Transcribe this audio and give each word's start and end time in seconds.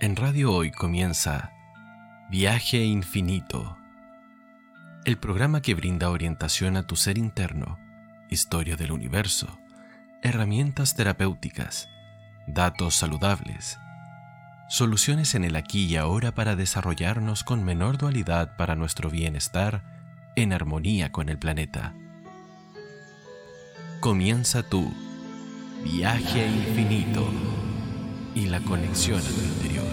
En 0.00 0.14
Radio 0.14 0.52
Hoy 0.52 0.70
comienza 0.70 1.50
Viaje 2.30 2.84
Infinito, 2.84 3.76
el 5.04 5.18
programa 5.18 5.60
que 5.60 5.74
brinda 5.74 6.10
orientación 6.10 6.76
a 6.76 6.86
tu 6.86 6.94
ser 6.94 7.18
interno, 7.18 7.80
historia 8.30 8.76
del 8.76 8.92
universo, 8.92 9.58
herramientas 10.22 10.94
terapéuticas, 10.94 11.88
datos 12.46 12.94
saludables, 12.94 13.80
soluciones 14.68 15.34
en 15.34 15.42
el 15.42 15.56
aquí 15.56 15.86
y 15.86 15.96
ahora 15.96 16.32
para 16.32 16.54
desarrollarnos 16.54 17.42
con 17.42 17.64
menor 17.64 17.98
dualidad 17.98 18.56
para 18.56 18.76
nuestro 18.76 19.10
bienestar 19.10 19.82
en 20.36 20.52
armonía 20.52 21.10
con 21.10 21.28
el 21.28 21.38
planeta. 21.38 21.92
Comienza 23.98 24.62
tu 24.62 24.94
viaje 25.82 26.46
infinito 26.46 27.28
y 28.34 28.46
la 28.46 28.60
conexión 28.60 29.18
a 29.18 29.22
tu 29.22 29.40
interior. 29.40 29.84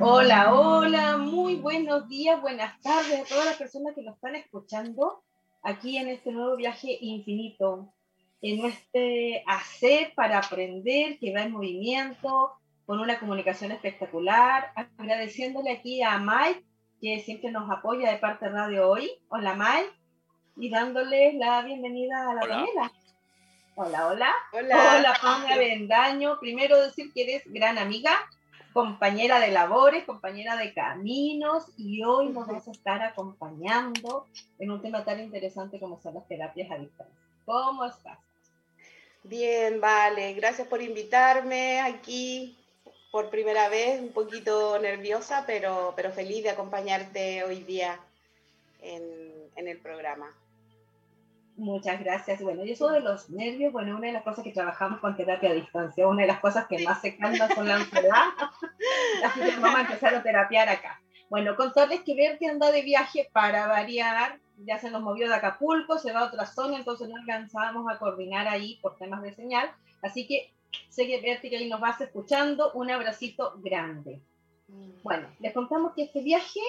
Hola, 0.00 0.54
hola, 0.54 1.16
muy 1.18 1.56
buenos 1.56 2.08
días, 2.08 2.40
buenas 2.40 2.80
tardes 2.80 3.20
a 3.20 3.24
todas 3.24 3.44
las 3.44 3.56
personas 3.56 3.94
que 3.94 4.02
nos 4.02 4.14
están 4.14 4.36
escuchando 4.36 5.24
aquí 5.62 5.96
en 5.96 6.08
este 6.08 6.30
nuevo 6.30 6.56
viaje 6.56 6.96
infinito, 7.00 7.92
en 8.40 8.64
este 8.64 9.42
hacer 9.46 10.12
para 10.14 10.38
aprender 10.38 11.18
que 11.18 11.34
va 11.34 11.42
en 11.42 11.52
movimiento, 11.52 12.52
con 12.86 13.00
una 13.00 13.18
comunicación 13.18 13.72
espectacular, 13.72 14.72
agradeciéndole 14.96 15.72
aquí 15.72 16.00
a 16.02 16.18
Mike 16.18 16.64
que 17.00 17.20
siempre 17.20 17.50
nos 17.50 17.70
apoya 17.70 18.10
de 18.10 18.18
parte 18.18 18.46
de 18.46 18.52
Radio 18.52 18.90
Hoy. 18.90 19.10
Hola, 19.28 19.54
Mai. 19.54 19.84
Y 20.56 20.70
dándoles 20.70 21.34
la 21.34 21.62
bienvenida 21.62 22.30
a 22.30 22.34
la 22.34 22.46
Daniela. 22.46 22.92
Hola, 23.76 24.08
hola. 24.08 24.32
Hola. 24.52 24.96
Hola, 24.98 25.18
Pamela 25.22 25.56
Bendaño. 25.56 26.40
Primero 26.40 26.80
decir 26.80 27.12
que 27.12 27.22
eres 27.22 27.42
gran 27.46 27.78
amiga, 27.78 28.10
compañera 28.72 29.38
de 29.38 29.52
labores, 29.52 30.04
compañera 30.04 30.56
de 30.56 30.74
caminos 30.74 31.66
y 31.76 32.02
hoy 32.02 32.30
nos 32.30 32.48
vas 32.48 32.66
a 32.66 32.72
estar 32.72 33.02
acompañando 33.02 34.26
en 34.58 34.72
un 34.72 34.82
tema 34.82 35.04
tan 35.04 35.20
interesante 35.20 35.78
como 35.78 36.00
son 36.00 36.14
las 36.14 36.26
terapias 36.26 36.70
a 36.72 36.78
distancia. 36.78 37.16
¿Cómo 37.44 37.84
estás? 37.84 38.18
Bien, 39.22 39.80
vale. 39.80 40.34
Gracias 40.34 40.66
por 40.66 40.82
invitarme 40.82 41.80
aquí 41.80 42.57
por 43.18 43.30
primera 43.30 43.68
vez, 43.68 44.00
un 44.00 44.12
poquito 44.12 44.78
nerviosa, 44.78 45.42
pero, 45.44 45.92
pero 45.96 46.12
feliz 46.12 46.44
de 46.44 46.50
acompañarte 46.50 47.42
hoy 47.42 47.64
día 47.64 47.98
en, 48.80 49.66
el 49.66 49.78
programa. 49.78 50.32
Muchas 51.56 51.98
gracias. 51.98 52.40
Bueno, 52.40 52.64
y 52.64 52.70
eso 52.70 52.88
de 52.90 53.00
los 53.00 53.28
nervios, 53.28 53.72
bueno, 53.72 53.96
una 53.96 54.06
de 54.06 54.12
las 54.12 54.22
cosas 54.22 54.44
que 54.44 54.52
trabajamos 54.52 55.00
con 55.00 55.16
terapia 55.16 55.50
a 55.50 55.54
distancia, 55.54 56.06
una 56.06 56.22
de 56.22 56.28
las 56.28 56.38
cosas 56.38 56.68
que 56.68 56.78
más 56.84 57.00
se 57.00 57.16
calma 57.16 57.48
son 57.52 57.66
la 57.66 57.74
ansiedad. 57.74 58.22
Así 59.24 59.40
que 59.40 59.56
vamos 59.56 59.78
a 59.78 59.80
empezar 59.80 60.14
a 60.14 60.22
terapiar 60.22 60.68
acá. 60.68 61.00
Bueno, 61.28 61.56
contarles 61.56 62.02
que 62.02 62.14
Berti 62.14 62.46
anda 62.46 62.70
de 62.70 62.82
viaje 62.82 63.28
para 63.32 63.66
variar, 63.66 64.38
ya 64.58 64.78
se 64.78 64.92
nos 64.92 65.02
movió 65.02 65.26
de 65.26 65.34
Acapulco, 65.34 65.98
se 65.98 66.12
va 66.12 66.20
a 66.20 66.26
otra 66.26 66.46
zona, 66.46 66.76
entonces 66.76 67.08
no 67.08 67.16
alcanzábamos 67.16 67.92
a 67.92 67.98
coordinar 67.98 68.46
ahí 68.46 68.78
por 68.80 68.96
temas 68.96 69.22
de 69.22 69.34
señal. 69.34 69.68
Así 70.02 70.24
que 70.24 70.52
sé 70.88 71.06
que 71.06 71.20
que 71.20 71.56
ahí 71.56 71.68
nos 71.68 71.80
vas 71.80 72.00
escuchando, 72.00 72.72
un 72.72 72.90
abracito 72.90 73.54
grande. 73.58 74.20
Mm. 74.68 75.02
Bueno, 75.02 75.28
les 75.40 75.52
contamos 75.52 75.92
que 75.94 76.04
este 76.04 76.22
viaje, 76.22 76.60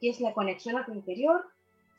que 0.00 0.10
es 0.10 0.20
la 0.20 0.32
conexión 0.32 0.76
a 0.78 0.84
tu 0.84 0.92
interior, 0.92 1.44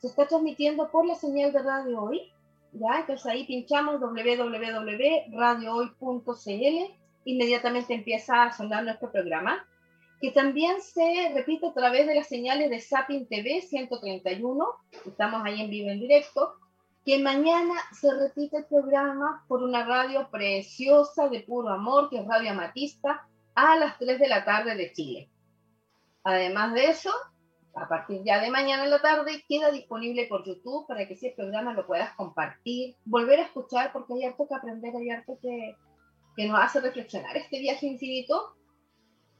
se 0.00 0.06
está 0.06 0.26
transmitiendo 0.26 0.90
por 0.90 1.06
la 1.06 1.14
señal 1.14 1.52
de 1.52 1.62
Radio 1.62 2.02
Hoy, 2.02 2.32
¿ya? 2.72 3.00
Entonces 3.00 3.26
ahí 3.26 3.44
pinchamos 3.44 4.00
www.radiohoy.cl, 4.00 6.94
inmediatamente 7.24 7.94
empieza 7.94 8.44
a 8.44 8.52
sonar 8.52 8.84
nuestro 8.84 9.10
programa, 9.10 9.66
que 10.20 10.30
también 10.30 10.80
se 10.80 11.32
repite 11.34 11.66
a 11.66 11.72
través 11.72 12.06
de 12.06 12.14
las 12.14 12.28
señales 12.28 12.70
de 12.70 12.80
Sapin 12.80 13.26
TV 13.26 13.60
131, 13.60 14.64
estamos 15.06 15.42
ahí 15.44 15.60
en 15.60 15.70
vivo 15.70 15.90
en 15.90 16.00
directo, 16.00 16.54
que 17.08 17.18
mañana 17.18 17.72
se 17.90 18.12
repite 18.12 18.58
el 18.58 18.64
programa 18.66 19.42
por 19.48 19.62
una 19.62 19.82
radio 19.86 20.28
preciosa 20.30 21.30
de 21.30 21.40
puro 21.40 21.70
amor, 21.70 22.10
que 22.10 22.18
es 22.18 22.26
Radio 22.26 22.50
Amatista, 22.50 23.26
a 23.54 23.76
las 23.76 23.96
3 23.96 24.20
de 24.20 24.28
la 24.28 24.44
tarde 24.44 24.74
de 24.74 24.92
Chile. 24.92 25.30
Además 26.22 26.74
de 26.74 26.84
eso, 26.88 27.10
a 27.74 27.88
partir 27.88 28.20
ya 28.26 28.42
de 28.42 28.50
mañana 28.50 28.84
en 28.84 28.90
la 28.90 29.00
tarde 29.00 29.42
queda 29.48 29.70
disponible 29.70 30.26
por 30.26 30.44
YouTube 30.44 30.86
para 30.86 31.08
que 31.08 31.16
si 31.16 31.28
el 31.28 31.34
programa 31.34 31.72
lo 31.72 31.86
puedas 31.86 32.12
compartir, 32.12 32.94
volver 33.06 33.38
a 33.38 33.44
escuchar, 33.44 33.90
porque 33.90 34.12
hay 34.12 34.24
harto 34.24 34.46
que 34.46 34.54
aprender, 34.54 34.94
hay 34.94 35.08
harto 35.08 35.38
que, 35.40 35.76
que 36.36 36.46
nos 36.46 36.60
hace 36.60 36.82
reflexionar 36.82 37.34
este 37.38 37.58
viaje 37.58 37.86
infinito 37.86 38.54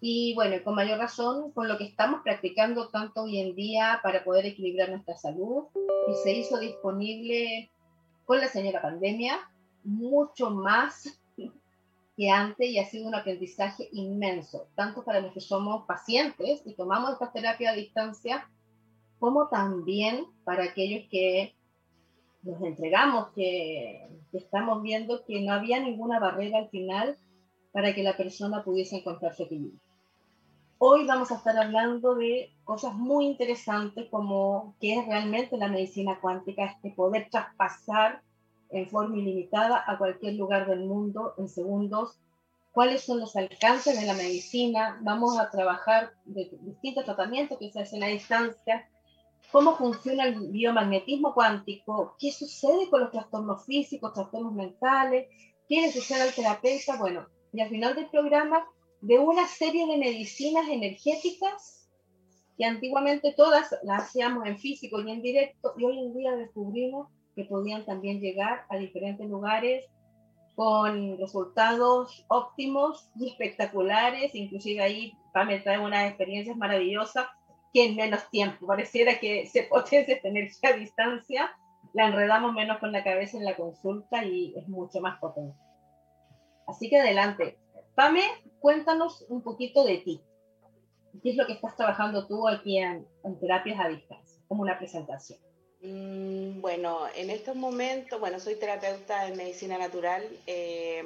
y 0.01 0.35
bueno, 0.35 0.57
con 0.63 0.77
mayor 0.77 0.99
razón, 0.99 1.51
con 1.53 1.67
lo 1.67 1.77
que 1.77 1.85
estamos 1.85 2.21
practicando 2.23 2.89
tanto 2.89 3.23
hoy 3.23 3.41
en 3.41 3.57
día 3.57 3.99
para 4.03 4.23
poder 4.23 4.47
equilibrar 4.47 4.91
nuestra 4.91 5.17
salud, 5.17 5.65
y 6.09 6.15
se 6.23 6.35
hizo 6.35 6.59
disponible 6.61 7.71
con 8.25 8.39
la 8.39 8.47
señora 8.47 8.81
pandemia, 8.81 9.41
mucho 9.83 10.51
más 10.51 11.21
que 12.17 12.31
antes 12.31 12.69
y 12.69 12.79
ha 12.79 12.85
sido 12.85 13.09
un 13.09 13.15
aprendizaje 13.17 13.89
inmenso, 13.93 14.69
tanto 14.77 15.05
para 15.05 15.21
los 15.21 15.33
que 15.33 15.41
somos 15.41 15.85
pacientes 15.87 16.63
y 16.65 16.75
tomamos 16.75 17.13
esta 17.13 17.33
terapia 17.33 17.71
a 17.71 17.75
distancia, 17.75 18.49
como 19.19 19.49
también 19.49 20.27
para 20.45 20.65
aquellos 20.65 21.09
que 21.11 21.57
nos 22.43 22.63
entregamos, 22.63 23.31
que, 23.35 24.09
que 24.31 24.39
estamos 24.39 24.81
viendo 24.81 25.25
que 25.25 25.41
no 25.41 25.53
había 25.53 25.81
ninguna 25.81 26.21
barrera 26.21 26.59
al 26.59 26.69
final 26.69 27.19
para 27.73 27.95
que 27.95 28.05
la 28.05 28.17
persona 28.17 28.63
pudiese 28.63 28.99
encontrar 28.99 29.35
su 29.35 29.43
equilibrio. 29.43 29.88
Hoy 30.81 31.07
vamos 31.07 31.33
a 31.33 31.35
estar 31.35 31.59
hablando 31.59 32.15
de 32.15 32.55
cosas 32.63 32.95
muy 32.95 33.27
interesantes 33.27 34.07
como 34.13 34.77
qué 34.81 34.95
es 34.95 35.07
realmente 35.07 35.57
la 35.57 35.67
medicina 35.67 36.21
cuántica, 36.21 36.67
este 36.67 36.91
poder 36.93 37.29
traspasar 37.33 38.23
en 38.71 38.89
forma 38.89 39.17
ilimitada 39.17 39.83
a 39.85 39.99
cualquier 39.99 40.35
lugar 40.35 40.69
del 40.69 40.85
mundo 40.85 41.35
en 41.37 41.49
segundos, 41.49 42.21
cuáles 42.71 43.03
son 43.03 43.19
los 43.19 43.35
alcances 43.35 43.99
de 43.99 44.07
la 44.07 44.15
medicina, 44.15 45.01
vamos 45.03 45.37
a 45.37 45.51
trabajar 45.51 46.13
de 46.27 46.49
distintos 46.61 47.05
tratamientos 47.05 47.59
que 47.59 47.73
se 47.73 47.81
hacen 47.81 48.05
a 48.05 48.07
distancia, 48.07 48.89
cómo 49.51 49.75
funciona 49.75 50.27
el 50.27 50.53
biomagnetismo 50.53 51.35
cuántico, 51.35 52.15
qué 52.21 52.31
sucede 52.31 52.89
con 52.89 53.01
los 53.01 53.11
trastornos 53.11 53.65
físicos, 53.67 54.13
trastornos 54.13 54.53
mentales, 54.53 55.27
qué 55.69 55.81
necesita 55.81 56.25
el 56.25 56.33
terapeuta, 56.33 56.97
bueno, 56.99 57.27
y 57.53 57.63
al 57.63 57.69
final 57.69 57.97
del 57.97 58.09
programa 58.11 58.65
de 59.01 59.19
una 59.19 59.47
serie 59.47 59.87
de 59.87 59.97
medicinas 59.97 60.69
energéticas 60.69 61.89
que 62.57 62.65
antiguamente 62.65 63.33
todas 63.37 63.75
las 63.85 64.05
hacíamos 64.05 64.47
en 64.47 64.59
físico 64.59 65.01
y 65.01 65.11
en 65.11 65.23
directo 65.23 65.75
y 65.79 65.85
hoy 65.85 65.99
en 65.99 66.15
día 66.15 66.33
descubrimos 66.33 67.09
que 67.37 67.45
podían 67.45 67.85
también 67.85 68.21
llegar 68.21 68.65
a 68.69 68.77
diferentes 68.77 69.29
lugares 69.29 69.87
con 70.57 71.17
resultados 71.19 72.25
óptimos 72.27 73.09
y 73.17 73.29
espectaculares, 73.29 74.35
inclusive 74.35 74.83
ahí 74.83 75.13
me 75.47 75.61
trae 75.61 75.79
unas 75.79 76.09
experiencias 76.09 76.57
maravillosas 76.57 77.29
que 77.73 77.87
en 77.87 77.97
menos 77.97 78.29
tiempo, 78.31 78.67
pareciera 78.67 79.21
que 79.21 79.47
se 79.47 79.65
potencia 79.65 80.15
esta 80.15 80.29
energía 80.29 80.71
a 80.71 80.77
distancia, 80.77 81.57
la 81.93 82.07
enredamos 82.07 82.55
menos 82.55 82.79
con 82.79 82.93
la 82.93 83.05
cabeza 83.05 83.37
en 83.37 83.45
la 83.45 83.57
consulta 83.57 84.25
y 84.25 84.55
es 84.57 84.69
mucho 84.69 85.01
más 85.01 85.19
potente. 85.21 85.57
Así 86.67 86.91
que 86.91 86.99
adelante. 86.99 87.59
Pame, 87.95 88.23
cuéntanos 88.61 89.25
un 89.29 89.43
poquito 89.43 89.85
de 89.85 89.99
ti. 89.99 90.21
¿Qué 91.23 91.31
es 91.31 91.37
lo 91.37 91.47
que 91.47 91.55
estás 91.55 91.77
trabajando 91.77 92.27
tú 92.27 92.47
aquí 92.49 92.79
en, 92.79 93.07
terapias 93.41 93.81
a 93.81 93.89
distancia? 93.89 94.41
Como 94.47 94.63
una 94.63 94.79
presentación. 94.79 95.39
Mm, 95.81 96.61
bueno, 96.61 97.07
en 97.15 97.31
estos 97.31 97.57
momentos, 97.57 98.19
bueno, 98.21 98.41
soy 98.41 98.57
terapeuta 98.57 99.27
en 99.27 99.37
medicina 99.37 99.79
natural 99.79 100.23
eh, 100.47 101.05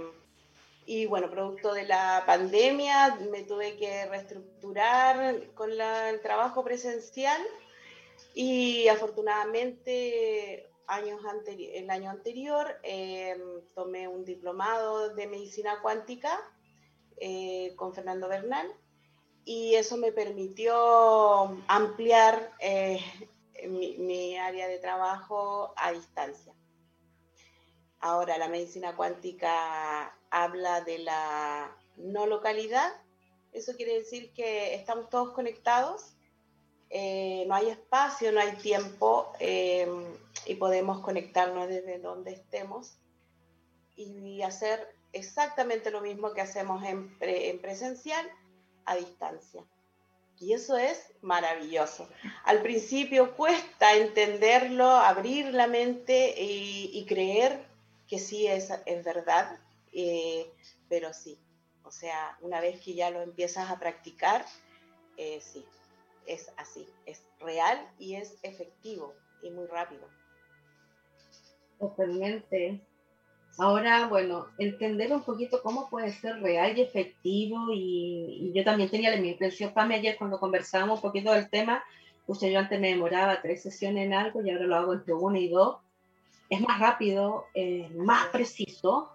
y 0.87 1.07
bueno, 1.07 1.31
producto 1.31 1.75
de 1.75 1.87
la 1.87 2.23
pandemia 2.27 3.19
me 3.31 3.43
tuve 3.43 3.77
que 3.77 4.07
reestructurar 4.07 5.53
con 5.55 5.71
el 5.71 6.21
trabajo 6.23 6.65
presencial 6.65 7.41
y 8.35 8.89
afortunadamente 8.89 10.69
años 10.87 11.21
el 11.59 11.91
año 11.91 12.11
anterior 12.11 12.67
eh, 12.83 13.37
tomé 13.75 14.09
un 14.09 14.25
diplomado 14.25 15.15
de 15.15 15.27
medicina 15.27 15.79
cuántica 15.81 16.39
eh, 17.19 17.75
con 17.77 17.95
Fernando 17.95 18.29
Bernal 18.29 18.73
y 19.45 19.75
eso 19.75 19.97
me 19.97 20.13
permitió 20.13 21.57
ampliar 21.67 22.53
eh, 22.61 23.01
mi, 23.69 24.37
área 24.37 24.69
de 24.69 24.79
trabajo 24.79 25.73
a 25.77 25.93
distancia. 25.93 26.53
Ahora, 28.01 28.39
la 28.39 28.49
medicina 28.49 28.97
cuántica 28.97 30.17
habla 30.31 30.81
de 30.81 30.99
la 30.99 31.77
no 31.97 32.27
localidad. 32.27 32.93
Eso 33.53 33.75
quiere 33.77 33.95
decir 33.95 34.33
que 34.33 34.75
estamos 34.75 35.09
todos 35.09 35.33
conectados 35.33 36.15
eh, 36.95 37.45
no 37.49 37.55
hay 37.55 37.71
espacio, 37.71 38.33
no 38.33 38.41
hay 38.41 38.53
tiempo 38.57 39.33
eh, 39.41 39.89
y 40.45 40.57
podemos 40.57 41.01
conectarnos 41.01 41.67
desde 41.67 41.99
donde 41.99 42.33
estemos 42.33 42.99
y 43.97 44.43
hacer 44.43 44.95
exactamente 45.13 45.91
lo 45.91 46.01
mismo 46.01 46.33
que 46.33 46.41
hacemos 46.41 46.83
en, 46.85 47.17
presencial 47.61 48.27
a 48.85 48.97
distancia. 48.97 49.65
Y 50.39 50.55
eso 50.55 50.77
es 50.77 51.13
maravilloso. 51.21 52.09
Al 52.45 52.63
principio 52.63 53.37
cuesta 53.37 53.95
entenderlo, 53.95 54.87
abrir 54.89 55.55
la 55.55 55.69
mente 55.69 56.35
y, 56.37 57.05
creer 57.07 57.65
que 58.09 58.19
sí 58.19 58.47
es, 58.47 58.71
es 58.87 59.05
verdad, 59.05 59.59
eh, 59.93 60.51
pero 60.89 61.13
sí. 61.13 61.39
O 61.85 61.91
sea, 61.91 62.37
una 62.41 62.61
vez 62.61 62.81
que 62.81 62.95
ya 62.95 63.11
lo 63.11 63.23
empiezas 63.23 63.71
a 63.71 63.79
practicar, 63.79 64.45
eh, 65.17 65.41
sí, 65.41 65.65
es 66.27 66.51
así, 66.57 66.89
es 67.07 67.23
real 67.39 67.89
y 67.99 68.15
es 68.15 68.39
efectivo 68.43 69.15
y 69.43 69.51
muy 69.51 69.67
rápido. 69.67 70.09
Totalmente. 71.79 72.81
Ahora, 73.59 74.07
bueno, 74.09 74.47
entender 74.59 75.13
un 75.13 75.23
poquito 75.23 75.63
cómo 75.63 75.91
puede 75.91 76.11
ser 76.13 76.41
real 76.41 76.77
y 76.77 76.83
efectivo 76.83 77.67
y, 77.73 78.51
yo 78.55 78.65
también 78.65 78.89
tenía 78.89 79.11
misma 79.13 79.27
impresión, 79.27 79.75
Pame, 79.75 79.97
ayer 79.97 80.17
cuando 80.17 80.41
conversábamos 80.41 80.99
un 80.99 81.03
poquito 81.03 81.33
del 81.33 81.51
tema, 81.51 81.85
usted 82.27 82.51
yo 82.51 82.59
antes 82.59 82.81
me 82.81 82.89
demoraba 82.89 83.43
tres 83.43 83.63
sesiones 83.63 84.07
en 84.07 84.15
algo 84.15 84.43
y 84.43 84.51
ahora 84.51 84.65
lo 84.65 84.77
hago 84.77 84.95
entre 84.95 85.13
una 85.13 85.39
y 85.39 85.49
dos. 85.49 85.77
Es 86.49 86.61
más 86.61 86.81
rápido, 86.81 87.47
más 87.97 88.27
preciso. 88.27 89.11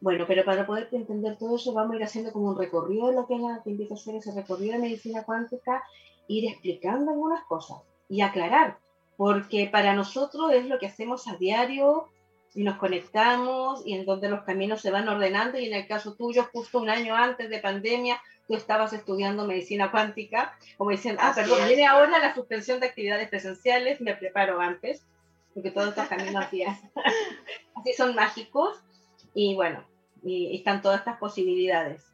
Bueno, 0.00 0.24
pero 0.26 0.44
para 0.44 0.66
poder 0.66 0.88
entender 0.92 1.38
todo 1.38 1.56
eso 1.56 1.72
vamos 1.72 1.94
a 1.94 1.96
ir 1.96 2.04
haciendo 2.04 2.32
como 2.32 2.50
un 2.50 2.58
recorrido 2.58 3.08
de 3.08 3.14
lo 3.14 3.26
que 3.26 3.34
es 3.34 3.40
la, 3.40 3.62
te 3.62 3.70
invito 3.70 3.94
a 3.94 3.96
hacer 3.96 4.14
ese 4.14 4.32
recorrido 4.34 4.74
de 4.74 4.80
medicina 4.80 5.24
cuántica, 5.24 5.82
ir 6.28 6.50
explicando 6.50 7.12
algunas 7.12 7.44
cosas 7.44 7.78
y 8.08 8.20
aclarar, 8.20 8.78
porque 9.16 9.68
para 9.72 9.94
nosotros 9.94 10.52
es 10.52 10.66
lo 10.66 10.78
que 10.78 10.86
hacemos 10.86 11.26
a 11.28 11.36
diario, 11.36 12.08
y 12.56 12.64
nos 12.64 12.78
conectamos 12.78 13.86
y 13.86 13.92
en 13.92 14.06
donde 14.06 14.30
los 14.30 14.42
caminos 14.42 14.80
se 14.80 14.90
van 14.90 15.08
ordenando 15.08 15.58
y 15.58 15.66
en 15.66 15.74
el 15.74 15.86
caso 15.86 16.14
tuyo, 16.14 16.48
justo 16.52 16.80
un 16.80 16.88
año 16.88 17.14
antes 17.14 17.50
de 17.50 17.58
pandemia, 17.58 18.20
tú 18.48 18.54
estabas 18.54 18.94
estudiando 18.94 19.46
medicina 19.46 19.90
cuántica, 19.90 20.56
como 20.78 20.90
diciendo, 20.90 21.20
ah, 21.22 21.32
perdón, 21.34 21.60
viene 21.68 21.86
ahora 21.86 22.18
la 22.18 22.34
suspensión 22.34 22.80
de 22.80 22.86
actividades 22.86 23.28
presenciales, 23.28 24.00
me 24.00 24.16
preparo 24.16 24.58
antes, 24.58 25.04
porque 25.52 25.70
todos 25.70 25.88
estos 25.88 26.08
caminos 26.08 26.46
así 26.46 26.64
son 27.96 28.14
mágicos 28.14 28.80
y 29.34 29.54
bueno, 29.54 29.84
y, 30.24 30.56
están 30.56 30.80
todas 30.80 31.00
estas 31.00 31.18
posibilidades. 31.18 32.04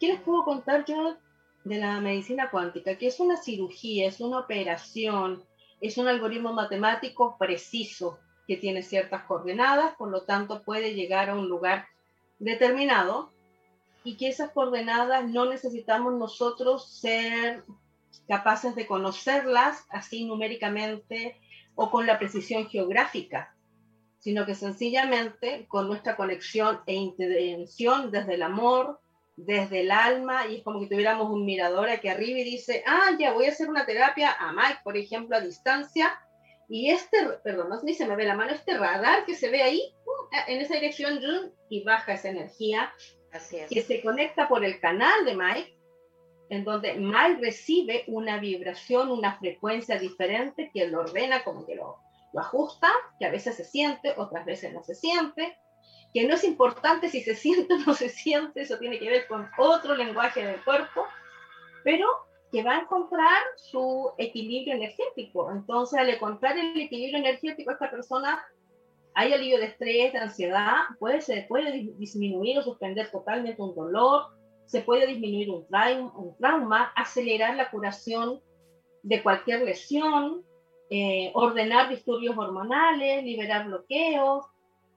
¿Qué 0.00 0.08
les 0.08 0.20
puedo 0.20 0.44
contar 0.44 0.84
yo 0.84 1.16
de 1.62 1.76
la 1.76 2.00
medicina 2.00 2.50
cuántica? 2.50 2.98
Que 2.98 3.06
es 3.06 3.20
una 3.20 3.36
cirugía, 3.36 4.08
es 4.08 4.20
una 4.20 4.40
operación, 4.40 5.44
es 5.80 5.96
un 5.96 6.08
algoritmo 6.08 6.52
matemático 6.52 7.36
preciso, 7.38 8.18
que 8.46 8.56
tiene 8.56 8.82
ciertas 8.82 9.24
coordenadas, 9.24 9.94
por 9.96 10.10
lo 10.10 10.22
tanto 10.22 10.62
puede 10.62 10.94
llegar 10.94 11.30
a 11.30 11.34
un 11.34 11.48
lugar 11.48 11.86
determinado 12.38 13.30
y 14.04 14.16
que 14.16 14.28
esas 14.28 14.50
coordenadas 14.50 15.28
no 15.28 15.46
necesitamos 15.46 16.14
nosotros 16.14 16.90
ser 17.00 17.62
capaces 18.28 18.74
de 18.74 18.86
conocerlas 18.86 19.84
así 19.90 20.24
numéricamente 20.24 21.40
o 21.74 21.90
con 21.90 22.06
la 22.06 22.18
precisión 22.18 22.68
geográfica, 22.68 23.54
sino 24.18 24.44
que 24.44 24.54
sencillamente 24.54 25.66
con 25.68 25.86
nuestra 25.86 26.16
conexión 26.16 26.80
e 26.86 26.94
intervención 26.94 28.10
desde 28.10 28.34
el 28.34 28.42
amor, 28.42 29.00
desde 29.36 29.80
el 29.80 29.90
alma, 29.90 30.46
y 30.46 30.56
es 30.56 30.62
como 30.62 30.80
que 30.80 30.86
tuviéramos 30.86 31.30
un 31.30 31.44
mirador 31.44 31.88
aquí 31.88 32.08
arriba 32.08 32.40
y 32.40 32.44
dice, 32.44 32.84
ah, 32.86 33.16
ya 33.18 33.32
voy 33.32 33.46
a 33.46 33.50
hacer 33.50 33.68
una 33.68 33.86
terapia 33.86 34.32
a 34.32 34.52
Mike, 34.52 34.80
por 34.84 34.96
ejemplo, 34.96 35.36
a 35.36 35.40
distancia, 35.40 36.20
y 36.72 36.88
este, 36.88 37.18
perdón, 37.44 37.68
no 37.68 37.78
si 37.80 37.92
se 37.92 38.06
me 38.06 38.16
ve 38.16 38.24
la 38.24 38.34
mano, 38.34 38.50
este 38.50 38.78
radar 38.78 39.26
que 39.26 39.34
se 39.34 39.50
ve 39.50 39.62
ahí, 39.62 39.94
uh, 40.06 40.50
en 40.50 40.62
esa 40.62 40.72
dirección, 40.72 41.20
y 41.68 41.84
baja 41.84 42.14
esa 42.14 42.30
energía, 42.30 42.90
que 43.68 43.82
se 43.82 44.00
conecta 44.00 44.48
por 44.48 44.64
el 44.64 44.80
canal 44.80 45.26
de 45.26 45.36
Mike, 45.36 45.76
en 46.48 46.64
donde 46.64 46.94
Mike 46.94 47.40
recibe 47.42 48.04
una 48.06 48.38
vibración, 48.38 49.10
una 49.10 49.38
frecuencia 49.38 49.98
diferente, 49.98 50.70
que 50.72 50.88
lo 50.88 51.00
ordena, 51.00 51.44
como 51.44 51.66
que 51.66 51.74
lo, 51.74 51.98
lo 52.32 52.40
ajusta, 52.40 52.90
que 53.18 53.26
a 53.26 53.30
veces 53.30 53.54
se 53.54 53.64
siente, 53.64 54.14
otras 54.16 54.46
veces 54.46 54.72
no 54.72 54.82
se 54.82 54.94
siente, 54.94 55.58
que 56.14 56.26
no 56.26 56.36
es 56.36 56.42
importante 56.42 57.10
si 57.10 57.20
se 57.20 57.34
siente 57.34 57.74
o 57.74 57.78
no 57.80 57.92
se 57.92 58.08
siente, 58.08 58.62
eso 58.62 58.78
tiene 58.78 58.98
que 58.98 59.10
ver 59.10 59.26
con 59.26 59.46
otro 59.58 59.94
lenguaje 59.94 60.42
del 60.42 60.64
cuerpo, 60.64 61.04
pero 61.84 62.06
que 62.52 62.62
va 62.62 62.76
a 62.76 62.80
encontrar 62.82 63.40
su 63.56 64.12
equilibrio 64.18 64.74
energético. 64.74 65.50
Entonces, 65.50 65.98
al 65.98 66.10
encontrar 66.10 66.56
el 66.58 66.78
equilibrio 66.78 67.18
energético, 67.18 67.70
esta 67.70 67.90
persona 67.90 68.44
hay 69.14 69.32
alivio 69.32 69.58
de 69.58 69.66
estrés, 69.66 70.12
de 70.12 70.18
ansiedad, 70.18 70.76
puede, 70.98 71.22
se 71.22 71.42
puede 71.48 71.72
disminuir 71.98 72.58
o 72.58 72.62
suspender 72.62 73.10
totalmente 73.10 73.60
un 73.60 73.74
dolor, 73.74 74.26
se 74.66 74.82
puede 74.82 75.06
disminuir 75.06 75.50
un 75.50 75.66
trauma, 76.38 76.92
acelerar 76.94 77.56
la 77.56 77.70
curación 77.70 78.40
de 79.02 79.22
cualquier 79.22 79.62
lesión, 79.62 80.44
eh, 80.90 81.30
ordenar 81.34 81.88
disturbios 81.88 82.36
hormonales, 82.36 83.24
liberar 83.24 83.66
bloqueos, 83.66 84.46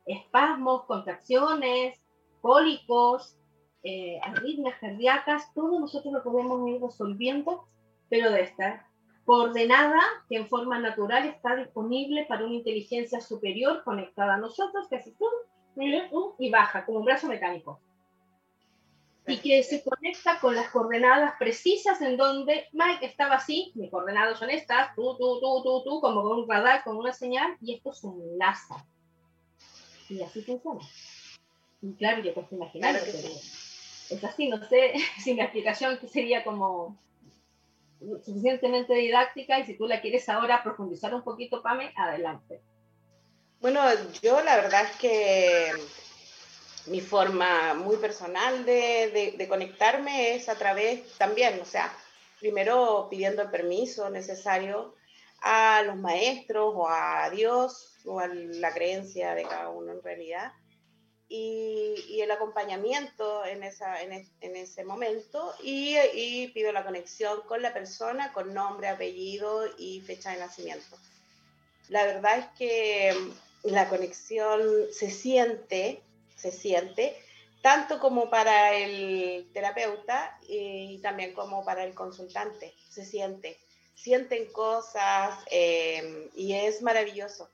espasmos, 0.06 0.84
contracciones, 0.86 2.00
cólicos, 2.42 3.38
eh, 3.88 4.20
arritmias 4.24 4.80
cardíacas, 4.80 5.54
todo 5.54 5.80
nosotros 5.80 6.12
lo 6.12 6.24
podemos 6.24 6.68
ir 6.68 6.82
resolviendo, 6.82 7.66
pero 8.10 8.32
de 8.32 8.42
esta 8.42 8.88
coordenada 9.26 10.02
que 10.28 10.38
en 10.38 10.48
forma 10.48 10.80
natural 10.80 11.28
está 11.28 11.56
disponible 11.56 12.26
para 12.26 12.46
una 12.46 12.56
inteligencia 12.56 13.22
superior 13.22 13.84
conectada 13.84 14.36
a 14.36 14.38
nosotros, 14.38 14.88
que 14.90 14.96
hace 14.96 15.14
y 16.40 16.50
baja, 16.50 16.84
como 16.86 17.00
un 17.00 17.06
brazo 17.06 17.28
mecánico. 17.28 17.80
Y 19.28 19.38
que 19.38 19.62
se 19.62 19.84
conecta 19.84 20.40
con 20.40 20.56
las 20.56 20.70
coordenadas 20.70 21.34
precisas 21.38 22.02
en 22.02 22.18
donde 22.18 22.68
Mike 22.72 23.06
estaba 23.06 23.36
así, 23.36 23.72
mis 23.76 23.92
coordenadas 23.92 24.40
son 24.40 24.50
estas, 24.50 24.96
tú, 24.96 25.16
tú, 25.18 25.40
tú, 25.40 25.62
tú, 25.64 25.84
tú, 25.84 26.02
como 26.02 26.24
con 26.24 26.40
un 26.40 26.50
radar, 26.50 26.84
con 26.84 26.98
una 26.98 27.14
señal, 27.14 27.56
y 27.62 27.76
esto 27.76 27.94
se 27.94 28.08
enlaza. 28.08 28.84
Y 30.10 30.24
así 30.24 30.42
funciona. 30.42 30.82
Y 31.82 31.94
claro, 31.94 32.24
yo 32.24 32.34
puedo 32.34 32.48
imaginar 32.52 32.96
que 33.04 33.12
es 34.10 34.24
así, 34.24 34.48
no 34.48 34.64
sé 34.68 34.94
si 35.24 35.34
mi 35.34 35.42
explicación 35.42 36.00
sería 36.08 36.44
como 36.44 36.98
suficientemente 38.24 38.94
didáctica 38.94 39.60
y 39.60 39.66
si 39.66 39.78
tú 39.78 39.88
la 39.88 40.02
quieres 40.02 40.28
ahora 40.30 40.64
profundizar 40.64 41.14
un 41.14 41.24
poquito, 41.24 41.62
Pame, 41.64 41.94
adelante. 41.96 42.62
Bueno, 43.62 43.82
yo 44.22 44.44
la 44.44 44.58
verdad 44.58 44.84
es 44.84 44.96
que 44.98 45.72
mi 46.88 47.02
forma 47.02 47.74
muy 47.74 47.98
personal 47.98 48.64
de, 48.66 49.34
de, 49.36 49.48
conectarme 49.48 50.36
es 50.36 50.50
a 50.50 50.56
través 50.56 51.18
también, 51.18 51.60
o 51.60 51.66
sea, 51.66 51.92
primero 52.40 53.08
pidiendo 53.10 53.42
el 53.42 53.50
permiso 53.50 54.10
necesario 54.12 54.94
a 55.42 55.82
los 55.84 55.96
maestros 55.96 56.74
o 56.76 56.88
a 56.88 57.30
Dios 57.32 57.96
o 58.06 58.20
a 58.20 58.28
la 58.28 58.72
creencia 58.72 59.34
de 59.34 59.44
cada 59.44 59.70
uno 59.70 59.94
en 59.94 60.04
realidad 60.04 60.52
y, 61.28 62.22
el 62.22 62.32
acompañamiento 62.32 63.46
en, 63.46 63.64
esa, 63.64 64.02
en, 64.02 64.26
ese 64.42 64.84
momento 64.84 65.54
y, 65.62 65.96
y, 66.14 66.48
pido 66.50 66.72
la 66.72 66.84
conexión 66.84 67.42
con 67.48 67.62
la 67.62 67.74
persona 67.74 68.34
con 68.34 68.54
nombre, 68.54 68.88
apellido 68.88 69.66
y 69.78 70.02
fecha 70.02 70.32
de 70.32 70.38
nacimiento. 70.38 70.98
La 71.90 72.06
verdad 72.06 72.40
es 72.40 72.46
que 72.58 73.32
la 73.64 73.90
conexión 73.90 74.62
se 74.92 75.12
siente, 75.12 76.02
se 76.36 76.52
siente, 76.52 77.16
tanto 77.62 78.00
como 78.00 78.30
para 78.30 78.74
el 78.74 79.50
terapeuta 79.54 80.40
y, 80.48 81.00
también 81.00 81.34
como 81.34 81.64
para 81.66 81.84
el 81.84 81.94
consultante, 81.94 82.74
se 82.90 83.06
siente. 83.06 83.58
Sienten 83.96 84.52
cosas 84.52 85.40
eh, 85.50 86.30
y 86.36 86.54
es 86.54 86.82
maravilloso 86.82 87.50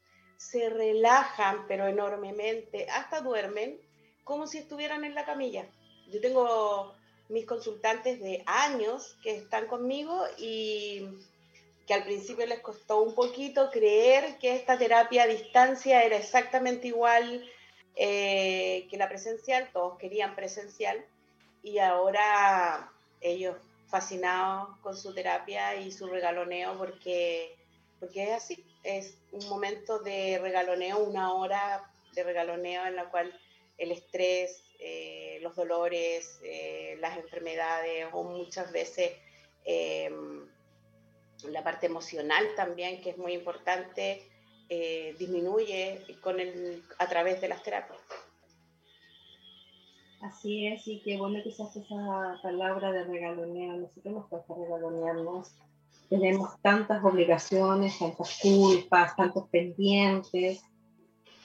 se 0.50 0.70
relajan, 0.70 1.66
pero 1.68 1.88
enormemente, 1.88 2.90
hasta 2.90 3.22
duermen 3.22 3.80
como 4.24 4.48
si 4.48 4.58
estuvieran 4.58 5.06
en 5.06 5.16
la 5.16 5.24
camilla. 5.24 5.66
Yo 6.08 6.20
tengo 6.20 6.96
mis 7.30 7.46
consultantes 7.46 8.20
de 8.20 8.44
años 8.46 9.18
que 9.24 9.36
están 9.36 9.68
conmigo 9.68 10.26
y 10.38 11.08
que 11.88 11.94
al 11.94 12.04
principio 12.04 12.46
les 12.46 12.60
costó 12.60 13.02
un 13.02 13.16
poquito 13.16 13.70
creer 13.70 14.38
que 14.40 14.56
esta 14.56 14.78
terapia 14.78 15.24
a 15.24 15.28
distancia 15.28 16.04
era 16.04 16.18
exactamente 16.18 16.88
igual 16.88 17.48
eh, 17.96 18.88
que 18.90 18.98
la 18.98 19.08
presencial, 19.08 19.70
todos 19.72 19.98
querían 20.00 20.36
presencial. 20.36 21.06
Y 21.64 21.78
ahora 21.78 22.92
ellos 23.22 23.56
fascinados 23.88 24.78
con 24.80 24.98
su 24.98 25.14
terapia 25.14 25.76
y 25.76 25.92
su 25.92 26.08
regaloneo 26.08 26.78
porque, 26.78 27.56
porque 28.00 28.24
es 28.24 28.32
así, 28.32 28.66
es 28.84 29.18
un 29.32 29.48
momento 29.50 30.00
de 30.00 30.40
regaloneo, 30.40 31.00
una 31.00 31.34
hora 31.34 31.84
de 32.14 32.24
regaloneo 32.24 32.86
en 32.86 32.96
la 32.96 33.10
cual 33.10 33.34
el 33.78 33.92
estrés, 33.92 34.64
eh, 34.80 35.40
los 35.42 35.56
dolores, 35.56 36.40
eh, 36.44 36.98
las 37.00 37.18
enfermedades 37.18 38.08
o 38.14 38.24
muchas 38.24 38.72
veces 38.72 39.12
em, 39.66 40.48
la 41.50 41.64
parte 41.64 41.88
emocional 41.88 42.46
también, 42.56 43.02
que 43.02 43.12
es 43.12 43.18
muy 43.18 43.34
importante, 43.34 44.24
eh, 44.70 45.16
disminuye 45.18 46.06
con 46.22 46.40
el, 46.40 46.84
a 46.98 47.08
través 47.08 47.42
de 47.42 47.50
las 47.50 47.64
terapias. 47.64 48.00
Así 50.22 50.68
es, 50.68 50.88
y 50.88 51.02
qué 51.02 51.18
bueno 51.18 51.42
que 51.44 51.50
hace 51.50 51.80
esa 51.80 52.40
palabra 52.44 52.92
de 52.92 53.04
regaloneo. 53.06 53.74
Nosotros 53.74 54.14
nos 54.14 54.28
cuesta 54.28 54.54
regalonearnos. 54.54 55.52
Tenemos 56.12 56.62
tantas 56.62 57.02
obligaciones, 57.06 57.98
tantas 57.98 58.38
culpas, 58.42 59.16
tantos 59.16 59.48
pendientes, 59.48 60.62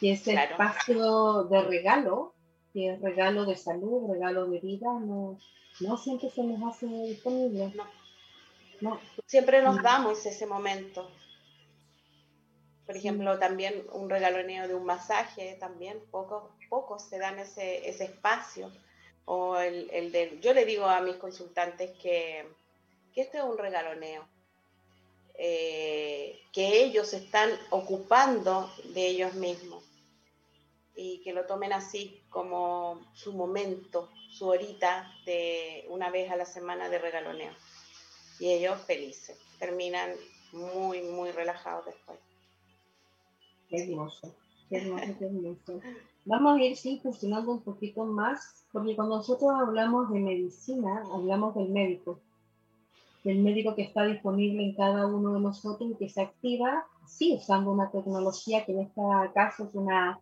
que 0.01 0.11
ese 0.11 0.35
espacio 0.35 1.45
de 1.45 1.63
regalo, 1.63 2.35
que 2.73 2.95
es 2.95 3.01
regalo 3.01 3.47
de 3.47 3.55
salud, 3.55 4.11
regalo 4.11 4.49
de 4.49 4.59
vida, 4.59 4.89
no, 4.99 5.39
no 5.79 5.97
siempre 5.97 6.31
se 6.31 6.43
nos 6.43 6.75
hace 6.75 6.87
disponible. 6.87 7.73
No. 7.77 7.85
no. 8.81 9.01
Siempre 9.25 9.63
nos 9.63 9.81
damos 9.81 10.27
ese 10.27 10.49
momento. 10.49 11.09
Por 12.85 12.97
ejemplo, 12.97 13.39
también 13.39 13.87
un 13.93 14.11
regaloneo 14.11 14.67
de 14.67 14.75
un 14.75 14.85
masaje, 14.85 15.57
también 15.61 16.01
pocos, 16.11 16.51
pocos 16.69 17.09
se 17.09 17.21
dan 17.21 17.39
ese, 17.39 17.89
ese 17.89 18.07
espacio. 18.07 18.73
O 19.27 19.59
el, 19.59 19.89
el, 19.93 20.11
de, 20.11 20.41
yo 20.43 20.53
le 20.55 20.65
digo 20.65 20.87
a 20.87 21.01
mis 21.03 21.15
consultantes 21.19 21.93
que, 22.03 22.49
que 23.15 23.21
este 23.21 23.39
es 23.39 23.45
un 23.45 23.57
regaloneo, 23.57 24.27
eh, 25.39 26.41
que 26.53 26.83
ellos 26.83 27.13
están 27.13 27.51
ocupando 27.71 28.71
de 28.95 29.07
ellos 29.07 29.35
mismos 29.35 29.85
y 30.95 31.21
que 31.23 31.35
lo 31.35 31.45
tomen 31.45 31.75
así 31.75 32.23
como 32.31 33.01
su 33.13 33.35
momento, 33.35 34.09
su 34.31 34.49
horita 34.49 35.13
de 35.27 35.85
una 35.91 36.11
vez 36.11 36.31
a 36.31 36.37
la 36.37 36.47
semana 36.47 36.89
de 36.89 36.99
regaloneo. 36.99 37.53
Y 38.41 38.51
ellos 38.51 38.81
felices, 38.83 39.39
terminan 39.59 40.13
muy, 40.53 41.03
muy 41.03 41.31
relajados 41.33 41.85
después. 41.85 42.19
Qué 43.69 43.83
hermoso, 43.83 44.35
qué 44.71 44.77
hermoso, 44.79 45.19
qué 45.19 45.25
hermoso. 45.27 45.81
Vamos 46.25 46.59
a 46.59 46.63
ir 46.63 46.77
sí, 46.77 46.99
funcionando 47.03 47.53
un 47.53 47.63
poquito 47.63 48.05
más, 48.05 48.65
porque 48.73 48.97
cuando 48.97 49.17
nosotros 49.17 49.51
hablamos 49.55 50.11
de 50.11 50.19
medicina, 50.19 51.05
hablamos 51.13 51.55
del 51.55 51.69
médico, 51.69 52.21
del 53.27 53.41
médico 53.41 53.75
que 53.75 53.83
está 53.83 54.05
disponible 54.05 54.63
en 54.63 54.77
cada 54.77 55.05
uno 55.09 55.35
de 55.35 55.41
nosotros 55.41 55.91
y 55.91 55.97
que 55.97 56.09
se 56.09 56.23
activa, 56.23 56.87
sí, 57.07 57.35
usando 57.37 57.73
una 57.73 57.91
tecnología 57.91 58.65
que 58.65 58.71
en 58.71 58.83
este 58.83 59.01
caso 59.35 59.65
es 59.65 59.75
una 59.75 60.21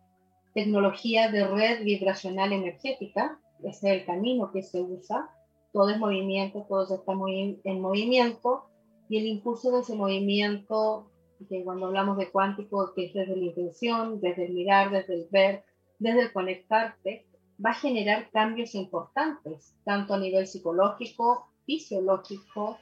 tecnología 0.55 1.29
de 1.29 1.45
red 1.47 1.83
vibracional 1.83 2.51
energética, 2.51 3.39
ese 3.63 3.69
es 3.93 3.99
el 3.99 4.05
camino 4.07 4.51
que 4.51 4.63
se 4.63 4.81
usa, 4.81 5.29
todo 5.71 5.89
es 5.91 5.99
movimiento, 5.99 6.65
todo 6.67 6.95
está 6.95 7.13
muy 7.13 7.61
en 7.63 7.79
movimiento, 7.79 8.65
y 9.07 9.19
el 9.19 9.27
impulso 9.27 9.71
de 9.71 9.81
ese 9.81 9.93
movimiento 9.93 11.11
que 11.47 11.63
cuando 11.63 11.85
hablamos 11.85 12.17
de 12.17 12.31
cuántico, 12.31 12.91
que 12.95 13.05
es 13.05 13.13
desde 13.13 13.35
la 13.35 13.45
intención, 13.45 14.19
desde 14.19 14.47
el 14.47 14.53
mirar, 14.53 14.89
desde 14.89 15.13
el 15.13 15.27
ver, 15.29 15.63
desde 15.99 16.21
el 16.23 16.33
conectarte, 16.33 17.27
va 17.63 17.69
a 17.69 17.75
generar 17.75 18.31
cambios 18.31 18.73
importantes, 18.73 19.75
tanto 19.83 20.15
a 20.15 20.19
nivel 20.19 20.47
psicológico, 20.47 21.51
fisiológico, 21.67 22.79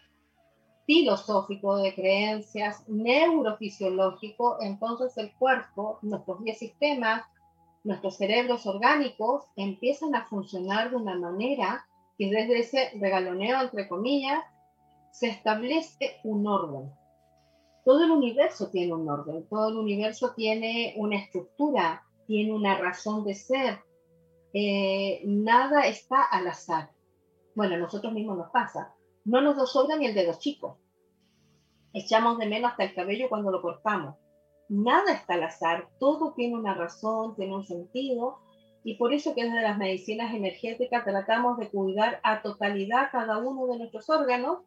filosófico 0.86 1.78
de 1.78 1.94
creencias, 1.94 2.84
neurofisiológico. 2.88 4.58
Entonces 4.62 5.18
el 5.18 5.34
cuerpo, 5.34 6.00
nuestros 6.02 6.44
10 6.44 6.58
sistemas, 6.58 7.24
nuestros 7.84 8.18
cerebros 8.18 8.66
orgánicos 8.66 9.46
empiezan 9.56 10.16
a 10.16 10.26
funcionar 10.28 10.90
de 10.90 10.96
una 10.96 11.18
manera 11.18 11.86
que 12.18 12.30
desde 12.30 12.60
ese 12.60 12.92
regaloneo, 13.00 13.62
entre 13.62 13.88
comillas, 13.88 14.44
se 15.12 15.28
establece 15.28 16.20
un 16.24 16.48
orden 16.48 16.92
todo 17.84 18.04
el 18.04 18.12
universo 18.12 18.70
tiene 18.70 18.94
un 18.94 19.10
orden, 19.10 19.46
todo 19.50 19.70
el 19.70 19.78
universo 19.78 20.34
tiene 20.36 20.94
una 20.98 21.18
estructura, 21.18 22.04
tiene 22.28 22.54
una 22.54 22.78
razón 22.78 23.26
de 23.26 23.34
ser. 23.34 23.80
Eh, 24.54 25.22
nada 25.26 25.88
está 25.88 26.24
al 26.24 26.48
azar. 26.48 26.92
Bueno, 27.56 27.76
a 27.76 27.80
nosotros 27.80 28.14
mismos 28.14 28.38
nos 28.38 28.52
pasa. 28.52 28.94
No 29.26 29.42
nos 29.42 29.72
sobra 29.72 29.96
ni 29.96 30.08
el 30.08 30.16
dedo 30.16 30.34
chico. 30.38 30.80
Echamos 31.94 32.38
de 32.40 32.48
menos 32.48 32.72
hasta 32.72 32.84
el 32.84 32.94
cabello 32.94 33.30
cuando 33.30 33.52
lo 33.52 33.62
cortamos. 33.62 34.16
Nada 34.68 35.14
está 35.14 35.36
al 35.36 35.44
azar, 35.44 35.88
todo 36.00 36.34
tiene 36.34 36.56
una 36.56 36.74
razón, 36.74 37.36
tiene 37.36 37.56
un 37.56 37.64
sentido, 37.64 38.40
y 38.84 38.96
por 38.96 39.14
eso 39.14 39.34
que 39.34 39.44
desde 39.44 39.62
las 39.62 39.78
medicinas 39.78 40.34
energéticas 40.34 41.06
tratamos 41.06 41.58
de 41.58 41.70
cuidar 41.70 42.20
a 42.24 42.42
totalidad 42.42 43.10
cada 43.12 43.38
uno 43.38 43.68
de 43.68 43.78
nuestros 43.78 44.10
órganos 44.10 44.60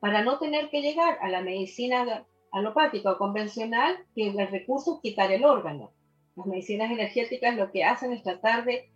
para 0.00 0.22
no 0.22 0.38
tener 0.38 0.70
que 0.70 0.82
llegar 0.82 1.18
a 1.20 1.28
la 1.28 1.40
medicina 1.40 2.24
alopática 2.52 3.12
o 3.12 3.18
convencional, 3.18 3.96
que 4.14 4.28
el 4.28 4.48
recurso 4.48 4.96
es 4.96 5.00
quitar 5.00 5.32
el 5.32 5.44
órgano. 5.44 5.92
Las 6.36 6.46
medicinas 6.46 6.90
energéticas 6.90 7.56
lo 7.56 7.72
que 7.72 7.84
hacen 7.84 8.12
es 8.12 8.22
tratar 8.22 8.64
de 8.64 8.92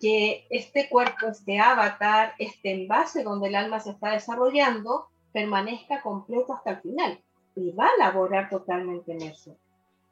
que 0.00 0.46
este 0.50 0.88
cuerpo, 0.88 1.26
este 1.26 1.58
avatar, 1.58 2.34
este 2.38 2.72
envase 2.72 3.22
donde 3.22 3.48
el 3.48 3.54
alma 3.54 3.80
se 3.80 3.90
está 3.90 4.10
desarrollando, 4.10 5.08
permanezca 5.32 6.02
completo 6.02 6.54
hasta 6.54 6.70
el 6.70 6.80
final. 6.80 7.20
Y 7.56 7.72
va 7.72 7.86
a 7.86 7.98
laborar 7.98 8.50
totalmente 8.50 9.12
en 9.12 9.22
eso. 9.22 9.56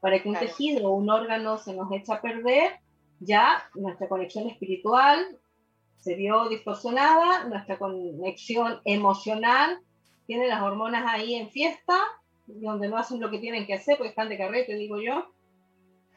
Para 0.00 0.22
que 0.22 0.28
un 0.28 0.36
tejido 0.36 0.88
o 0.88 0.94
un 0.94 1.10
órgano 1.10 1.58
se 1.58 1.74
nos 1.74 1.90
eche 1.92 2.12
a 2.12 2.20
perder, 2.20 2.80
ya 3.20 3.64
nuestra 3.74 4.08
conexión 4.08 4.48
espiritual 4.48 5.38
se 5.98 6.16
vio 6.16 6.48
distorsionada, 6.48 7.44
nuestra 7.44 7.78
conexión 7.78 8.80
emocional 8.84 9.78
tiene 10.26 10.48
las 10.48 10.62
hormonas 10.62 11.04
ahí 11.06 11.34
en 11.34 11.50
fiesta 11.50 11.96
donde 12.46 12.88
no 12.88 12.96
hacen 12.96 13.20
lo 13.20 13.30
que 13.30 13.38
tienen 13.38 13.66
que 13.66 13.74
hacer 13.74 13.96
porque 13.96 14.10
están 14.10 14.28
de 14.28 14.38
carrete, 14.38 14.74
digo 14.74 15.00
yo, 15.00 15.26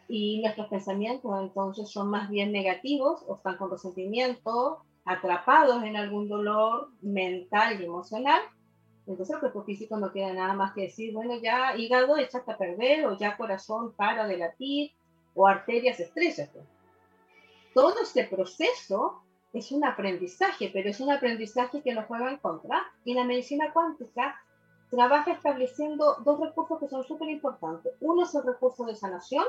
y 0.08 0.42
nuestros 0.42 0.68
pensamientos 0.68 1.32
entonces 1.42 1.90
son 1.90 2.10
más 2.10 2.30
bien 2.30 2.52
negativos 2.52 3.24
o 3.28 3.36
están 3.36 3.58
con 3.58 3.72
resentimiento, 3.72 4.80
atrapados 5.06 5.84
en 5.84 5.96
algún 5.96 6.28
dolor 6.28 6.90
mental 7.02 7.82
y 7.82 7.86
emocional. 7.86 8.42
Entonces 9.08 9.36
el 9.36 9.40
cuerpo 9.40 9.64
físico 9.64 9.98
no 9.98 10.12
queda 10.12 10.34
nada 10.34 10.54
más 10.54 10.74
que 10.74 10.82
decir, 10.82 11.14
bueno, 11.14 11.36
ya 11.42 11.76
hígado 11.78 12.18
echaste 12.18 12.52
a 12.52 12.58
perder 12.58 13.06
o 13.06 13.18
ya 13.18 13.38
corazón 13.38 13.94
para 13.94 14.28
de 14.28 14.38
latir 14.38 14.92
o 15.36 15.48
arterias 15.48 16.00
estrellas. 16.00 16.50
Todo 17.74 18.02
este 18.02 18.24
proceso 18.26 19.22
es 19.54 19.72
un 19.72 19.86
aprendizaje, 19.86 20.70
pero 20.74 20.90
es 20.90 21.00
un 21.00 21.12
aprendizaje 21.12 21.82
que 21.82 21.94
nos 21.94 22.06
juega 22.06 22.32
en 22.32 22.38
contra. 22.38 22.84
Y 23.04 23.14
la 23.14 23.26
medicina 23.26 23.72
cuántica 23.74 24.36
trabaja 24.90 25.34
estableciendo 25.34 26.16
dos 26.24 26.40
recursos 26.40 26.80
que 26.80 26.88
son 26.88 27.04
súper 27.04 27.30
importantes. 27.30 27.94
Uno 28.02 28.24
es 28.24 28.34
el 28.34 28.44
recurso 28.44 28.86
de 28.86 28.96
sanación, 28.96 29.46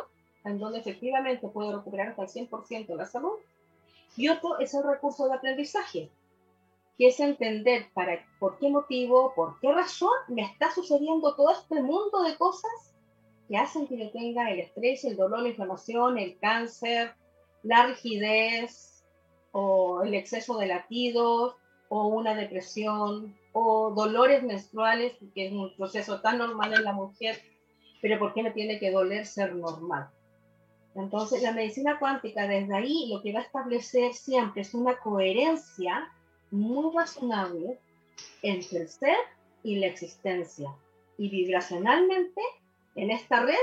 en 0.46 0.58
donde 0.58 0.78
efectivamente 0.78 1.48
puede 1.48 1.72
recuperar 1.72 2.08
hasta 2.08 2.22
el 2.22 2.48
100% 2.48 2.94
la 2.96 3.04
salud. 3.04 3.38
Y 4.16 4.28
otro 4.28 4.58
es 4.58 4.72
el 4.74 4.84
recurso 4.84 5.28
de 5.28 5.34
aprendizaje, 5.34 6.10
que 6.96 7.08
es 7.08 7.20
entender 7.20 7.88
para, 7.92 8.24
por 8.38 8.58
qué 8.58 8.70
motivo, 8.70 9.32
por 9.34 9.58
qué 9.60 9.72
razón 9.72 10.16
me 10.28 10.42
está 10.42 10.72
sucediendo 10.72 11.34
todo 11.34 11.50
este 11.50 11.82
mundo 11.82 12.22
de 12.22 12.36
cosas 12.36 12.94
que 13.48 13.56
hacen 13.56 13.86
que 13.86 13.98
yo 13.98 14.10
tenga 14.10 14.50
el 14.50 14.60
estrés, 14.60 15.04
el 15.04 15.16
dolor, 15.16 15.40
la 15.40 15.48
inflamación, 15.48 16.18
el 16.18 16.38
cáncer, 16.38 17.14
la 17.62 17.86
rigidez 17.86 19.04
o 19.52 20.02
el 20.02 20.14
exceso 20.14 20.58
de 20.58 20.68
latidos 20.68 21.56
o 21.88 22.06
una 22.08 22.34
depresión 22.34 23.36
o 23.52 23.90
dolores 23.90 24.42
menstruales, 24.42 25.16
que 25.34 25.46
es 25.46 25.52
un 25.52 25.74
proceso 25.76 26.20
tan 26.20 26.38
normal 26.38 26.74
en 26.74 26.84
la 26.84 26.92
mujer, 26.92 27.40
pero 28.00 28.18
¿por 28.18 28.34
qué 28.34 28.42
no 28.42 28.52
tiene 28.52 28.78
que 28.78 28.90
doler 28.90 29.26
ser 29.26 29.54
normal? 29.54 30.10
Entonces, 30.96 31.42
la 31.42 31.52
medicina 31.52 31.98
cuántica 31.98 32.48
desde 32.48 32.74
ahí 32.74 33.10
lo 33.12 33.20
que 33.22 33.32
va 33.32 33.40
a 33.40 33.42
establecer 33.42 34.14
siempre 34.14 34.62
es 34.62 34.72
una 34.72 34.98
coherencia 34.98 36.10
muy 36.50 36.94
razonable 36.94 37.78
entre 38.42 38.80
el 38.80 38.88
ser 38.88 39.16
y 39.62 39.76
la 39.76 39.88
existencia. 39.88 40.74
Y 41.18 41.28
vibracionalmente, 41.28 42.40
en 42.94 43.10
esta 43.10 43.40
red, 43.40 43.54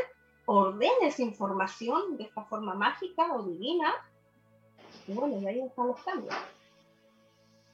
ordena 0.46 1.08
esa 1.08 1.24
información 1.24 2.18
de 2.18 2.26
esta 2.26 2.44
forma 2.44 2.76
mágica 2.76 3.34
o 3.34 3.44
divina. 3.44 3.94
Y 5.08 5.14
bueno, 5.14 5.40
y 5.40 5.48
ahí 5.48 5.62
están 5.62 5.88
los 5.88 6.00
cambios. 6.04 6.36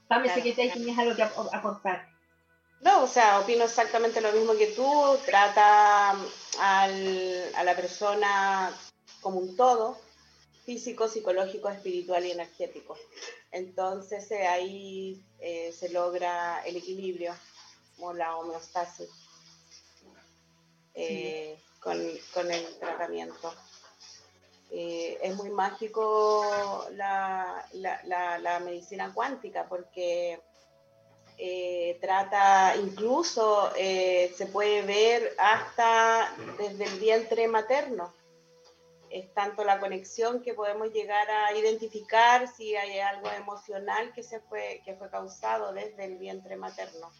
Dame 0.07 0.23
claro. 0.25 0.41
si 0.41 0.53
tienes 0.53 0.97
algo 0.97 1.15
que 1.15 1.23
aportar. 1.23 2.07
No, 2.81 3.03
o 3.03 3.07
sea, 3.07 3.41
opino 3.41 3.65
exactamente 3.65 4.21
lo 4.21 4.31
mismo 4.31 4.53
que 4.53 4.67
tú. 4.67 5.17
Trata 5.25 6.11
al, 6.61 7.55
a 7.55 7.63
la 7.65 7.75
persona 7.75 8.71
como 9.21 9.39
un 9.39 9.55
todo, 9.55 9.97
físico, 10.69 11.07
psicológico, 11.07 11.67
espiritual 11.69 12.27
y 12.27 12.31
energético. 12.31 12.95
Entonces 13.51 14.29
eh, 14.29 14.45
ahí 14.45 15.19
eh, 15.39 15.73
se 15.75 15.89
logra 15.89 16.61
el 16.63 16.75
equilibrio 16.75 17.33
o 17.99 18.13
la 18.13 18.37
homeostasis 18.37 19.09
eh, 20.93 21.59
con, 21.79 21.97
con, 22.35 22.51
el 22.51 22.77
tratamiento. 22.77 23.51
Es 24.69 25.35
muy 25.37 25.49
mágico 25.49 26.85
la, 26.91 27.67
la, 27.73 28.37
la, 28.37 28.59
medicina 28.59 29.11
cuántica 29.11 29.67
porque 29.67 30.39
trata, 31.99 32.75
incluso 32.75 33.73
se 33.73 34.49
puede 34.51 34.83
ver 34.83 35.35
hasta 35.39 36.35
desde 36.59 36.83
el 36.83 36.99
vientre 36.99 37.47
materno. 37.47 38.13
Es 39.09 39.33
tanto 39.33 39.63
la 39.63 39.79
conexión 39.79 40.41
que 40.41 40.53
podemos 40.53 40.91
llegar 40.91 41.29
a 41.29 41.55
identificar 41.55 42.47
si 42.47 42.75
hay 42.75 42.99
algo 42.99 43.29
emocional 43.31 44.13
que, 44.13 44.23
se 44.23 44.39
fue, 44.41 44.81
que 44.85 44.95
fue 44.95 45.09
causado 45.09 45.73
desde 45.73 46.05
el 46.05 46.17
vientre 46.17 46.55
materno. 46.55 47.11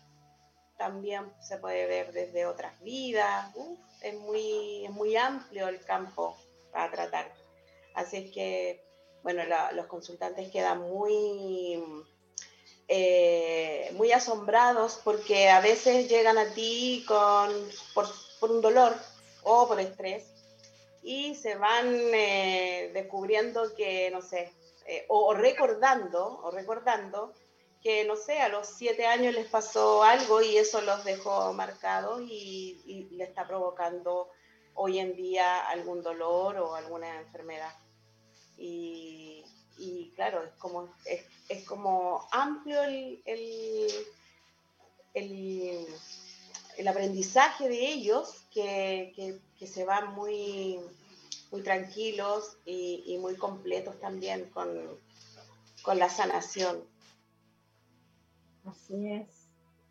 También 0.77 1.33
se 1.41 1.57
puede 1.57 1.87
ver 1.87 2.13
desde 2.13 2.45
otras 2.45 2.79
vidas. 2.81 3.53
es, 4.01 4.13
muy, 4.15 4.85
es 4.85 4.91
muy 4.91 5.15
amplio 5.15 5.67
el 5.67 5.83
campo 5.83 6.37
para 6.71 6.91
tratar. 6.91 7.33
Así 7.95 8.17
es 8.17 8.31
que, 8.31 8.85
bueno, 9.23 9.43
los 9.73 9.87
consultantes 9.87 10.51
quedan 10.51 10.79
muy 10.79 11.83
eh, 12.91 13.91
muy 13.97 14.11
asombrados 14.11 14.99
porque 15.03 15.47
a 15.49 15.61
veces 15.61 16.09
llegan 16.09 16.39
a 16.39 16.55
ti 16.55 17.05
con, 17.07 17.51
por, 17.93 18.07
un 18.49 18.61
dolor 18.61 18.95
o 19.43 19.67
por 19.67 19.79
estrés 19.79 20.23
y 21.01 21.35
se 21.35 21.55
van 21.55 21.87
eh, 21.87 22.91
descubriendo 22.93 23.73
que, 23.75 24.09
no 24.11 24.21
sé, 24.21 24.51
eh, 24.85 25.05
o, 25.07 25.33
recordando, 25.33 26.41
o 26.43 26.51
recordando 26.51 27.33
que, 27.81 28.03
no 28.05 28.15
sé, 28.15 28.41
a 28.41 28.49
los 28.49 28.67
siete 28.67 29.05
años 29.05 29.33
les 29.33 29.47
pasó 29.47 30.03
algo 30.03 30.41
y 30.41 30.57
eso 30.57 30.81
los 30.81 31.03
dejó 31.05 31.53
marcados 31.53 32.21
y, 32.23 33.07
le 33.11 33.23
está 33.23 33.47
provocando 33.47 34.29
hoy 34.73 34.99
en 34.99 35.15
día 35.15 35.67
algún 35.69 36.01
dolor 36.01 36.57
o 36.57 36.75
alguna 36.75 37.21
enfermedad. 37.21 37.73
Y, 38.57 39.45
claro, 40.15 40.43
es 40.43 40.53
como, 40.55 40.93
es, 41.05 41.25
es 41.47 41.65
como 41.65 42.27
amplio 42.31 42.83
el, 42.83 43.21
el, 43.25 43.87
el, 46.77 46.87
aprendizaje 46.87 47.69
de 47.69 47.87
ellos 47.87 48.45
que, 48.51 49.39
que, 49.59 49.67
se 49.67 49.85
van 49.85 50.13
muy, 50.15 50.79
muy 51.51 51.61
tranquilos 51.61 52.57
y, 52.65 53.03
y 53.05 53.17
muy 53.17 53.35
completos 53.35 53.99
también 53.99 54.49
con, 54.53 54.69
con, 55.83 55.99
la 55.99 56.09
sanación. 56.09 56.83
Así 58.65 59.11
es. 59.11 59.27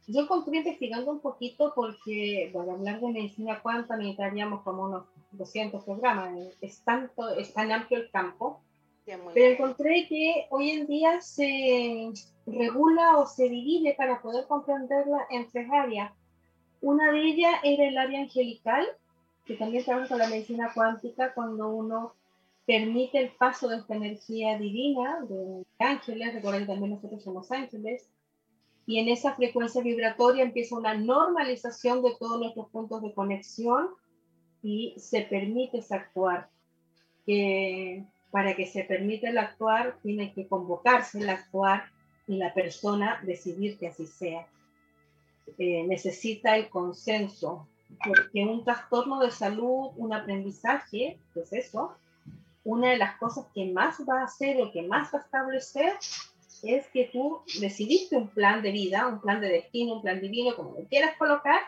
Yo 0.07 0.23
estoy 0.23 0.57
investigando 0.57 1.13
un 1.13 1.21
poquito 1.21 1.73
porque 1.75 2.51
para 2.55 2.73
hablar 2.73 3.01
de 3.01 3.09
medicina 3.09 3.61
cuántica 3.61 3.97
necesitaríamos 3.97 4.63
como 4.63 4.85
unos 4.85 5.05
200 5.33 5.85
programas. 5.85 6.35
Es, 6.63 6.81
tanto, 6.81 7.29
es 7.31 7.53
tan 7.53 7.71
amplio 7.71 8.01
el 8.01 8.11
campo 8.11 8.63
pero 9.35 9.53
encontré 9.53 10.07
que 10.07 10.47
hoy 10.51 10.71
en 10.71 10.87
día 10.87 11.21
se 11.21 12.11
regula 12.47 13.17
o 13.17 13.27
se 13.27 13.49
divide 13.49 13.95
para 13.95 14.21
poder 14.21 14.47
comprenderla 14.47 15.27
en 15.31 15.49
tres 15.51 15.69
áreas. 15.71 16.13
Una 16.81 17.11
de 17.13 17.21
ellas 17.21 17.55
era 17.63 17.89
el 17.89 17.97
área 17.97 18.21
angelical, 18.21 18.87
que 19.49 19.57
también 19.57 19.83
trabaja 19.83 20.09
con 20.09 20.19
la 20.19 20.29
medicina 20.29 20.71
cuántica 20.75 21.33
cuando 21.33 21.69
uno 21.69 22.15
permite 22.67 23.19
el 23.19 23.31
paso 23.31 23.67
de 23.67 23.79
esta 23.79 23.95
energía 23.95 24.59
divina 24.59 25.21
de 25.27 25.65
ángeles, 25.79 26.35
recuerden 26.35 26.67
también 26.67 26.91
nosotros 26.91 27.25
somos 27.25 27.51
ángeles, 27.51 28.07
y 28.85 28.99
en 28.99 29.09
esa 29.09 29.35
frecuencia 29.35 29.83
vibratoria 29.83 30.45
empieza 30.45 30.77
una 30.77 30.95
normalización 30.95 32.03
de 32.03 32.15
todos 32.21 32.39
nuestros 32.39 32.69
puntos 32.69 33.01
de 33.01 33.15
conexión 33.15 33.89
y 34.63 34.95
se 34.99 35.23
permite 35.23 35.81
actuar. 35.91 36.51
que 37.25 38.05
para 38.31 38.55
que 38.55 38.67
se 38.67 38.85
permita 38.85 39.31
el 39.31 39.39
actuar, 39.39 39.99
tiene 40.03 40.35
que 40.35 40.47
convocarse 40.47 41.19
el 41.19 41.31
actuar 41.31 41.85
y 42.27 42.37
la 42.37 42.53
persona 42.53 43.21
decidir 43.25 43.79
que 43.79 43.89
así 43.89 44.07
sea. 44.07 44.47
Eh, 45.57 45.85
necesita 45.85 46.57
el 46.57 46.69
consenso, 46.69 47.67
porque 48.05 48.45
un 48.45 48.65
trastorno 48.65 49.21
de 49.21 49.31
salud, 49.31 49.91
un 49.97 50.13
aprendizaje, 50.13 51.19
pues 51.35 51.53
eso, 51.53 51.95
una 52.65 52.91
de 52.91 52.99
las 52.99 53.17
cosas 53.19 53.47
que 53.55 53.73
más 53.73 53.99
va 54.09 54.21
a 54.21 54.25
hacer 54.25 54.61
o 54.61 54.71
que 54.71 54.83
más 54.83 55.13
va 55.13 55.19
a 55.19 55.23
establecer 55.23 55.95
es 56.63 56.87
que 56.89 57.09
tú 57.13 57.41
decidiste 57.61 58.17
un 58.17 58.29
plan 58.29 58.63
de 58.63 58.73
vida, 58.73 59.07
un 59.07 59.21
plan 59.21 59.41
de 59.41 59.49
destino, 59.49 59.95
un 59.95 60.03
plan 60.03 60.21
divino, 60.21 60.55
como 60.57 60.73
lo 60.79 60.85
quieras 60.87 61.17
colocar, 61.17 61.61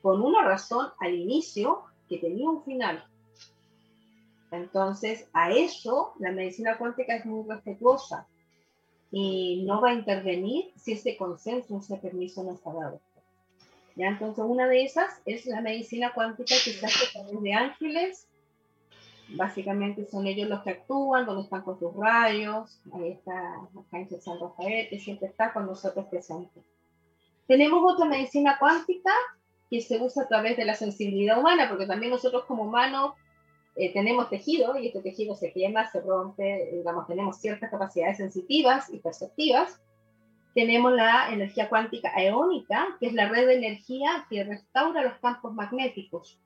con 0.00 0.22
una 0.22 0.42
razón 0.42 0.88
al 1.00 1.14
inicio 1.14 1.82
que 2.08 2.18
tenía 2.18 2.48
un 2.48 2.64
final. 2.64 3.04
Entonces, 4.50 5.28
a 5.32 5.50
eso 5.50 6.12
la 6.18 6.32
medicina 6.32 6.76
cuántica 6.76 7.16
es 7.16 7.24
muy 7.24 7.48
respetuosa 7.48 8.26
y 9.10 9.62
no 9.66 9.80
va 9.80 9.90
a 9.90 9.94
intervenir 9.94 10.72
si 10.76 10.92
ese 10.92 11.16
consenso, 11.16 11.78
ese 11.78 11.96
permiso 11.96 12.42
no 12.42 12.52
está 12.52 12.72
dado. 12.72 13.00
¿Ya? 13.96 14.08
Entonces, 14.08 14.44
una 14.46 14.66
de 14.68 14.84
esas 14.84 15.20
es 15.26 15.46
la 15.46 15.60
medicina 15.60 16.12
cuántica 16.14 16.54
que 16.64 16.72
se 16.72 16.86
hace 16.86 17.06
a 17.06 17.12
través 17.22 17.42
de 17.42 17.52
ángeles. 17.52 18.28
Básicamente 19.28 20.06
son 20.06 20.26
ellos 20.26 20.48
los 20.48 20.62
que 20.62 20.70
actúan, 20.70 21.26
donde 21.26 21.42
están 21.42 21.62
con 21.62 21.78
sus 21.78 21.94
rayos. 21.94 22.80
Ahí 22.92 23.12
está 23.12 23.32
Arcángel 23.76 24.20
San 24.20 24.40
Rafael, 24.40 24.88
que 24.88 24.98
siempre 24.98 25.28
está 25.28 25.52
con 25.52 25.66
nosotros 25.66 26.06
presente. 26.06 26.62
Tenemos 27.46 27.82
otra 27.92 28.06
medicina 28.06 28.56
cuántica 28.58 29.10
que 29.70 29.80
se 29.80 30.00
usa 30.00 30.24
a 30.24 30.28
través 30.28 30.56
de 30.56 30.64
la 30.64 30.74
sensibilidad 30.74 31.38
humana, 31.38 31.68
porque 31.68 31.86
también 31.86 32.12
nosotros 32.12 32.44
como 32.44 32.64
humanos 32.64 33.14
eh, 33.74 33.92
tenemos 33.92 34.28
tejido 34.28 34.78
y 34.78 34.88
este 34.88 35.00
tejido 35.00 35.34
se 35.34 35.52
quema, 35.52 35.90
se 35.90 36.00
rompe, 36.02 36.70
digamos, 36.72 37.06
tenemos 37.06 37.38
ciertas 37.38 37.70
capacidades 37.70 38.18
sensitivas 38.18 38.90
y 38.92 38.98
perceptivas. 38.98 39.80
Tenemos 40.54 40.92
la 40.92 41.32
energía 41.32 41.68
cuántica 41.68 42.12
eónica, 42.16 42.96
que 43.00 43.06
es 43.06 43.14
la 43.14 43.28
red 43.28 43.46
de 43.46 43.54
energía 43.54 44.26
que 44.28 44.44
restaura 44.44 45.02
los 45.02 45.18
campos 45.18 45.54
magnéticos. 45.54 46.38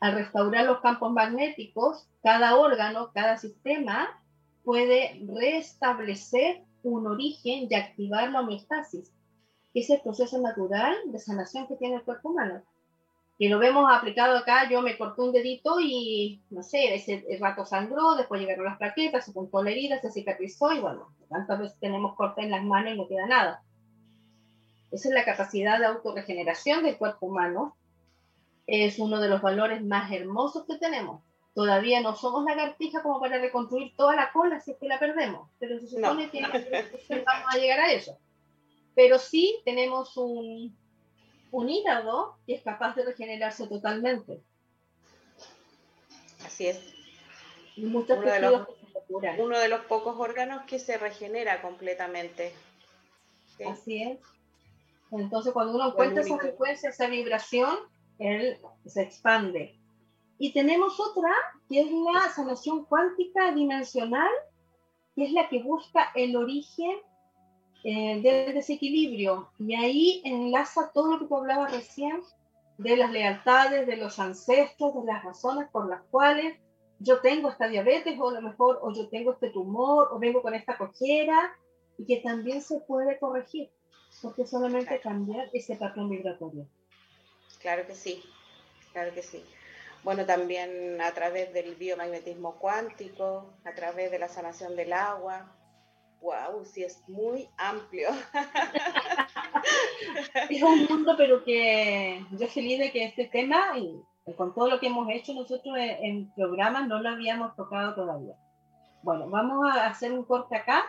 Al 0.00 0.14
restaurar 0.14 0.66
los 0.66 0.80
campos 0.80 1.12
magnéticos, 1.12 2.08
cada 2.22 2.56
órgano, 2.56 3.12
cada 3.14 3.36
sistema 3.36 4.20
puede 4.64 5.24
restablecer 5.26 6.62
un 6.82 7.06
origen 7.06 7.68
y 7.70 7.74
activar 7.74 8.30
la 8.30 8.40
homeostasis, 8.40 9.12
que 9.72 9.80
es 9.80 9.90
el 9.90 10.00
proceso 10.00 10.40
natural 10.40 10.96
de 11.06 11.18
sanación 11.18 11.66
que 11.68 11.76
tiene 11.76 11.96
el 11.96 12.02
cuerpo 12.02 12.30
humano 12.30 12.62
que 13.44 13.50
lo 13.50 13.58
vemos 13.58 13.92
aplicado 13.92 14.38
acá, 14.38 14.70
yo 14.70 14.80
me 14.80 14.96
corté 14.96 15.20
un 15.20 15.30
dedito 15.30 15.78
y, 15.78 16.40
no 16.48 16.62
sé, 16.62 16.94
ese 16.94 17.26
rato 17.38 17.66
sangró, 17.66 18.14
después 18.14 18.40
llegaron 18.40 18.64
las 18.64 18.78
plaquetas, 18.78 19.26
se 19.26 19.32
puntó 19.32 19.62
la 19.62 19.70
herida, 19.70 20.00
se 20.00 20.10
cicatrizó 20.10 20.72
y 20.72 20.80
bueno, 20.80 21.14
tantas 21.28 21.58
veces 21.58 21.78
tenemos 21.78 22.14
corte 22.14 22.40
en 22.40 22.50
las 22.50 22.64
manos 22.64 22.94
y 22.94 22.96
no 22.96 23.06
queda 23.06 23.26
nada. 23.26 23.62
Esa 24.90 25.08
es 25.08 25.14
la 25.14 25.26
capacidad 25.26 25.78
de 25.78 25.84
autorregeneración 25.84 26.84
del 26.84 26.96
cuerpo 26.96 27.26
humano. 27.26 27.76
Es 28.66 28.98
uno 28.98 29.20
de 29.20 29.28
los 29.28 29.42
valores 29.42 29.84
más 29.84 30.10
hermosos 30.10 30.64
que 30.66 30.78
tenemos. 30.78 31.22
Todavía 31.52 32.00
no 32.00 32.16
somos 32.16 32.46
lagartijas 32.46 33.02
como 33.02 33.20
para 33.20 33.36
reconstruir 33.36 33.94
toda 33.94 34.16
la 34.16 34.32
cola 34.32 34.58
si 34.60 34.70
es 34.70 34.78
que 34.78 34.88
la 34.88 34.98
perdemos, 34.98 35.50
pero 35.58 35.78
se 35.80 35.88
supone 35.88 36.30
que 36.30 36.40
vamos 37.26 37.46
a 37.50 37.58
llegar 37.58 37.80
a 37.80 37.92
eso. 37.92 38.16
Pero 38.94 39.18
sí 39.18 39.60
tenemos 39.66 40.16
un, 40.16 40.74
un 41.54 41.70
hígado 41.70 42.36
que 42.46 42.56
es 42.56 42.62
capaz 42.62 42.96
de 42.96 43.04
regenerarse 43.04 43.68
totalmente. 43.68 44.42
Así 46.44 46.66
es. 46.66 46.80
uno, 47.76 48.02
de 48.02 48.40
los, 48.40 48.66
uno 49.38 49.58
de 49.60 49.68
los 49.68 49.84
pocos 49.84 50.16
órganos 50.18 50.64
que 50.64 50.80
se 50.80 50.98
regenera 50.98 51.62
completamente. 51.62 52.52
Así 53.70 54.02
es. 54.02 54.18
Entonces, 55.12 55.52
cuando 55.52 55.76
uno 55.76 55.90
encuentra 55.90 56.22
esa 56.22 56.36
frecuencia, 56.38 56.90
esa 56.90 57.06
vibración, 57.06 57.72
él 58.18 58.58
se 58.84 59.02
expande. 59.02 59.78
Y 60.38 60.52
tenemos 60.52 60.98
otra, 60.98 61.30
que 61.68 61.82
es 61.82 61.86
la 61.92 62.30
sanación 62.34 62.84
cuántica 62.86 63.52
dimensional, 63.52 64.30
que 65.14 65.26
es 65.26 65.30
la 65.30 65.48
que 65.48 65.62
busca 65.62 66.10
el 66.16 66.34
origen 66.34 66.96
eh, 67.84 68.20
del 68.22 68.54
desequilibrio. 68.54 69.50
Y 69.58 69.74
ahí 69.74 70.22
enlaza 70.24 70.90
todo 70.92 71.12
lo 71.12 71.18
que 71.20 71.26
tú 71.26 71.36
hablabas 71.36 71.70
recién 71.70 72.22
de 72.78 72.96
las 72.96 73.10
lealtades, 73.12 73.86
de 73.86 73.96
los 73.96 74.18
ancestros, 74.18 74.94
de 74.94 75.04
las 75.04 75.22
razones 75.22 75.68
por 75.70 75.88
las 75.88 76.02
cuales 76.10 76.58
yo 76.98 77.20
tengo 77.20 77.50
esta 77.50 77.68
diabetes 77.68 78.18
o 78.18 78.30
a 78.30 78.32
lo 78.32 78.42
mejor 78.42 78.78
o 78.82 78.92
yo 78.92 79.08
tengo 79.08 79.32
este 79.32 79.50
tumor 79.50 80.08
o 80.10 80.18
vengo 80.18 80.42
con 80.42 80.54
esta 80.54 80.78
cojera 80.78 81.54
y 81.98 82.06
que 82.06 82.22
también 82.22 82.62
se 82.62 82.80
puede 82.80 83.18
corregir 83.18 83.70
porque 84.22 84.46
solamente 84.46 85.00
cambiar 85.00 85.50
ese 85.52 85.76
patrón 85.76 86.08
vibratorio. 86.08 86.66
Claro 87.60 87.86
que 87.86 87.94
sí, 87.94 88.22
claro 88.92 89.12
que 89.12 89.22
sí. 89.22 89.44
Bueno, 90.02 90.24
también 90.26 91.00
a 91.00 91.12
través 91.12 91.52
del 91.52 91.74
biomagnetismo 91.74 92.58
cuántico, 92.58 93.54
a 93.64 93.74
través 93.74 94.10
de 94.10 94.18
la 94.18 94.28
sanación 94.28 94.76
del 94.76 94.92
agua, 94.92 95.54
wow, 96.24 96.64
sí 96.64 96.82
es 96.82 97.06
muy 97.06 97.48
amplio. 97.58 98.08
es 100.48 100.62
un 100.62 100.86
mundo, 100.86 101.14
pero 101.18 101.44
que 101.44 102.24
yo 102.32 102.46
feliz 102.48 102.78
de 102.78 102.90
que 102.90 103.04
este 103.04 103.26
tema, 103.26 103.78
y 103.78 104.00
con 104.34 104.54
todo 104.54 104.70
lo 104.70 104.80
que 104.80 104.86
hemos 104.86 105.08
hecho 105.10 105.34
nosotros 105.34 105.76
en, 105.78 106.32
programas, 106.34 106.88
no 106.88 107.00
lo 107.00 107.10
habíamos 107.10 107.54
tocado 107.54 107.94
todavía. 107.94 108.34
Bueno, 109.02 109.28
vamos 109.28 109.70
a 109.70 109.86
hacer 109.86 110.12
un 110.12 110.24
corte 110.24 110.56
acá, 110.56 110.84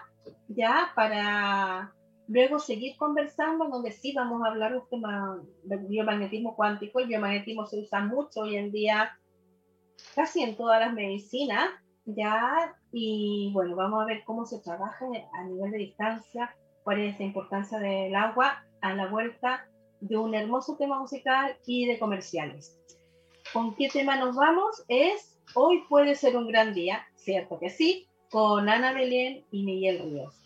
ya 0.47 0.93
para 0.95 1.93
luego 2.27 2.57
seguir 2.57 2.95
conversando 2.97 3.67
donde 3.67 3.91
sí 3.91 4.13
vamos 4.15 4.41
a 4.41 4.47
hablar 4.47 4.75
un 4.75 4.87
tema 4.89 5.37
del 5.63 5.79
biomagnetismo 5.79 6.55
cuántico. 6.55 7.01
El 7.01 7.07
biomagnetismo 7.07 7.65
se 7.65 7.81
usa 7.81 7.99
mucho 7.99 8.41
hoy 8.41 8.55
en 8.55 8.71
día, 8.71 9.19
casi 10.15 10.43
en 10.43 10.55
todas 10.55 10.79
las 10.79 10.93
medicinas, 10.93 11.69
ya, 12.05 12.75
y 12.91 13.51
bueno, 13.53 13.75
vamos 13.75 14.01
a 14.01 14.05
ver 14.05 14.23
cómo 14.25 14.45
se 14.45 14.59
trabaja 14.59 15.05
a 15.33 15.43
nivel 15.43 15.71
de 15.71 15.77
distancia, 15.77 16.55
cuál 16.83 17.01
es 17.01 17.19
la 17.19 17.25
importancia 17.25 17.79
del 17.79 18.15
agua 18.15 18.63
a 18.81 18.93
la 18.93 19.07
vuelta 19.07 19.67
de 20.01 20.17
un 20.17 20.35
hermoso 20.35 20.77
tema 20.77 20.99
musical 20.99 21.57
y 21.65 21.87
de 21.87 21.97
comerciales. 21.97 22.79
¿Con 23.53 23.75
qué 23.75 23.89
tema 23.89 24.17
nos 24.17 24.35
vamos? 24.35 24.83
Es 24.87 25.35
Hoy 25.53 25.83
puede 25.87 26.15
ser 26.15 26.35
un 26.35 26.47
gran 26.47 26.73
día, 26.73 27.07
cierto 27.15 27.59
que 27.59 27.69
sí, 27.69 28.07
con 28.29 28.67
Ana 28.67 28.93
Belén 28.93 29.45
y 29.51 29.63
Miguel 29.63 29.99
Ríos. 29.99 30.44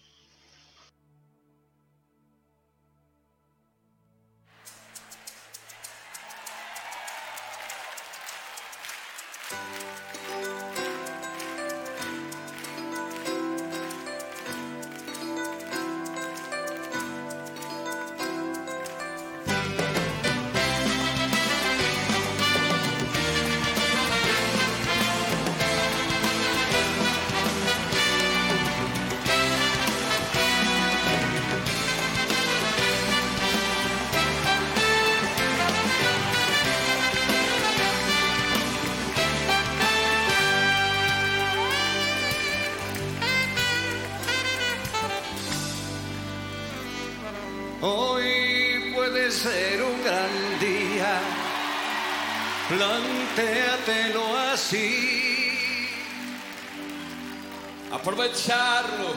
Aprovecharlo, 58.20 59.14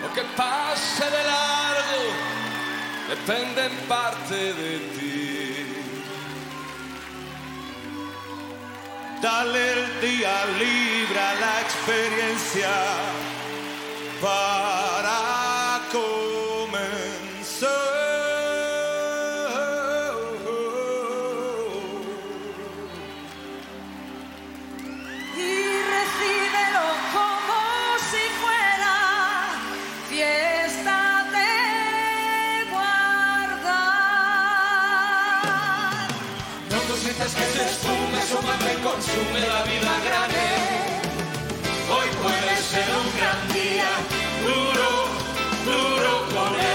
lo 0.00 0.14
que 0.14 0.22
pase 0.34 1.04
de 1.04 1.24
largo 1.24 2.02
depende 3.08 3.66
en 3.66 3.76
parte 3.86 4.54
de 4.54 4.78
ti. 4.96 5.66
Dale 9.20 9.72
el 9.72 10.00
día 10.00 10.44
libre 10.58 11.20
a 11.20 11.34
la 11.34 11.60
experiencia 11.60 12.74
para 14.22 14.95
la 39.40 39.62
vida 39.64 40.00
grande. 40.06 40.46
Hoy 41.90 42.08
puede 42.22 42.56
ser 42.56 42.88
un 43.00 43.08
gran 43.18 43.40
día, 43.52 43.90
duro, 44.46 44.88
duro 45.64 46.12
con 46.34 46.54
él. 46.54 46.66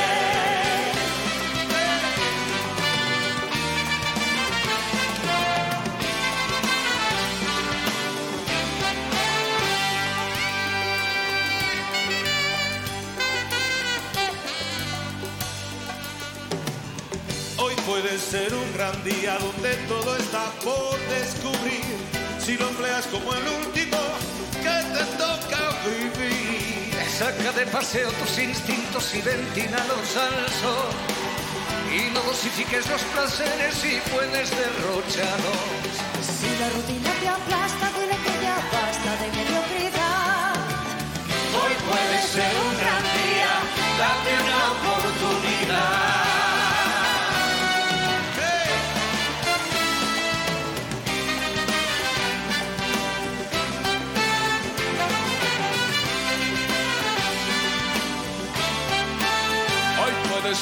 Hoy 17.57 17.75
puede 17.87 18.17
ser 18.19 18.53
un 18.53 18.73
gran 18.73 19.03
día 19.03 19.37
donde 19.39 19.75
todo 19.87 20.15
está 20.15 20.51
por 20.63 20.99
descubrir 21.09 21.90
si 22.45 22.57
lo 22.57 22.67
empleas 22.69 23.05
como 23.07 23.33
el 23.33 23.47
último 23.65 23.97
que 24.63 24.77
te 24.95 25.05
toca 25.17 25.61
vivir. 25.85 26.91
Saca 27.17 27.51
de 27.51 27.65
paseo 27.67 28.09
tus 28.13 28.39
instintos 28.39 29.13
y 29.13 29.21
ventínalos 29.21 30.17
al 30.17 30.49
sol. 30.61 30.91
Y 31.93 32.09
no 32.13 32.21
dosifiques 32.21 32.89
los 32.89 33.01
placeres 33.13 33.75
si 33.75 33.99
puedes 34.11 34.49
derrocharlos. 34.49 35.91
Si 36.39 36.49
la 36.59 36.69
rutina 36.69 37.11
te 37.19 37.27
aplasta, 37.27 37.70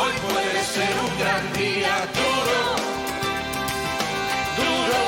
Hoy 0.00 0.12
puede 0.12 0.62
ser 0.62 0.94
un 1.00 1.18
gran 1.18 1.52
día 1.54 2.06
duro, 2.14 2.60
duro, 4.58 5.02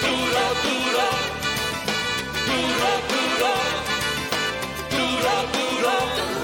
duro, 0.00 0.44
duro, 0.64 1.06
duro, 2.46 2.92
duro, 3.10 3.52
duro, 4.92 5.32
duro. 5.52 6.43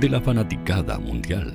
de 0.00 0.08
la 0.08 0.20
fanaticada 0.20 0.96
mundial. 0.98 1.52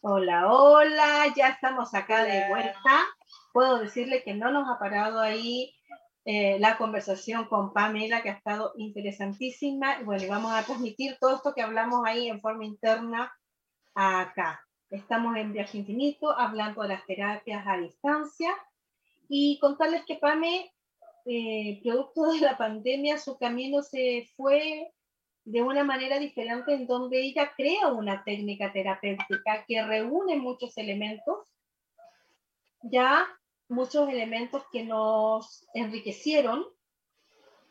Hola, 0.00 0.52
hola, 0.52 1.32
ya 1.36 1.48
estamos 1.48 1.92
acá 1.94 2.22
de 2.22 2.48
vuelta. 2.48 3.06
Puedo 3.52 3.80
decirle 3.80 4.22
que 4.22 4.34
no 4.34 4.52
nos 4.52 4.68
ha 4.68 4.78
parado 4.78 5.20
ahí 5.20 5.74
eh, 6.24 6.60
la 6.60 6.76
conversación 6.76 7.46
con 7.46 7.72
Pamela, 7.72 8.22
que 8.22 8.30
ha 8.30 8.34
estado 8.34 8.72
interesantísima. 8.76 10.00
Bueno, 10.04 10.28
vamos 10.28 10.52
a 10.52 10.62
transmitir 10.62 11.16
todo 11.20 11.34
esto 11.34 11.54
que 11.54 11.62
hablamos 11.62 12.06
ahí 12.06 12.28
en 12.28 12.40
forma 12.40 12.64
interna 12.64 13.32
acá. 13.96 14.64
Estamos 14.90 15.36
en 15.36 15.52
Viaje 15.52 15.78
Infinito 15.78 16.30
hablando 16.38 16.82
de 16.82 16.88
las 16.88 17.04
terapias 17.06 17.66
a 17.66 17.78
distancia 17.78 18.50
y 19.28 19.58
contarles 19.58 20.04
que 20.04 20.16
Pame, 20.16 20.72
eh, 21.26 21.80
producto 21.82 22.32
de 22.32 22.40
la 22.40 22.56
pandemia, 22.56 23.18
su 23.18 23.38
camino 23.38 23.82
se 23.82 24.28
fue 24.36 24.92
de 25.44 25.62
una 25.62 25.84
manera 25.84 26.18
diferente 26.18 26.72
en 26.72 26.86
donde 26.86 27.20
ella 27.20 27.52
crea 27.56 27.88
una 27.88 28.22
técnica 28.24 28.72
terapéutica 28.72 29.64
que 29.66 29.82
reúne 29.82 30.36
muchos 30.36 30.76
elementos, 30.78 31.48
ya 32.82 33.26
muchos 33.68 34.08
elementos 34.08 34.62
que 34.70 34.84
nos 34.84 35.66
enriquecieron 35.74 36.66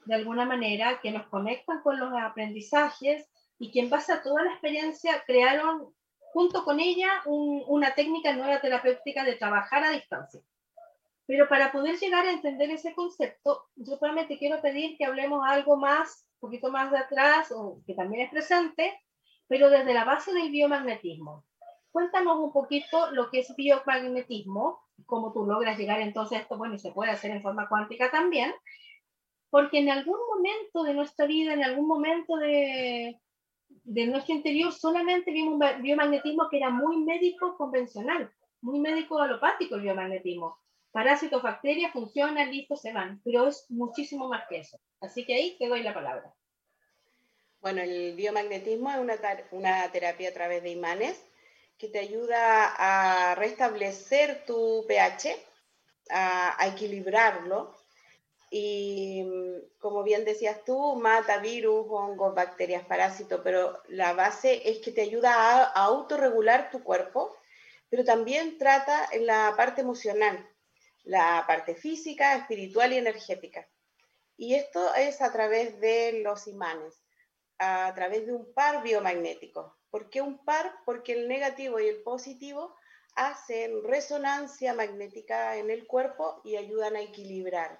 de 0.06 0.16
alguna 0.16 0.46
manera, 0.46 1.00
que 1.02 1.12
nos 1.12 1.28
conectan 1.28 1.82
con 1.82 2.00
los 2.00 2.12
aprendizajes 2.14 3.30
y 3.60 3.72
que 3.72 3.82
en 3.82 3.90
base 3.90 4.12
a 4.12 4.24
toda 4.24 4.44
la 4.44 4.52
experiencia 4.52 5.24
crearon 5.26 5.94
junto 6.34 6.64
con 6.64 6.80
ella 6.80 7.22
una 7.26 7.94
técnica 7.94 8.34
nueva 8.34 8.60
terapéutica 8.60 9.24
de 9.24 9.36
trabajar 9.36 9.84
a 9.84 9.92
distancia. 9.92 10.42
Pero 11.32 11.48
para 11.48 11.72
poder 11.72 11.98
llegar 11.98 12.26
a 12.26 12.34
entender 12.34 12.70
ese 12.72 12.94
concepto, 12.94 13.64
yo 13.78 13.96
solamente 13.96 14.38
quiero 14.38 14.62
pedir 14.62 14.98
que 14.98 15.06
hablemos 15.06 15.42
algo 15.48 15.78
más, 15.78 16.28
un 16.42 16.50
poquito 16.50 16.70
más 16.70 16.92
de 16.92 16.98
atrás, 16.98 17.54
o 17.54 17.80
que 17.88 17.94
también 17.94 18.24
es 18.26 18.32
presente, 18.32 19.00
pero 19.48 19.70
desde 19.70 19.94
la 19.94 20.04
base 20.04 20.34
del 20.34 20.52
biomagnetismo. 20.52 21.46
Cuéntanos 21.90 22.38
un 22.38 22.52
poquito 22.52 23.12
lo 23.12 23.30
que 23.30 23.40
es 23.40 23.56
biomagnetismo, 23.56 24.82
cómo 25.06 25.32
tú 25.32 25.46
logras 25.46 25.78
llegar 25.78 26.02
entonces 26.02 26.38
a 26.38 26.42
esto, 26.42 26.58
bueno, 26.58 26.76
y 26.76 26.80
se 26.80 26.92
puede 26.92 27.12
hacer 27.12 27.32
en 27.32 27.42
forma 27.42 27.70
cuántica 27.70 28.12
también, 28.12 28.54
porque 29.50 29.80
en 29.80 29.90
algún 29.90 30.18
momento 30.36 30.84
de 30.84 30.94
nuestra 30.94 31.28
vida, 31.28 31.54
en 31.54 31.64
algún 31.64 31.88
momento 31.88 32.36
de, 32.36 33.22
de 33.70 34.06
nuestro 34.06 34.36
interior, 34.36 34.74
solamente 34.74 35.32
vimos 35.32 35.54
un 35.54 35.82
biomagnetismo 35.82 36.50
que 36.50 36.58
era 36.58 36.72
muy 36.72 36.98
médico 36.98 37.56
convencional, 37.56 38.30
muy 38.60 38.82
médico 38.82 39.18
alopático 39.18 39.76
el 39.76 39.84
biomagnetismo 39.84 40.61
parásitos, 40.92 41.42
bacterias, 41.42 41.94
funcionan, 41.94 42.52
listo, 42.52 42.76
se 42.76 42.94
van, 42.94 43.22
pero 43.24 43.48
es 43.48 43.66
muchísimo 43.70 44.28
más 44.28 44.44
que 44.48 44.60
eso. 44.60 44.80
Así 45.00 45.26
que 45.26 45.36
ahí 45.36 45.56
te 45.58 45.68
doy 45.68 45.84
la 45.84 45.94
palabra. 45.94 46.34
Bueno, 47.62 47.82
el 47.82 48.16
biomagnetismo 48.16 48.92
es 48.92 48.98
una, 48.98 49.16
una 49.52 49.92
terapia 49.92 50.30
a 50.30 50.34
través 50.34 50.64
de 50.64 50.72
imanes 50.72 51.22
que 51.78 51.88
te 51.88 52.00
ayuda 52.00 52.76
a 52.78 53.36
restablecer 53.36 54.46
tu 54.46 54.86
pH, 54.88 55.36
a, 56.10 56.68
equilibrarlo 56.68 57.76
y 58.50 59.26
como 59.80 60.04
bien 60.04 60.26
decías 60.26 60.64
tú, 60.66 60.96
mata 60.96 61.38
virus, 61.38 61.86
hongos, 61.90 62.36
bacterias, 62.36 62.86
parásitos, 62.86 63.42
pero 63.44 63.82
la 63.88 64.14
base 64.14 64.70
es 64.70 64.80
que 64.80 64.92
te 64.92 65.02
ayuda 65.02 65.34
a, 65.34 65.64
a 65.64 65.86
autorregular 65.86 66.70
tu 66.70 66.84
cuerpo, 66.84 67.36
pero 67.90 68.04
también 68.04 68.58
trata 68.58 69.10
la 69.20 69.54
parte 69.56 69.82
emocional 69.82 70.51
la 71.04 71.44
parte 71.48 71.76
física, 71.76 72.36
espiritual 72.36 72.94
y 72.94 72.98
energética. 72.98 73.68
Y 74.38 74.56
esto 74.56 74.94
es 74.96 75.22
a 75.22 75.32
través 75.32 75.80
de 75.80 76.22
los 76.24 76.48
imanes, 76.48 77.04
a 77.60 77.92
través 77.94 78.26
de 78.26 78.34
un 78.34 78.54
par 78.54 78.82
biomagnético. 78.84 79.78
¿Por 79.90 80.10
qué 80.10 80.22
un 80.22 80.44
par? 80.44 80.74
Porque 80.86 81.14
el 81.14 81.28
negativo 81.28 81.80
y 81.80 81.88
el 81.88 82.02
positivo 82.02 82.76
hacen 83.16 83.84
resonancia 83.84 84.74
magnética 84.74 85.58
en 85.58 85.70
el 85.70 85.86
cuerpo 85.86 86.42
y 86.44 86.56
ayudan 86.56 86.96
a 86.96 87.02
equilibrar 87.02 87.80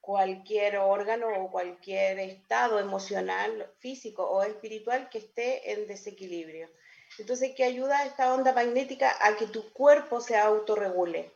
cualquier 0.00 0.78
órgano 0.78 1.28
o 1.28 1.50
cualquier 1.50 2.18
estado 2.18 2.78
emocional, 2.78 3.70
físico 3.78 4.28
o 4.28 4.42
espiritual 4.42 5.08
que 5.10 5.18
esté 5.18 5.72
en 5.72 5.86
desequilibrio. 5.86 6.68
Entonces, 7.18 7.52
¿qué 7.56 7.64
ayuda 7.64 8.04
esta 8.04 8.32
onda 8.32 8.52
magnética 8.52 9.14
a 9.20 9.36
que 9.36 9.46
tu 9.46 9.72
cuerpo 9.72 10.20
se 10.20 10.36
autorregule? 10.36 11.34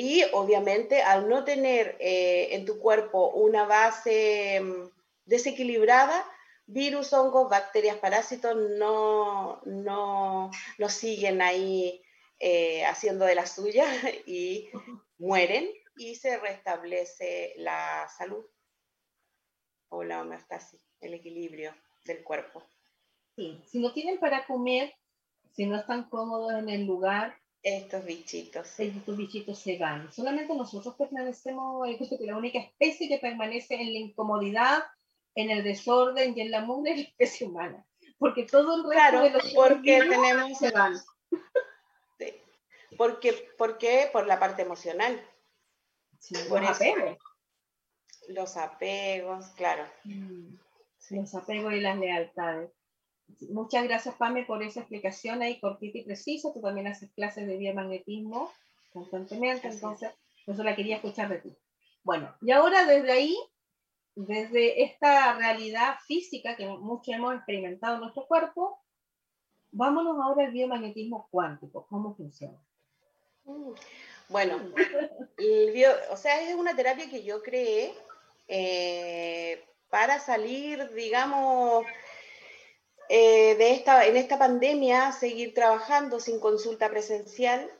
Y 0.00 0.22
obviamente 0.32 1.02
al 1.02 1.28
no 1.28 1.42
tener 1.42 1.96
eh, 1.98 2.54
en 2.54 2.64
tu 2.64 2.78
cuerpo 2.78 3.30
una 3.30 3.64
base 3.64 4.60
mm, 4.60 4.90
desequilibrada, 5.24 6.24
virus, 6.66 7.12
hongos, 7.12 7.50
bacterias, 7.50 7.96
parásitos 7.96 8.54
no, 8.78 9.60
no, 9.64 10.52
no 10.78 10.88
siguen 10.88 11.42
ahí 11.42 12.00
eh, 12.38 12.86
haciendo 12.86 13.24
de 13.24 13.34
la 13.34 13.46
suya 13.46 13.86
y 14.26 14.70
mueren 15.18 15.68
y 15.96 16.14
se 16.14 16.38
restablece 16.38 17.54
la 17.56 18.08
salud 18.16 18.46
o 19.88 20.04
la 20.04 20.20
homeostasis, 20.20 20.80
el 21.00 21.14
equilibrio 21.14 21.74
del 22.04 22.22
cuerpo. 22.22 22.62
Sí, 23.34 23.60
si 23.66 23.80
no 23.80 23.92
tienen 23.92 24.20
para 24.20 24.46
comer, 24.46 24.94
si 25.50 25.66
no 25.66 25.74
están 25.74 26.08
cómodos 26.08 26.52
en 26.52 26.68
el 26.68 26.86
lugar, 26.86 27.36
estos 27.76 28.04
bichitos. 28.04 28.78
Estos 28.78 29.16
bichitos 29.16 29.58
se 29.58 29.78
van. 29.78 30.12
Solamente 30.12 30.54
nosotros 30.54 30.94
permanecemos, 30.96 31.86
la 32.20 32.36
única 32.36 32.58
especie 32.58 33.08
que 33.08 33.18
permanece 33.18 33.74
en 33.74 33.92
la 33.92 33.98
incomodidad, 33.98 34.84
en 35.34 35.50
el 35.50 35.62
desorden 35.62 36.36
y 36.36 36.40
en 36.40 36.50
la 36.50 36.62
mugre 36.62 36.92
es 36.92 36.98
la 36.98 37.04
especie 37.04 37.46
humana. 37.46 37.86
Porque 38.18 38.44
todo 38.44 38.76
el 38.76 38.90
resto 38.90 39.22
de 39.22 39.30
los 39.30 39.54
porque 39.54 40.00
tenemos 40.00 40.58
se 40.58 40.70
van. 40.70 40.96
Sí. 42.18 42.34
Porque, 42.96 43.32
¿Por 43.56 43.78
qué? 43.78 44.08
Por 44.12 44.26
la 44.26 44.40
parte 44.40 44.62
emocional. 44.62 45.20
por 46.48 46.62
los 46.62 46.70
apegos. 46.70 47.18
Los 48.28 48.56
apegos, 48.56 49.46
claro. 49.56 49.84
Mm. 50.04 50.56
Los 51.10 51.34
apegos 51.34 51.72
y 51.74 51.80
las 51.80 51.96
lealtades. 51.96 52.70
Muchas 53.50 53.84
gracias, 53.84 54.14
Pame, 54.16 54.44
por 54.44 54.62
esa 54.62 54.80
explicación 54.80 55.42
ahí 55.42 55.60
cortita 55.60 55.98
y 55.98 56.04
precisa. 56.04 56.52
Tú 56.52 56.60
también 56.60 56.86
haces 56.86 57.10
clases 57.12 57.46
de 57.46 57.56
biomagnetismo 57.56 58.50
constantemente, 58.92 59.68
entonces 59.68 60.10
eso 60.46 60.62
la 60.64 60.74
quería 60.74 60.96
escuchar 60.96 61.28
de 61.28 61.38
ti. 61.38 61.56
Bueno, 62.02 62.34
y 62.40 62.52
ahora 62.52 62.86
desde 62.86 63.12
ahí, 63.12 63.36
desde 64.14 64.82
esta 64.82 65.34
realidad 65.34 65.96
física 66.06 66.56
que 66.56 66.66
muchos 66.66 67.14
hemos 67.14 67.34
experimentado 67.34 67.94
en 67.96 68.00
nuestro 68.00 68.26
cuerpo, 68.26 68.80
vámonos 69.70 70.18
ahora 70.20 70.46
al 70.46 70.52
biomagnetismo 70.52 71.28
cuántico. 71.30 71.86
¿Cómo 71.88 72.14
funciona? 72.16 72.58
Mm, 73.44 73.72
bueno, 74.28 74.60
o 76.10 76.16
sea, 76.16 76.42
es 76.42 76.54
una 76.54 76.74
terapia 76.74 77.08
que 77.08 77.22
yo 77.22 77.42
creé 77.42 77.94
eh, 78.48 79.64
para 79.90 80.18
salir, 80.18 80.92
digamos, 80.94 81.84
eh, 83.08 83.54
de 83.56 83.70
esta, 83.72 84.06
en 84.06 84.16
esta 84.16 84.38
pandemia 84.38 85.12
seguir 85.12 85.54
trabajando 85.54 86.20
sin 86.20 86.38
consulta 86.40 86.90
presencial 86.90 87.70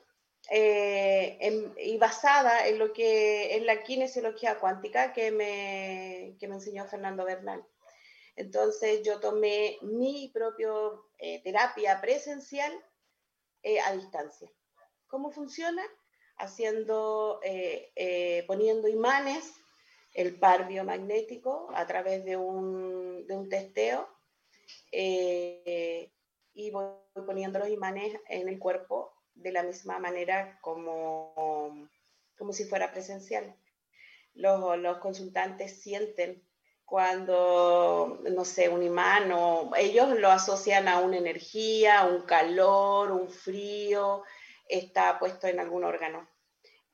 eh, 0.49 1.71
y 1.77 1.97
basada 1.97 2.67
en 2.67 2.79
lo 2.79 2.93
que 2.93 3.55
es 3.55 3.63
la 3.63 3.83
kinesiología 3.83 4.59
cuántica 4.59 5.13
que 5.13 5.31
me, 5.31 6.35
que 6.39 6.47
me 6.47 6.55
enseñó 6.55 6.87
Fernando 6.87 7.25
Bernal. 7.25 7.63
Entonces 8.35 9.03
yo 9.03 9.19
tomé 9.19 9.77
mi 9.81 10.31
propia 10.33 10.69
eh, 11.19 11.41
terapia 11.43 12.01
presencial 12.01 12.71
a 13.85 13.93
distancia. 13.93 14.49
¿Cómo 15.07 15.31
funciona? 15.31 15.83
Haciendo, 16.37 17.41
poniendo 18.47 18.87
imanes, 18.87 19.53
el 20.13 20.39
par 20.39 20.67
biomagnético 20.67 21.67
a 21.75 21.85
través 21.85 22.23
de 22.23 22.37
un, 22.37 23.27
de 23.27 23.35
un 23.35 23.49
testeo 23.49 24.07
eh, 24.91 26.11
y 26.53 26.71
voy 26.71 26.93
poniendo 27.25 27.59
los 27.59 27.69
imanes 27.69 28.17
en 28.27 28.49
el 28.49 28.59
cuerpo 28.59 29.13
de 29.33 29.51
la 29.51 29.63
misma 29.63 29.99
manera 29.99 30.59
como, 30.61 31.87
como 32.37 32.53
si 32.53 32.65
fuera 32.65 32.91
presencial. 32.91 33.55
Los, 34.33 34.77
los 34.79 34.97
consultantes 34.97 35.81
sienten 35.81 36.43
cuando, 36.85 38.19
no 38.31 38.45
sé, 38.45 38.67
un 38.67 38.81
imán 38.81 39.31
o 39.31 39.71
ellos 39.77 40.17
lo 40.17 40.29
asocian 40.29 40.87
a 40.87 40.99
una 40.99 41.17
energía, 41.17 42.05
un 42.05 42.23
calor, 42.23 43.11
un 43.11 43.29
frío, 43.29 44.23
está 44.67 45.19
puesto 45.19 45.47
en 45.47 45.59
algún 45.59 45.83
órgano. 45.83 46.27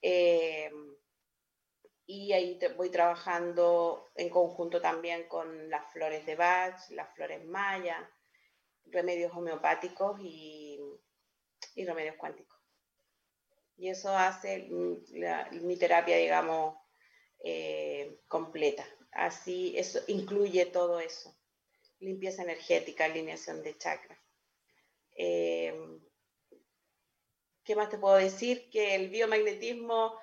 Eh, 0.02 0.70
y 2.08 2.34
ahí 2.34 2.60
voy 2.78 2.90
trabajando 2.90 4.08
en 4.16 4.30
conjunto 4.30 4.80
también 4.80 5.28
con 5.28 5.70
las 5.70 5.92
flores 5.92 6.26
de 6.26 6.36
Bach, 6.36 6.78
las 6.92 7.14
flores 7.16 7.44
maya, 7.46 8.10
remedios 8.86 9.34
homeopáticos 9.34 10.20
y, 10.22 10.80
remedios 11.76 12.16
cuánticos. 12.18 12.58
Y 13.78 13.90
eso 13.90 14.16
hace 14.16 14.70
mi 15.52 15.78
terapia, 15.78 16.18
digamos, 16.18 16.78
eh, 17.44 18.22
completa. 18.28 18.86
Así, 19.12 19.78
eso 19.78 20.00
incluye 20.08 20.66
todo 20.68 21.00
eso. 21.00 21.36
Limpieza 22.00 22.44
energética, 22.44 23.06
alineación 23.06 23.64
de 23.64 23.78
chakras. 23.78 24.20
Eh, 25.18 25.74
¿Qué 27.64 27.76
más 27.76 27.90
te 27.90 27.98
puedo 27.98 28.16
decir? 28.16 28.70
Que 28.70 28.96
el 28.96 29.10
biomagnetismo, 29.10 30.18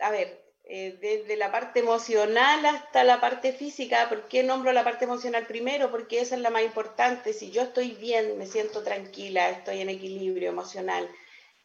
a 0.00 0.10
ver, 0.10 0.49
eh, 0.72 0.96
desde 1.00 1.36
la 1.36 1.50
parte 1.50 1.80
emocional 1.80 2.64
hasta 2.64 3.02
la 3.02 3.20
parte 3.20 3.52
física. 3.52 4.08
¿Por 4.08 4.28
qué 4.28 4.44
nombro 4.44 4.72
la 4.72 4.84
parte 4.84 5.04
emocional 5.04 5.44
primero? 5.48 5.90
Porque 5.90 6.20
esa 6.20 6.36
es 6.36 6.42
la 6.42 6.50
más 6.50 6.62
importante. 6.62 7.32
Si 7.32 7.50
yo 7.50 7.62
estoy 7.62 7.90
bien, 7.90 8.38
me 8.38 8.46
siento 8.46 8.84
tranquila, 8.84 9.50
estoy 9.50 9.80
en 9.80 9.88
equilibrio 9.88 10.48
emocional, 10.48 11.10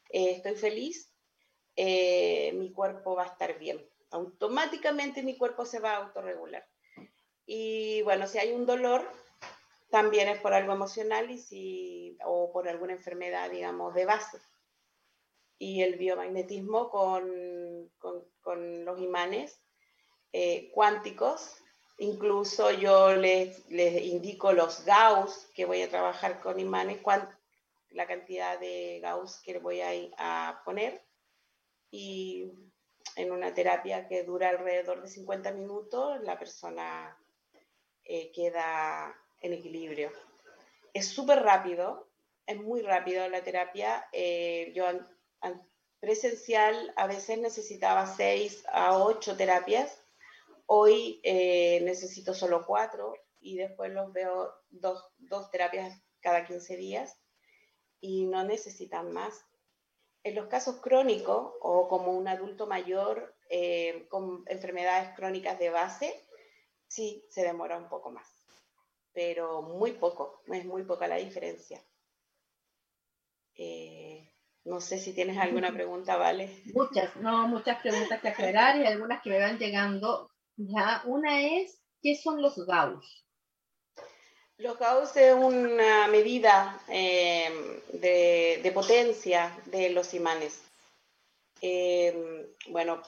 eh, 0.09 0.31
estoy 0.31 0.55
feliz, 0.55 1.13
eh, 1.75 2.51
mi 2.55 2.71
cuerpo 2.71 3.15
va 3.15 3.25
a 3.25 3.27
estar 3.27 3.59
bien. 3.59 3.79
Automáticamente 4.09 5.21
mi 5.21 5.37
cuerpo 5.37 5.67
se 5.67 5.79
va 5.79 5.91
a 5.91 5.97
autorregular. 5.97 6.67
Y 7.45 8.01
bueno, 8.01 8.25
si 8.25 8.39
hay 8.39 8.53
un 8.53 8.65
dolor, 8.65 9.07
también 9.91 10.29
es 10.29 10.39
por 10.39 10.55
algo 10.55 10.73
emocional 10.73 11.29
y 11.29 11.37
si, 11.37 12.17
o 12.25 12.51
por 12.51 12.67
alguna 12.67 12.93
enfermedad, 12.93 13.51
digamos, 13.51 13.93
de 13.93 14.05
base 14.05 14.39
y 15.57 15.81
el 15.81 15.95
biomagnetismo 15.95 16.89
con, 16.89 17.91
con, 18.41 18.85
los 18.85 18.99
imanes 18.99 19.61
eh, 20.33 20.69
cuánticos. 20.73 21.57
Incluso 21.97 22.71
yo 22.71 23.15
les, 23.15 23.69
les, 23.69 24.01
indico 24.03 24.51
los 24.51 24.83
Gauss 24.85 25.49
que 25.55 25.65
voy 25.65 25.81
a 25.81 25.89
trabajar 25.89 26.41
con 26.41 26.59
imanes, 26.59 26.99
la 27.89 28.05
cantidad 28.05 28.59
de 28.59 28.99
Gauss 29.01 29.41
que 29.43 29.57
voy 29.59 29.81
a, 29.81 29.91
a 30.17 30.63
poner. 30.65 31.01
Y 31.89 32.51
en 33.15 33.31
una 33.31 33.53
terapia 33.53 34.07
que 34.07 34.23
dura 34.23 34.49
alrededor 34.49 35.01
de 35.01 35.07
50 35.07 35.53
minutos, 35.53 36.21
la 36.21 36.37
persona 36.37 37.17
eh, 38.03 38.31
queda 38.33 39.15
en 39.41 39.53
equilibrio. 39.53 40.11
Es 40.93 41.07
súper 41.07 41.41
rápido, 41.41 42.09
es 42.45 42.57
muy 42.57 42.81
rápido 42.81 43.27
la 43.29 43.43
terapia. 43.43 44.07
Eh, 44.11 44.71
yo 44.75 44.87
presencial 45.99 46.93
a 46.95 47.07
veces 47.07 47.39
necesitaba 47.39 48.05
seis 48.07 48.63
a 48.71 48.97
ocho 48.97 49.35
terapias. 49.35 49.99
Hoy 50.67 51.19
eh, 51.23 51.81
necesito 51.81 52.33
solo 52.33 52.65
cuatro 52.65 53.13
y 53.39 53.57
después 53.57 53.91
los 53.91 54.11
veo 54.13 54.53
dos, 54.69 55.03
dos, 55.17 55.51
terapias 55.51 56.01
cada 56.19 56.45
15 56.45 56.77
días 56.77 57.19
y 58.01 58.25
no 58.25 58.43
necesitan 58.43 59.11
más. 59.13 59.45
En 60.23 60.35
los 60.35 60.47
casos 60.47 60.77
crónicos 60.81 61.53
o 61.61 61.87
como 61.87 62.11
un 62.11 62.27
adulto 62.27 62.65
mayor 62.65 63.35
eh, 63.49 64.07
con 64.09 64.43
enfermedades 64.47 65.15
crónicas 65.15 65.59
de 65.59 65.69
base, 65.69 66.19
sí 66.87 67.25
se 67.29 67.43
demora 67.43 67.77
un 67.77 67.89
poco 67.89 68.09
más, 68.09 68.27
pero 69.13 69.61
muy 69.61 69.93
poco, 69.93 70.41
es 70.47 70.65
muy 70.65 70.83
poca 70.83 71.07
la 71.07 71.17
diferencia. 71.17 71.83
Eh, 73.55 74.04
no 74.65 74.81
sé 74.81 74.97
si 74.97 75.13
tienes 75.13 75.37
alguna 75.37 75.71
pregunta, 75.71 76.17
Vale. 76.17 76.63
Muchas, 76.73 77.15
no, 77.17 77.47
muchas 77.47 77.79
preguntas 77.81 78.19
que 78.19 78.29
aclarar 78.29 78.77
y 78.77 78.85
algunas 78.85 79.21
que 79.21 79.29
me 79.29 79.39
van 79.39 79.59
llegando. 79.59 80.31
Ya, 80.57 81.03
una 81.05 81.41
es, 81.41 81.81
¿qué 82.01 82.15
son 82.15 82.41
los 82.41 82.57
Gauss? 82.65 83.25
Los 84.57 84.79
Gauss 84.79 85.15
es 85.17 85.35
una 85.35 86.07
medida 86.07 86.81
eh, 86.87 87.81
de, 87.93 88.71
potencia 88.73 89.55
de 89.65 89.91
los 89.91 90.13
imanes. 90.13 90.63
Eh, 91.61 92.47
bueno, 92.69 93.03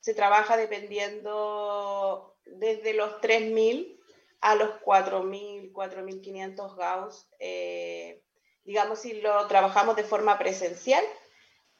se 0.00 0.14
trabaja 0.14 0.56
dependiendo 0.56 2.34
desde 2.46 2.94
los 2.94 3.20
3000 3.20 4.00
a 4.40 4.54
los 4.54 4.70
4000, 4.80 5.72
4500 5.72 6.76
Gauss. 6.76 7.28
Eh, 7.38 8.21
digamos, 8.64 9.00
si 9.00 9.20
lo 9.20 9.46
trabajamos 9.46 9.96
de 9.96 10.04
forma 10.04 10.38
presencial, 10.38 11.04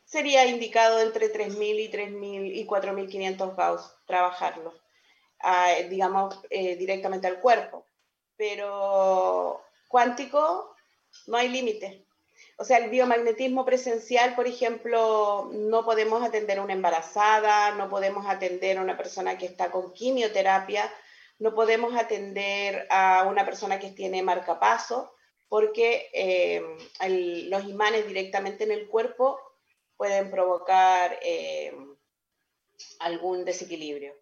sería 0.04 0.46
indicado 0.46 1.00
entre 1.00 1.32
3.000 1.32 1.80
y 1.80 1.90
3.000 1.90 2.56
y 2.56 2.66
4.500 2.66 3.56
Gauss 3.56 3.94
trabajarlo, 4.06 4.74
digamos, 5.88 6.38
eh, 6.50 6.76
directamente 6.76 7.26
al 7.26 7.40
cuerpo. 7.40 7.86
Pero 8.36 9.62
cuántico, 9.88 10.74
no 11.26 11.36
hay 11.36 11.48
límite. 11.48 12.06
O 12.58 12.64
sea, 12.64 12.78
el 12.78 12.90
biomagnetismo 12.90 13.64
presencial, 13.64 14.34
por 14.34 14.46
ejemplo, 14.46 15.50
no 15.52 15.84
podemos 15.84 16.22
atender 16.22 16.58
a 16.58 16.62
una 16.62 16.74
embarazada, 16.74 17.72
no 17.74 17.88
podemos 17.88 18.26
atender 18.26 18.78
a 18.78 18.82
una 18.82 18.96
persona 18.96 19.38
que 19.38 19.46
está 19.46 19.70
con 19.70 19.92
quimioterapia, 19.92 20.92
no 21.38 21.54
podemos 21.54 21.94
atender 21.96 22.86
a 22.90 23.24
una 23.28 23.44
persona 23.44 23.78
que 23.78 23.90
tiene 23.90 24.22
marcapaso, 24.22 25.11
porque 25.52 26.08
eh, 26.14 26.62
los 27.50 27.68
imanes 27.68 28.08
directamente 28.08 28.64
en 28.64 28.72
el 28.72 28.88
cuerpo 28.88 29.38
pueden 29.98 30.30
provocar 30.30 31.18
eh, 31.20 31.76
algún 33.00 33.44
desequilibrio. 33.44 34.14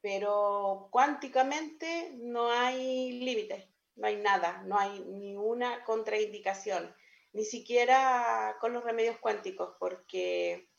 Pero 0.00 0.86
cuánticamente 0.92 2.12
no 2.18 2.48
hay 2.48 3.18
límites, 3.18 3.68
no 3.96 4.06
hay 4.06 4.18
nada, 4.18 4.62
no 4.62 4.78
hay 4.78 5.00
ninguna 5.00 5.82
contraindicación, 5.82 6.94
ni 7.32 7.44
siquiera 7.44 8.56
con 8.60 8.72
los 8.72 8.84
remedios 8.84 9.18
cuánticos, 9.18 9.74
porque 9.80 10.70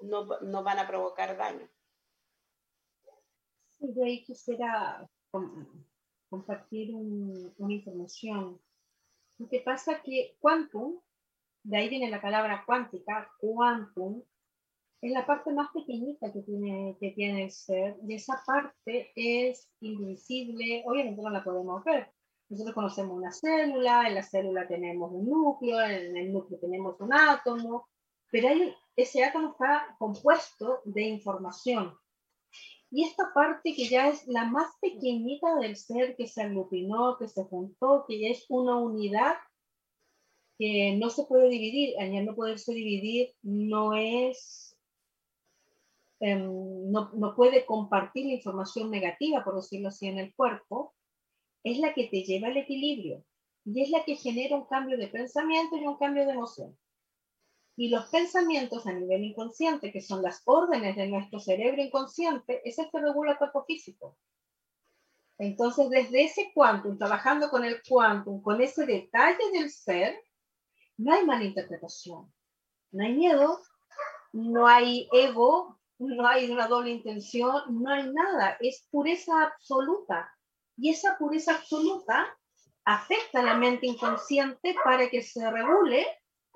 no, 0.00 0.26
van 0.26 0.80
a 0.80 0.88
provocar 0.88 1.36
daño. 1.36 1.70
Sí, 3.68 3.86
de 3.92 4.04
ahí 4.04 4.24
quisiera 4.24 5.08
compartir 6.28 6.92
una 6.92 7.72
información 7.72 8.60
lo 9.38 9.48
que 9.48 9.60
pasa 9.60 10.02
que 10.02 10.36
quantum, 10.40 10.98
de 11.62 11.76
ahí 11.76 11.88
viene 11.88 12.10
la 12.10 12.20
palabra 12.20 12.62
cuántica, 12.66 13.30
quantum, 13.38 14.22
es 15.02 15.12
la 15.12 15.26
parte 15.26 15.52
más 15.52 15.70
pequeñita 15.72 16.32
que 16.32 16.40
tiene, 16.42 16.96
que 16.98 17.10
tiene 17.10 17.44
el 17.44 17.50
ser 17.50 17.96
y 18.06 18.14
esa 18.14 18.42
parte 18.46 19.12
es 19.14 19.68
invisible, 19.80 20.82
obviamente 20.86 21.22
no 21.22 21.30
la 21.30 21.44
podemos 21.44 21.84
ver. 21.84 22.10
Nosotros 22.48 22.74
conocemos 22.74 23.16
una 23.16 23.32
célula, 23.32 24.06
en 24.06 24.14
la 24.14 24.22
célula 24.22 24.68
tenemos 24.68 25.10
un 25.12 25.28
núcleo, 25.28 25.80
en 25.80 26.16
el 26.16 26.32
núcleo 26.32 26.58
tenemos 26.60 27.00
un 27.00 27.12
átomo, 27.12 27.88
pero 28.30 28.48
ese 28.94 29.24
átomo 29.24 29.50
está 29.50 29.96
compuesto 29.98 30.80
de 30.84 31.02
información. 31.02 31.96
Y 32.90 33.04
esta 33.04 33.32
parte 33.34 33.74
que 33.74 33.88
ya 33.88 34.08
es 34.08 34.26
la 34.28 34.44
más 34.44 34.68
pequeñita 34.80 35.56
del 35.56 35.76
ser 35.76 36.16
que 36.16 36.26
se 36.26 36.42
aglutinó, 36.42 37.16
que 37.18 37.28
se 37.28 37.44
juntó, 37.44 38.04
que 38.08 38.30
es 38.30 38.46
una 38.48 38.76
unidad 38.76 39.34
que 40.58 40.96
no 40.96 41.10
se 41.10 41.24
puede 41.24 41.48
dividir, 41.48 41.98
al 42.00 42.24
no 42.24 42.34
poderse 42.34 42.72
dividir 42.72 43.34
no 43.42 43.94
es, 43.94 44.76
em, 46.20 46.90
no, 46.90 47.10
no 47.12 47.34
puede 47.34 47.66
compartir 47.66 48.26
la 48.26 48.34
información 48.34 48.90
negativa, 48.90 49.44
por 49.44 49.56
decirlo 49.56 49.88
así, 49.88 50.06
en 50.06 50.18
el 50.18 50.34
cuerpo, 50.34 50.94
es 51.62 51.78
la 51.78 51.92
que 51.92 52.06
te 52.08 52.22
lleva 52.22 52.48
al 52.48 52.56
equilibrio 52.56 53.24
y 53.64 53.82
es 53.82 53.90
la 53.90 54.04
que 54.04 54.14
genera 54.14 54.56
un 54.56 54.66
cambio 54.66 54.96
de 54.96 55.08
pensamiento 55.08 55.76
y 55.76 55.86
un 55.86 55.96
cambio 55.96 56.24
de 56.24 56.32
emoción. 56.32 56.78
Y 57.76 57.90
los 57.90 58.06
pensamientos 58.06 58.86
a 58.86 58.92
nivel 58.92 59.24
inconsciente, 59.24 59.92
que 59.92 60.00
son 60.00 60.22
las 60.22 60.42
órdenes 60.46 60.96
de 60.96 61.08
nuestro 61.08 61.38
cerebro 61.38 61.82
inconsciente, 61.82 62.62
es 62.64 62.78
el 62.78 62.90
que 62.90 63.00
regula 63.00 63.32
el 63.32 63.38
cuerpo 63.38 63.64
físico. 63.64 64.16
Entonces, 65.38 65.90
desde 65.90 66.24
ese 66.24 66.52
quantum, 66.54 66.96
trabajando 66.96 67.50
con 67.50 67.64
el 67.64 67.82
quantum, 67.82 68.40
con 68.40 68.60
ese 68.62 68.86
detalle 68.86 69.50
del 69.52 69.70
ser, 69.70 70.18
no 70.96 71.12
hay 71.12 71.26
mala 71.26 71.44
interpretación, 71.44 72.32
no 72.92 73.04
hay 73.04 73.12
miedo, 73.14 73.60
no 74.32 74.66
hay 74.66 75.08
ego, 75.12 75.78
no 75.98 76.26
hay 76.26 76.50
una 76.50 76.68
doble 76.68 76.90
intención, 76.90 77.62
no 77.68 77.90
hay 77.90 78.10
nada, 78.10 78.56
es 78.60 78.86
pureza 78.90 79.42
absoluta. 79.42 80.32
Y 80.76 80.90
esa 80.90 81.16
pureza 81.18 81.54
absoluta 81.54 82.34
afecta 82.84 83.40
a 83.40 83.42
la 83.42 83.56
mente 83.56 83.86
inconsciente 83.86 84.74
para 84.84 85.08
que 85.10 85.22
se 85.22 85.50
regule. 85.50 86.06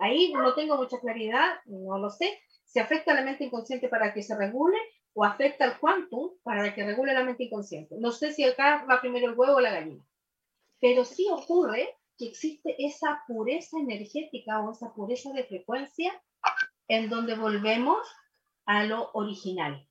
Ahí 0.01 0.33
no 0.33 0.55
tengo 0.55 0.77
mucha 0.77 0.99
claridad, 0.99 1.61
no 1.67 1.99
lo 1.99 2.09
sé. 2.09 2.41
Si 2.65 2.79
afecta 2.79 3.13
a 3.13 3.17
la 3.17 3.23
mente 3.23 3.45
inconsciente 3.45 3.89
para 3.89 4.15
que 4.15 4.23
se 4.23 4.37
regule 4.37 4.79
o 5.13 5.25
afecta 5.25 5.65
al 5.65 5.79
quantum 5.79 6.31
para 6.43 6.75
que 6.75 6.85
regule 6.85 7.13
la 7.13 7.23
mente 7.23 7.45
inconsciente. 7.45 7.97
No 7.99 8.11
sé 8.11 8.33
si 8.33 8.45
acá 8.45 8.87
va 8.91 9.01
primero 9.01 9.27
el 9.27 9.39
huevo 9.39 9.57
o 9.57 9.61
la 9.61 9.73
gallina. 9.73 10.03
Pero 10.81 11.05
sí 11.05 11.27
ocurre 11.31 11.95
que 12.17 12.29
existe 12.29 12.75
esa 12.79 13.23
pureza 13.27 13.79
energética 13.79 14.61
o 14.61 14.73
esa 14.73 14.93
pureza 14.95 15.33
de 15.33 15.45
frecuencia 15.45 16.13
en 16.89 17.11
donde 17.11 17.35
volvemos 17.35 17.99
a 18.65 18.85
lo 18.85 19.11
original, 19.13 19.87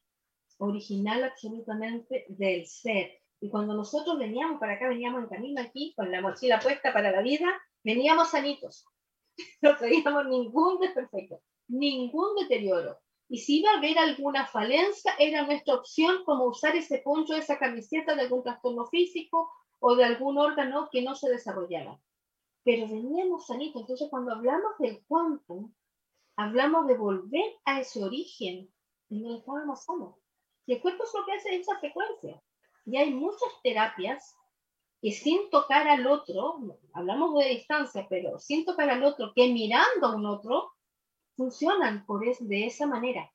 original 0.57 1.23
absolutamente 1.23 2.25
del 2.29 2.65
ser. 2.65 3.19
Y 3.41 3.49
cuando 3.49 3.75
nosotros 3.75 4.17
veníamos 4.17 4.59
para 4.59 4.73
acá, 4.73 4.87
veníamos 4.87 5.23
en 5.23 5.29
camino 5.29 5.61
aquí, 5.61 5.93
con 5.95 6.11
la 6.11 6.21
mochila 6.21 6.59
puesta 6.59 6.91
para 6.93 7.11
la 7.11 7.21
vida, 7.21 7.47
veníamos 7.83 8.31
sanitos. 8.31 8.85
No 9.61 9.75
traíamos 9.77 10.25
ningún 10.27 10.79
desperfecto, 10.79 11.41
ningún 11.67 12.35
deterioro. 12.35 12.97
Y 13.27 13.37
si 13.37 13.59
iba 13.59 13.71
a 13.71 13.77
haber 13.77 13.97
alguna 13.99 14.47
falencia, 14.47 15.13
era 15.19 15.45
nuestra 15.45 15.75
opción 15.75 16.23
como 16.25 16.45
usar 16.45 16.75
ese 16.75 16.97
poncho, 16.99 17.35
esa 17.35 17.59
camiseta 17.59 18.15
de 18.15 18.21
algún 18.21 18.43
trastorno 18.43 18.87
físico 18.87 19.51
o 19.79 19.95
de 19.95 20.03
algún 20.03 20.37
órgano 20.39 20.89
que 20.91 21.03
no 21.03 21.15
se 21.15 21.29
desarrollara. 21.29 21.99
Pero 22.63 22.87
veníamos 22.87 23.45
sanitos. 23.45 23.81
Entonces, 23.81 24.09
cuando 24.09 24.33
hablamos 24.33 24.71
del 24.79 25.03
quantum, 25.05 25.71
hablamos 26.35 26.87
de 26.87 26.97
volver 26.97 27.53
a 27.65 27.79
ese 27.79 28.03
origen 28.03 28.73
en 29.09 29.21
donde 29.21 29.39
estábamos 29.39 29.83
sanos. 29.83 30.15
Y 30.65 30.73
el 30.73 30.81
cuerpo 30.81 31.03
es 31.03 31.11
lo 31.13 31.25
que 31.25 31.33
hace 31.33 31.55
esa 31.55 31.79
frecuencia. 31.79 32.41
Y 32.85 32.97
hay 32.97 33.13
muchas 33.13 33.49
terapias 33.61 34.35
que 35.01 35.11
sin 35.11 35.49
tocar 35.49 35.87
al 35.87 36.07
otro, 36.07 36.77
hablamos 36.93 37.37
de 37.39 37.49
distancia, 37.49 38.05
pero 38.09 38.39
sin 38.39 38.65
tocar 38.65 38.89
al 38.89 39.03
otro, 39.03 39.33
que 39.35 39.51
mirando 39.51 40.07
a 40.07 40.15
un 40.15 40.25
otro, 40.25 40.71
funcionan 41.35 42.05
por 42.05 42.27
es, 42.27 42.45
de 42.47 42.65
esa 42.65 42.85
manera. 42.85 43.31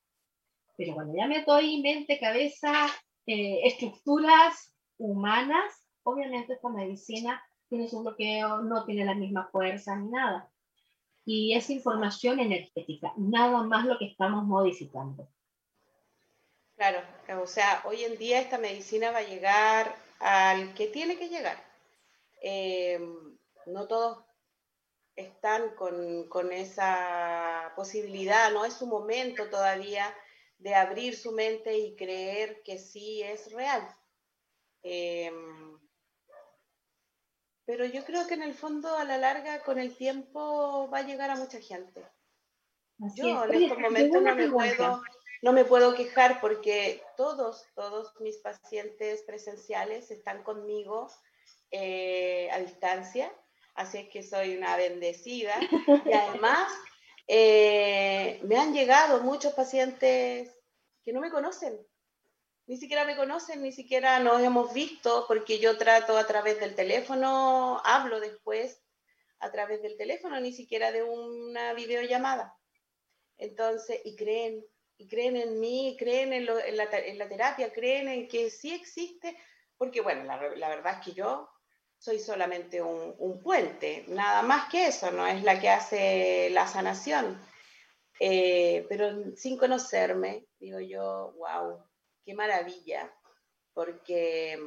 Pero 0.76 0.94
cuando 0.94 1.16
ya 1.16 1.26
meto 1.26 1.52
ahí 1.54 1.80
mente, 1.80 2.18
cabeza, 2.18 2.86
eh, 3.26 3.60
estructuras 3.64 4.74
humanas, 4.98 5.88
obviamente 6.02 6.52
esta 6.52 6.68
medicina 6.68 7.42
tiene 7.68 7.88
su 7.88 8.00
bloqueo, 8.02 8.62
no 8.62 8.84
tiene 8.84 9.04
la 9.04 9.14
misma 9.14 9.48
fuerza 9.50 9.96
ni 9.96 10.10
nada 10.10 10.50
y 11.24 11.54
es 11.54 11.70
información 11.70 12.38
energética, 12.38 13.12
nada 13.16 13.62
más 13.62 13.86
lo 13.86 13.98
que 13.98 14.06
estamos 14.06 14.44
modificando. 14.44 15.28
Claro, 16.76 17.00
o 17.40 17.46
sea, 17.46 17.82
hoy 17.84 18.02
en 18.02 18.18
día 18.18 18.40
esta 18.40 18.58
medicina 18.58 19.10
va 19.10 19.18
a 19.18 19.28
llegar 19.28 19.94
al 20.24 20.72
que 20.72 20.86
tiene 20.86 21.18
que 21.18 21.28
llegar. 21.28 21.62
Eh, 22.40 22.98
no 23.66 23.86
todos 23.86 24.24
están 25.16 25.74
con, 25.74 26.28
con, 26.28 26.50
esa 26.50 27.74
posibilidad, 27.76 28.50
no 28.50 28.64
es 28.64 28.72
su 28.72 28.86
momento 28.86 29.50
todavía 29.50 30.12
de 30.56 30.74
abrir 30.74 31.14
su 31.14 31.32
mente 31.32 31.76
y 31.76 31.94
creer 31.94 32.62
que 32.62 32.78
sí 32.78 33.22
es 33.22 33.52
real. 33.52 33.86
Eh, 34.82 35.30
pero 37.66 37.84
yo 37.84 38.02
creo 38.06 38.26
que 38.26 38.34
en 38.34 38.44
el 38.44 38.54
fondo, 38.54 38.96
a 38.96 39.04
la 39.04 39.18
larga, 39.18 39.62
con 39.62 39.78
el 39.78 39.94
tiempo, 39.94 40.88
va 40.90 40.98
a 40.98 41.06
llegar 41.06 41.30
a 41.30 41.36
mucha 41.36 41.60
gente. 41.60 42.02
yo 43.14 43.44
en 43.44 43.62
estos 43.62 43.78
momentos 43.78 44.22
no 44.22 44.34
me, 44.34 44.48
puedo, 44.48 45.02
no 45.44 45.52
me 45.52 45.66
puedo 45.66 45.94
quejar 45.94 46.40
porque 46.40 47.02
todos, 47.18 47.66
todos 47.74 48.18
mis 48.18 48.38
pacientes 48.38 49.22
presenciales 49.24 50.10
están 50.10 50.42
conmigo 50.42 51.10
eh, 51.70 52.48
a 52.50 52.60
distancia, 52.60 53.30
así 53.74 54.08
que 54.08 54.22
soy 54.22 54.56
una 54.56 54.74
bendecida. 54.78 55.54
Y 56.06 56.12
además, 56.14 56.72
eh, 57.28 58.40
me 58.44 58.56
han 58.56 58.72
llegado 58.72 59.20
muchos 59.20 59.52
pacientes 59.52 60.50
que 61.04 61.12
no 61.12 61.20
me 61.20 61.30
conocen, 61.30 61.78
ni 62.66 62.78
siquiera 62.78 63.04
me 63.04 63.14
conocen, 63.14 63.60
ni 63.60 63.72
siquiera 63.72 64.20
nos 64.20 64.40
hemos 64.40 64.72
visto, 64.72 65.26
porque 65.28 65.58
yo 65.58 65.76
trato 65.76 66.16
a 66.16 66.26
través 66.26 66.58
del 66.58 66.74
teléfono, 66.74 67.82
hablo 67.84 68.18
después 68.18 68.82
a 69.40 69.52
través 69.52 69.82
del 69.82 69.98
teléfono, 69.98 70.40
ni 70.40 70.54
siquiera 70.54 70.90
de 70.90 71.02
una 71.02 71.74
videollamada. 71.74 72.56
Entonces, 73.36 74.00
y 74.06 74.16
creen, 74.16 74.64
y 74.96 75.08
creen 75.08 75.36
en 75.36 75.60
mí, 75.60 75.96
creen 75.98 76.32
en, 76.32 76.46
la, 76.46 77.28
terapia, 77.28 77.72
creen 77.72 78.08
en 78.08 78.28
que 78.28 78.50
sí 78.50 78.72
existe, 78.72 79.36
porque 79.76 80.00
bueno, 80.00 80.24
la, 80.24 80.68
verdad 80.68 80.98
es 80.98 81.04
que 81.04 81.12
yo 81.12 81.48
soy 81.98 82.18
solamente 82.18 82.82
un, 82.82 83.14
un, 83.18 83.40
puente, 83.40 84.04
nada 84.08 84.42
más 84.42 84.70
que 84.70 84.86
eso, 84.86 85.10
no 85.10 85.26
es 85.26 85.42
la 85.42 85.60
que 85.60 85.70
hace 85.70 86.50
la 86.50 86.66
sanación. 86.66 87.40
Eh, 88.20 88.86
pero 88.88 89.34
sin 89.36 89.58
conocerme, 89.58 90.46
digo 90.60 90.78
yo, 90.78 91.34
wow, 91.36 91.84
qué 92.24 92.34
maravilla, 92.34 93.12
porque, 93.72 94.58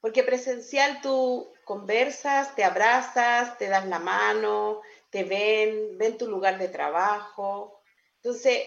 porque 0.00 0.22
presencial 0.22 1.00
tú 1.02 1.52
conversas, 1.64 2.54
te 2.54 2.62
abrazas, 2.62 3.58
te 3.58 3.68
das 3.68 3.86
la 3.86 3.98
mano, 3.98 4.80
te 5.10 5.24
ven, 5.24 5.98
ven 5.98 6.16
tu 6.16 6.28
lugar 6.28 6.58
de 6.58 6.68
trabajo. 6.68 7.82
Entonces, 8.16 8.62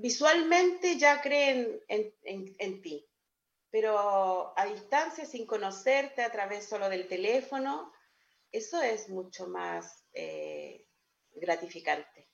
visualmente 0.00 0.98
ya 0.98 1.20
creen 1.20 1.80
en, 1.88 2.82
ti, 2.82 3.06
pero 3.70 4.58
a 4.58 4.66
distancia, 4.66 5.26
sin 5.26 5.46
conocerte, 5.46 6.22
a 6.22 6.32
través 6.32 6.66
solo 6.66 6.88
del 6.88 7.06
teléfono, 7.06 7.92
eso 8.50 8.80
es 8.80 9.08
mucho 9.10 9.46
más 9.48 10.06
eh, 10.12 10.86
gratificante. 11.34 12.28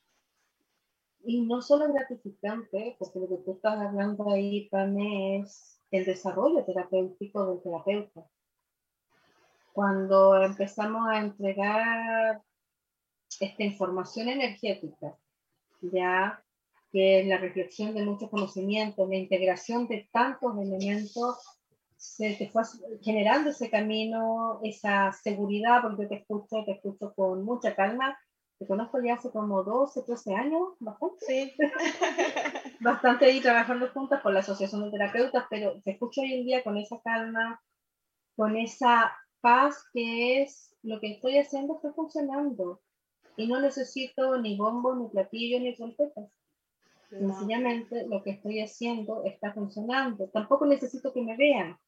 Y 1.24 1.42
no 1.42 1.60
solo 1.60 1.92
gratificante, 1.92 2.96
porque 2.98 3.18
lo 3.18 3.28
que 3.28 3.42
tú 3.44 3.52
estás 3.54 3.78
hablando 3.78 4.30
ahí, 4.30 4.68
también 4.68 5.42
es 5.42 5.80
el 5.90 6.04
desarrollo 6.04 6.64
terapéutico 6.64 7.46
del 7.46 7.62
terapeuta. 7.62 8.30
Cuando 9.72 10.40
empezamos 10.40 11.08
a 11.08 11.18
entregar 11.18 12.42
esta 13.40 13.62
información 13.64 14.28
energética, 14.28 15.18
ya 15.80 16.45
que 16.96 17.24
la 17.26 17.36
reflexión 17.36 17.94
de 17.94 18.06
muchos 18.06 18.30
conocimientos, 18.30 19.06
la 19.06 19.16
integración 19.16 19.86
de 19.86 20.08
tantos 20.10 20.56
elementos, 20.58 21.36
se 21.94 22.34
te 22.36 22.48
fue 22.48 22.62
generando 23.02 23.50
ese 23.50 23.68
camino, 23.68 24.60
esa 24.62 25.12
seguridad, 25.12 25.82
porque 25.82 26.06
te 26.06 26.14
escucho, 26.14 26.64
te 26.64 26.72
escucho 26.72 27.12
con 27.14 27.44
mucha 27.44 27.74
calma, 27.74 28.18
te 28.58 28.66
conozco 28.66 28.98
ya 29.04 29.12
hace 29.12 29.30
como 29.30 29.62
12, 29.62 30.04
13 30.04 30.34
años, 30.36 30.68
bastante. 30.80 31.26
Sí. 31.26 31.54
bastante 32.80 33.26
ahí 33.26 33.42
trabajando 33.42 33.90
juntas 33.90 34.22
con 34.22 34.32
la 34.32 34.40
Asociación 34.40 34.84
de 34.84 34.90
Terapeutas, 34.92 35.44
pero 35.50 35.78
te 35.82 35.90
escucho 35.90 36.22
hoy 36.22 36.32
en 36.32 36.46
día 36.46 36.64
con 36.64 36.78
esa 36.78 36.98
calma, 37.02 37.60
con 38.36 38.56
esa 38.56 39.14
paz 39.42 39.84
que 39.92 40.40
es 40.40 40.74
lo 40.82 40.98
que 40.98 41.12
estoy 41.12 41.36
haciendo 41.36 41.74
está 41.74 41.92
funcionando. 41.92 42.80
Y 43.36 43.48
no 43.48 43.60
necesito 43.60 44.40
ni 44.40 44.56
bombo, 44.56 44.96
ni 44.96 45.10
platillo, 45.10 45.60
ni 45.60 45.76
trompetas. 45.76 46.30
Sencillamente 47.08 48.06
lo 48.08 48.22
que 48.22 48.30
estoy 48.30 48.60
haciendo 48.60 49.24
está 49.24 49.52
funcionando. 49.52 50.28
Tampoco 50.28 50.66
necesito 50.66 51.12
que 51.12 51.22
me 51.22 51.36
vean. 51.36 51.78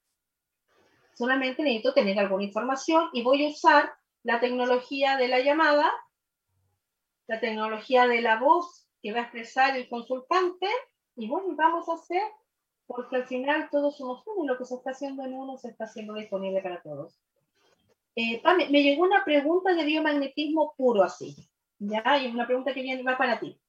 Solamente 1.14 1.62
necesito 1.62 1.92
tener 1.92 2.18
alguna 2.18 2.44
información 2.44 3.08
y 3.12 3.22
voy 3.22 3.44
a 3.44 3.50
usar 3.50 3.92
la 4.22 4.40
tecnología 4.40 5.16
de 5.16 5.28
la 5.28 5.40
llamada 5.40 5.92
la 7.28 7.38
tecnología 7.40 8.08
de 8.08 8.22
la 8.22 8.40
voz 8.40 8.88
que 9.02 9.12
va 9.12 9.20
a 9.20 9.22
expresar 9.22 9.76
el 9.76 9.88
consultante 9.88 10.66
y 11.14 11.28
bueno, 11.28 11.54
vamos 11.54 11.88
a 11.88 11.94
hacer, 11.94 12.22
porque 12.86 13.16
al 13.16 13.26
final 13.26 13.68
todos 13.70 13.96
somos 13.96 14.26
uno 14.26 14.44
y 14.44 14.46
lo 14.48 14.58
que 14.58 14.64
se 14.64 14.74
está 14.74 14.90
haciendo 14.90 15.24
en 15.24 15.34
uno 15.34 15.56
se 15.56 15.68
está 15.68 15.84
haciendo 15.84 16.14
disponible 16.14 16.62
para 16.62 16.80
todos. 16.80 17.20
Eh, 18.16 18.42
me 18.70 18.82
llegó 18.82 19.02
una 19.02 19.24
pregunta 19.24 19.74
de 19.74 19.84
biomagnetismo 19.84 20.74
puro 20.76 21.02
así, 21.02 21.36
ya, 21.78 22.02
y 22.18 22.28
una 22.28 22.46
pregunta 22.46 22.72
que 22.72 22.82
viene, 22.82 23.02
va 23.02 23.18
para 23.18 23.38
ti. 23.38 23.60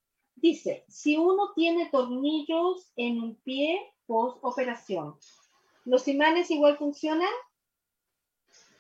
Dice, 0.42 0.86
si 0.88 1.18
uno 1.18 1.52
tiene 1.54 1.90
tornillos 1.90 2.92
en 2.96 3.22
un 3.22 3.36
pie 3.36 3.94
post 4.08 4.40
operación, 4.42 5.18
¿los 5.86 6.08
imanes 6.08 6.50
igual 6.50 6.78
funcionan? 6.78 7.30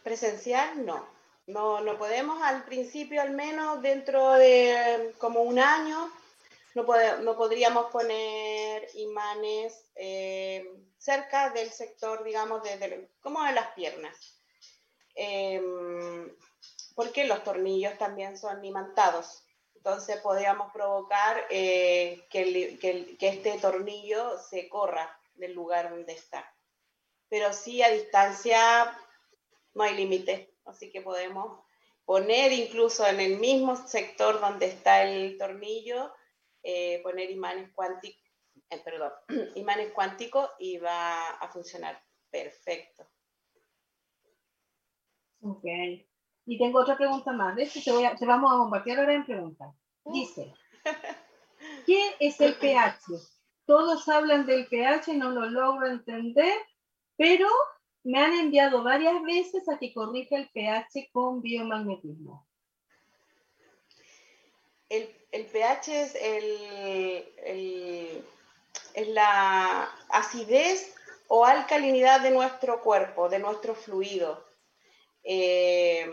Presencial, 0.03 0.85
no. 0.85 1.05
No, 1.47 1.81
no 1.81 1.97
podemos 1.97 2.41
al 2.43 2.63
principio, 2.63 3.21
al 3.21 3.31
menos 3.31 3.81
dentro 3.81 4.33
de 4.33 5.13
como 5.17 5.41
un 5.41 5.57
año, 5.57 6.11
no, 6.75 6.85
no 7.23 7.35
podríamos 7.35 7.91
poner 7.91 8.87
imanes 8.93 9.89
eh, 9.95 10.63
cerca 10.97 11.49
del 11.49 11.71
sector, 11.71 12.23
digamos, 12.23 12.61
de, 12.63 13.09
como 13.21 13.43
de 13.43 13.53
las 13.53 13.73
piernas. 13.73 14.39
Em, 15.15 16.31
porque 16.95 17.25
los 17.25 17.43
tornillos 17.43 17.97
también 17.97 18.37
son 18.37 18.63
imantados. 18.63 19.43
Entonces 19.79 20.17
podríamos 20.17 20.73
provocar 20.73 21.45
eh, 21.49 22.27
que, 22.29 23.17
este 23.21 23.57
tornillo 23.59 24.37
se 24.37 24.67
corra 24.67 25.17
del 25.35 25.53
lugar 25.53 25.89
donde 25.89 26.11
está. 26.11 26.53
Pero 27.29 27.53
sí 27.53 27.81
a 27.81 27.89
distancia 27.89 28.59
no 29.73 29.83
hay 29.83 29.95
límite 29.95 30.53
así 30.65 30.91
que 30.91 31.01
podemos 31.01 31.63
poner 32.03 32.51
incluso 32.51 33.07
en 33.07 33.21
el 33.21 33.39
mismo 33.39 33.77
sector 33.77 34.41
donde 34.41 34.65
está 34.65 35.03
el 35.03 35.37
tornillo, 35.37 36.13
eh, 36.61 36.99
poner 37.01 37.31
imanes 37.31 37.71
cuánticos, 37.73 38.21
eh, 38.69 38.83
imanes 39.55 39.93
cuánticos 39.93 40.49
y 40.59 40.77
va 40.77 41.29
a 41.29 41.47
funcionar 41.47 42.03
perfecto. 42.29 43.07
Ok. 45.41 45.63
Y 46.49 46.57
tengo 46.57 46.79
otra 46.79 46.97
pregunta 46.97 47.31
más. 47.31 47.55
De 47.55 47.61
hecho, 47.61 47.79
te, 48.17 48.25
vamos 48.25 48.51
a 48.51 48.57
compartir 48.57 48.97
ahora 48.97 49.13
en 49.13 49.23
preguntas. 49.23 49.71
Uh. 50.01 50.13
Dice, 50.13 50.51
¿qué 51.85 52.15
es 52.19 52.41
el 52.41 52.55
pH? 52.55 53.03
Todos 53.67 54.09
hablan 54.09 54.47
del 54.47 54.65
pH, 54.65 55.13
no 55.13 55.29
lo 55.29 55.47
logro 55.47 55.85
entender, 55.85 56.57
pero 57.17 57.47
me 58.03 58.19
han 58.19 58.33
enviado 58.33 58.81
varias 58.81 59.21
veces 59.21 59.69
a 59.69 59.77
que 59.77 59.93
corrija 59.93 60.37
el 60.37 60.49
pH 60.49 61.11
con 61.13 61.43
biomagnetismo. 61.43 62.47
El, 64.89 65.07
pH 65.31 66.01
es, 66.01 66.15
el, 66.15 68.25
es 68.95 69.07
la 69.09 69.83
acidez 70.09 70.95
o 71.27 71.45
alcalinidad 71.45 72.21
de 72.21 72.31
nuestro 72.31 72.81
cuerpo, 72.81 73.29
de 73.29 73.37
nuestro 73.37 73.75
fluido. 73.75 74.48
Eh, 75.23 76.09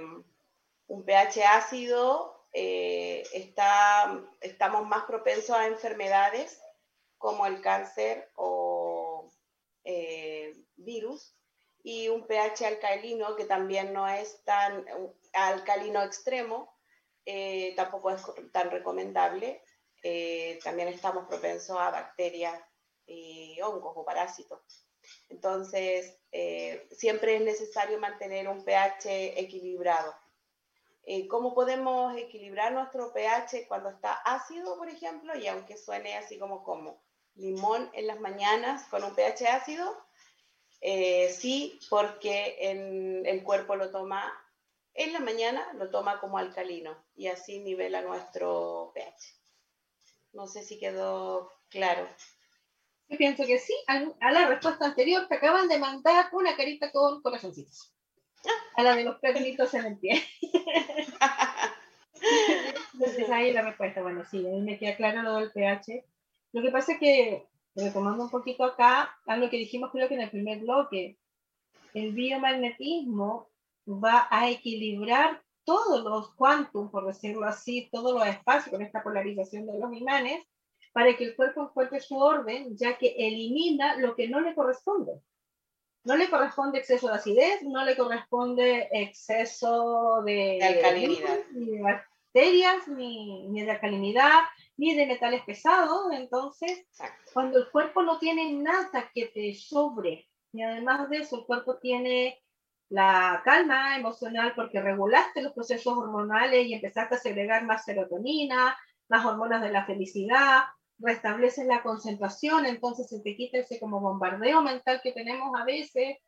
un 0.88 1.04
pH 1.04 1.44
ácido 1.44 2.36
eh, 2.52 3.22
está, 3.32 4.18
estamos 4.40 4.86
más 4.86 5.04
propensos 5.04 5.54
a 5.56 5.66
enfermedades 5.66 6.58
como 7.18 7.46
el 7.46 7.60
cáncer 7.60 8.30
o 8.34 9.30
eh, 9.84 10.54
virus 10.76 11.36
y 11.82 12.08
un 12.08 12.26
pH 12.26 12.64
alcalino 12.66 13.36
que 13.36 13.44
también 13.44 13.92
no 13.92 14.08
es 14.08 14.42
tan 14.44 14.86
alcalino 15.34 16.02
extremo, 16.02 16.74
eh, 17.24 17.74
tampoco 17.76 18.10
es 18.10 18.22
tan 18.52 18.70
recomendable. 18.70 19.62
También 20.62 20.88
estamos 20.88 21.26
propensos 21.26 21.76
a 21.78 21.90
bacterias 21.90 22.62
y 23.06 23.60
hongos 23.60 23.92
o 23.96 24.04
parásitos. 24.04 24.85
Entonces, 25.28 26.16
eh, 26.32 26.86
siempre 26.92 27.36
es 27.36 27.42
necesario 27.42 27.98
mantener 27.98 28.48
un 28.48 28.64
pH 28.64 29.38
equilibrado. 29.38 30.14
¿Cómo 31.28 31.54
podemos 31.54 32.16
equilibrar 32.16 32.72
nuestro 32.72 33.12
pH 33.12 33.68
cuando 33.68 33.90
está 33.90 34.12
ácido, 34.24 34.76
por 34.76 34.88
ejemplo? 34.88 35.36
Y 35.38 35.46
aunque 35.46 35.76
suene 35.76 36.16
así 36.16 36.36
como, 36.36 36.64
como 36.64 37.00
limón 37.36 37.88
en 37.92 38.08
las 38.08 38.18
mañanas 38.18 38.88
con 38.88 39.04
un 39.04 39.14
pH 39.14 39.46
ácido, 39.46 39.96
eh, 40.80 41.32
sí, 41.32 41.78
porque 41.88 42.56
en, 42.60 43.24
el 43.26 43.42
cuerpo 43.42 43.76
lo 43.76 43.90
toma 43.90 44.32
en 44.94 45.12
la 45.12 45.20
mañana, 45.20 45.72
lo 45.74 45.90
toma 45.90 46.20
como 46.20 46.38
alcalino 46.38 46.96
y 47.14 47.28
así 47.28 47.58
nivela 47.58 48.02
nuestro 48.02 48.92
pH. 48.94 49.34
No 50.32 50.46
sé 50.46 50.62
si 50.62 50.78
quedó 50.78 51.50
claro. 51.70 52.06
Yo 53.08 53.16
pienso 53.18 53.44
que 53.46 53.58
sí, 53.58 53.72
a, 53.86 54.32
la 54.32 54.48
respuesta 54.48 54.86
anterior 54.86 55.28
te 55.28 55.36
acaban 55.36 55.68
de 55.68 55.78
mandar 55.78 56.28
una 56.32 56.56
carita 56.56 56.90
con 56.90 57.22
corazoncitos. 57.22 57.94
A 58.76 58.82
la 58.82 58.96
de 58.96 59.04
los 59.04 59.18
perritos 59.18 59.72
en 59.74 59.86
el 59.86 59.98
pie. 59.98 60.22
Entonces 62.94 63.30
ahí 63.30 63.52
la 63.52 63.62
respuesta, 63.62 64.02
bueno, 64.02 64.24
sí, 64.28 64.38
a 64.46 64.50
mí 64.50 64.60
me 64.60 64.78
queda 64.78 64.96
claro 64.96 65.22
lo 65.22 65.36
del 65.36 65.52
pH. 65.52 66.04
Lo 66.52 66.62
que 66.62 66.70
pasa 66.70 66.92
es 66.92 66.98
que 66.98 67.46
retomando 67.76 68.24
un 68.24 68.30
poquito 68.30 68.64
acá, 68.64 69.16
a 69.26 69.36
lo 69.36 69.50
que 69.50 69.58
dijimos 69.58 69.90
creo 69.92 70.08
que 70.08 70.14
en 70.14 70.22
el 70.22 70.30
primer 70.30 70.60
bloque, 70.60 71.18
el 71.94 72.12
biomagnetismo 72.12 73.50
va 73.86 74.26
a 74.30 74.50
equilibrar 74.50 75.42
todos 75.64 76.02
los 76.02 76.34
quantum, 76.34 76.90
por 76.90 77.06
decirlo 77.06 77.44
así, 77.44 77.88
todos 77.92 78.14
los 78.14 78.26
espacios 78.26 78.70
con 78.70 78.82
esta 78.82 79.02
polarización 79.02 79.66
de 79.66 79.78
los 79.78 79.92
imanes, 79.92 80.44
para 80.96 81.14
que 81.14 81.24
el 81.24 81.36
cuerpo 81.36 81.64
encuentre 81.64 82.00
su 82.00 82.16
orden, 82.16 82.74
ya 82.74 82.96
que 82.96 83.14
elimina 83.18 83.96
lo 83.96 84.16
que 84.16 84.28
no 84.28 84.40
le 84.40 84.54
corresponde. 84.54 85.20
No 86.04 86.16
le 86.16 86.30
corresponde 86.30 86.78
exceso 86.78 87.08
de 87.08 87.16
acidez, 87.16 87.62
no 87.64 87.84
le 87.84 87.98
corresponde 87.98 88.88
exceso 88.90 90.22
de, 90.24 90.58
alcalinidad. 90.62 91.38
Ni 91.52 91.66
de 91.66 91.82
bacterias, 91.82 92.88
ni, 92.88 93.46
ni 93.48 93.62
de 93.62 93.72
alcalinidad, 93.72 94.44
ni 94.78 94.94
de 94.94 95.04
metales 95.04 95.42
pesados. 95.44 96.10
Entonces, 96.12 96.86
cuando 97.34 97.58
el 97.58 97.70
cuerpo 97.70 98.02
no 98.02 98.18
tiene 98.18 98.54
nada 98.54 99.10
que 99.12 99.26
te 99.26 99.52
sobre, 99.52 100.26
y 100.54 100.62
además 100.62 101.10
de 101.10 101.18
eso, 101.18 101.40
el 101.40 101.44
cuerpo 101.44 101.76
tiene 101.76 102.42
la 102.88 103.42
calma 103.44 103.98
emocional 103.98 104.54
porque 104.56 104.80
regulaste 104.80 105.42
los 105.42 105.52
procesos 105.52 105.92
hormonales 105.92 106.66
y 106.66 106.72
empezaste 106.72 107.16
a 107.16 107.18
segregar 107.18 107.66
más 107.66 107.84
serotonina, 107.84 108.74
más 109.08 109.26
hormonas 109.26 109.60
de 109.60 109.72
la 109.72 109.84
felicidad, 109.84 110.62
restableces 110.98 111.66
la 111.66 111.82
concentración, 111.82 112.66
entonces 112.66 113.08
se 113.08 113.20
te 113.20 113.36
quita 113.36 113.58
ese 113.58 113.78
como 113.78 114.00
bombardeo 114.00 114.62
mental 114.62 115.00
que 115.02 115.12
tenemos 115.12 115.58
a 115.58 115.64
veces, 115.64 116.18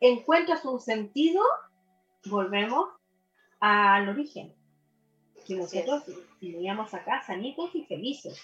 encuentras 0.00 0.64
un 0.64 0.80
sentido, 0.80 1.42
volvemos 2.26 2.88
al 3.60 4.08
origen 4.08 4.54
que 5.44 5.56
nosotros 5.56 6.04
veníamos 6.40 6.92
acá 6.94 7.22
sanitos 7.22 7.74
y 7.74 7.84
felices, 7.84 8.40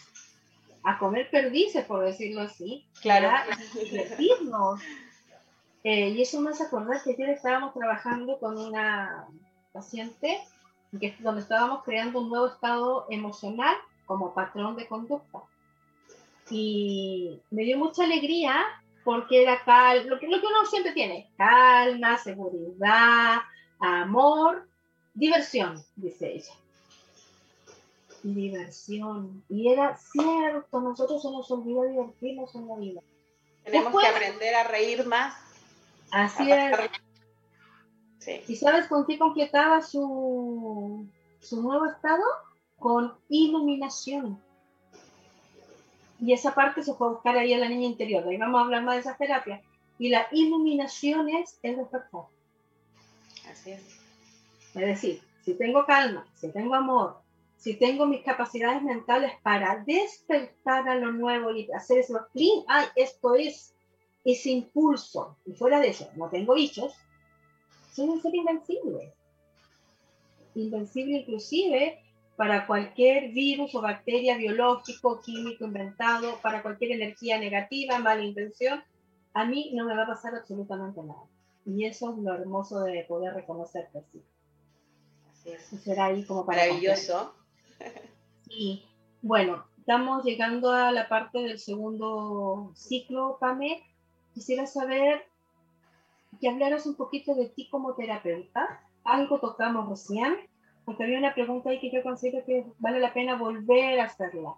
a 0.82 0.98
comer 0.98 1.30
perdices, 1.30 1.84
por 1.84 2.04
decirlo 2.04 2.42
así, 2.42 2.86
claro. 3.00 3.30
y 3.74 3.84
divertirnos. 3.84 4.80
Eh, 5.82 6.10
y 6.10 6.22
eso 6.22 6.40
me 6.40 6.50
hace 6.50 6.64
acordar 6.64 7.02
que 7.02 7.12
ayer 7.12 7.30
estábamos 7.30 7.72
trabajando 7.72 8.38
con 8.38 8.58
una 8.58 9.26
paciente 9.72 10.38
que, 10.98 11.16
donde 11.20 11.40
estábamos 11.40 11.84
creando 11.84 12.20
un 12.20 12.28
nuevo 12.28 12.48
estado 12.48 13.06
emocional 13.08 13.74
como 14.04 14.34
patrón 14.34 14.76
de 14.76 14.86
conducta. 14.86 15.40
Y 16.50 17.40
me 17.50 17.62
dio 17.62 17.78
mucha 17.78 18.04
alegría 18.04 18.64
porque 19.04 19.42
era 19.42 19.62
cal, 19.64 20.06
lo 20.06 20.18
que, 20.18 20.28
lo 20.28 20.40
que 20.40 20.46
uno 20.46 20.66
siempre 20.66 20.92
tiene, 20.92 21.30
calma, 21.36 22.18
seguridad, 22.18 23.38
amor, 23.80 24.68
diversión, 25.14 25.82
dice 25.96 26.34
ella 26.34 26.52
diversión. 28.22 29.42
Y 29.48 29.68
era 29.68 29.96
cierto, 29.96 30.80
nosotros 30.80 31.22
se 31.22 31.30
nos 31.30 31.50
olvidó 31.50 31.84
divertirnos 31.84 32.54
en 32.54 32.68
la 32.68 32.76
vida. 32.76 33.00
Tenemos 33.64 34.00
que 34.00 34.08
aprender 34.08 34.54
a 34.54 34.64
reír 34.64 35.06
más. 35.06 35.34
Así 36.10 36.50
es. 36.50 36.90
¿Y 38.48 38.56
sabes 38.56 38.86
con 38.86 39.06
qué 39.06 39.18
completaba 39.18 39.80
su, 39.82 41.06
su 41.40 41.62
nuevo 41.62 41.86
estado? 41.86 42.22
Con 42.78 43.14
iluminación. 43.28 44.42
Y 46.20 46.32
esa 46.32 46.54
parte 46.54 46.82
se 46.82 46.90
a 46.90 46.94
buscar 46.94 47.36
ahí 47.36 47.52
a 47.54 47.58
la 47.58 47.68
niña 47.68 47.86
interior. 47.86 48.26
Ahí 48.26 48.36
vamos 48.36 48.60
a 48.60 48.64
hablar 48.64 48.82
más 48.82 48.96
de 48.96 49.00
esa 49.00 49.16
terapia. 49.16 49.62
Y 49.98 50.08
la 50.08 50.26
iluminación 50.32 51.28
es 51.28 51.58
el 51.62 51.76
despertar. 51.76 52.22
Así 53.50 53.72
es. 53.72 53.82
Es 54.74 54.86
decir, 54.86 55.20
si 55.44 55.54
tengo 55.54 55.84
calma, 55.84 56.26
si 56.34 56.50
tengo 56.52 56.74
amor, 56.74 57.18
si 57.56 57.74
tengo 57.74 58.06
mis 58.06 58.22
capacidades 58.22 58.82
mentales 58.82 59.32
para 59.42 59.84
despertar 59.84 60.88
a 60.88 60.94
lo 60.94 61.12
nuevo 61.12 61.50
y 61.54 61.70
hacer 61.72 61.98
eso, 61.98 62.26
clean, 62.32 62.64
ay, 62.68 62.86
esto 62.96 63.34
es 63.34 63.74
ese 64.24 64.50
impulso, 64.50 65.36
y 65.44 65.52
fuera 65.52 65.80
de 65.80 65.88
eso, 65.88 66.08
no 66.16 66.28
tengo 66.28 66.54
bichos, 66.54 66.94
soy 67.92 68.08
un 68.08 68.22
ser 68.22 68.34
invencible. 68.34 69.12
Invencible 70.54 71.18
inclusive 71.18 72.00
para 72.40 72.66
cualquier 72.66 73.32
virus 73.32 73.74
o 73.74 73.82
bacteria 73.82 74.34
biológico, 74.38 75.20
químico 75.20 75.66
inventado, 75.66 76.38
para 76.40 76.62
cualquier 76.62 76.92
energía 76.92 77.38
negativa, 77.38 77.98
mala 77.98 78.22
intención, 78.22 78.82
a 79.34 79.44
mí 79.44 79.72
no 79.74 79.84
me 79.84 79.94
va 79.94 80.04
a 80.04 80.06
pasar 80.06 80.34
absolutamente 80.34 81.02
nada. 81.02 81.20
Y 81.66 81.84
eso 81.84 82.14
es 82.14 82.16
lo 82.16 82.32
hermoso 82.32 82.80
de 82.80 83.04
poder 83.06 83.34
reconocerte 83.34 83.98
así. 83.98 84.22
Así 85.30 85.50
es. 85.50 85.70
Y 85.70 85.76
será 85.76 86.06
ahí 86.06 86.24
como 86.24 86.46
para 86.46 86.62
Maravilloso. 86.62 87.34
Y 88.48 88.86
bueno, 89.20 89.66
estamos 89.76 90.24
llegando 90.24 90.72
a 90.72 90.92
la 90.92 91.10
parte 91.10 91.40
del 91.40 91.58
segundo 91.58 92.72
ciclo, 92.74 93.36
Pame. 93.38 93.84
Quisiera 94.32 94.66
saber 94.66 95.26
que 96.40 96.48
hablaras 96.48 96.86
un 96.86 96.94
poquito 96.94 97.34
de 97.34 97.50
ti 97.50 97.68
como 97.68 97.92
terapeuta. 97.92 98.80
Algo 99.04 99.40
tocamos 99.40 99.90
recién, 99.90 100.48
porque 100.90 101.04
había 101.04 101.18
una 101.18 101.34
pregunta 101.34 101.70
ahí 101.70 101.78
que 101.78 101.92
yo 101.92 102.02
considero 102.02 102.44
que 102.44 102.66
vale 102.80 102.98
la 102.98 103.14
pena 103.14 103.36
volver 103.36 104.00
a 104.00 104.06
hacerla. 104.06 104.56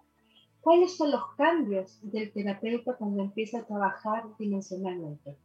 ¿Cuáles 0.61 0.97
son 0.97 1.11
los 1.11 1.35
cambios 1.35 1.99
del 2.01 2.33
terapeuta 2.33 2.95
cuando 2.95 3.21
empieza 3.21 3.59
a 3.59 3.65
trabajar 3.67 4.23
dimensionalmente 4.39 5.37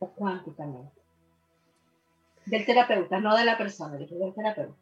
o 0.00 0.10
cuánticamente? 0.10 1.00
Del 2.44 2.66
terapeuta, 2.66 3.18
no 3.20 3.34
de 3.38 3.46
la 3.46 3.56
persona, 3.56 3.96
del 3.96 4.34
terapeuta. 4.34 4.76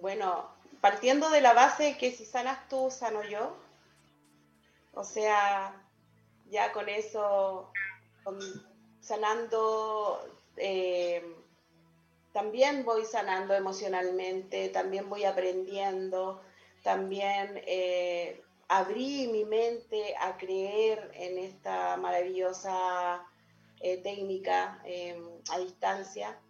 Bueno, 0.00 0.46
partiendo 0.80 1.28
de 1.30 1.40
la 1.40 1.52
base 1.52 1.98
que 1.98 2.12
si 2.12 2.24
sanas 2.24 2.68
tú, 2.68 2.88
sano 2.88 3.24
yo. 3.24 3.56
O 4.94 5.02
sea, 5.02 5.74
ya 6.52 6.70
con 6.70 6.88
eso, 6.88 7.72
sanando, 9.00 10.20
eh, 10.56 11.34
también 12.32 12.84
voy 12.84 13.04
sanando 13.04 13.54
emocionalmente, 13.54 14.68
también 14.68 15.08
voy 15.08 15.24
aprendiendo, 15.24 16.42
también 16.82 17.60
eh, 17.66 18.40
abrí 18.68 19.28
mi 19.28 19.44
mente 19.44 20.14
a 20.18 20.36
creer 20.36 21.10
en 21.14 21.38
esta 21.38 21.96
maravillosa 21.96 23.26
eh, 23.80 23.98
técnica 23.98 24.80
em, 24.84 25.24
a 25.50 25.58
distancia. 25.58 26.40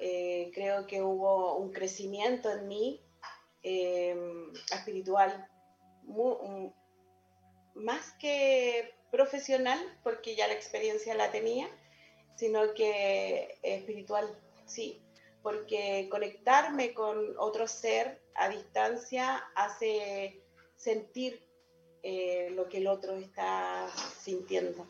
Eh, 0.00 0.50
creo 0.54 0.86
que 0.86 1.02
hubo 1.02 1.56
un 1.56 1.72
crecimiento 1.72 2.50
en 2.50 2.66
mí 2.66 3.00
em, 3.62 4.52
espiritual, 4.72 5.48
más 7.74 8.12
que 8.18 8.94
profesional, 9.10 9.78
porque 10.02 10.34
ya 10.34 10.48
la 10.48 10.54
experiencia 10.54 11.14
la 11.14 11.30
tenía, 11.30 11.68
sino 12.34 12.74
que 12.74 13.58
espiritual, 13.62 14.26
sí, 14.66 15.01
porque 15.42 16.08
conectarme 16.10 16.94
con 16.94 17.34
otro 17.38 17.66
ser 17.66 18.22
a 18.34 18.48
distancia 18.48 19.36
hace 19.54 20.40
sentir 20.76 21.42
eh, 22.02 22.50
lo 22.52 22.68
que 22.68 22.78
el 22.78 22.86
otro 22.86 23.16
está 23.16 23.88
sintiendo. 24.18 24.86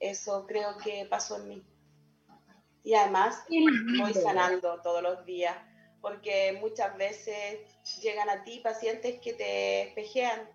Eso 0.00 0.46
creo 0.46 0.76
que 0.78 1.06
pasó 1.06 1.36
en 1.36 1.48
mí. 1.48 1.64
Y 2.84 2.94
además 2.94 3.44
voy 3.98 4.14
sanando 4.14 4.80
todos 4.82 5.02
los 5.02 5.24
días, 5.24 5.56
porque 6.00 6.56
muchas 6.60 6.96
veces 6.96 7.60
llegan 8.00 8.28
a 8.28 8.44
ti 8.44 8.60
pacientes 8.60 9.20
que 9.20 9.32
te 9.34 9.82
espejean 9.82 10.48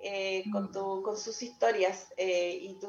eh, 0.00 0.44
con, 0.50 0.64
mm. 0.64 0.72
tu, 0.72 1.02
con 1.02 1.16
sus 1.16 1.40
historias 1.42 2.12
eh, 2.16 2.58
y 2.60 2.74
tú, 2.80 2.88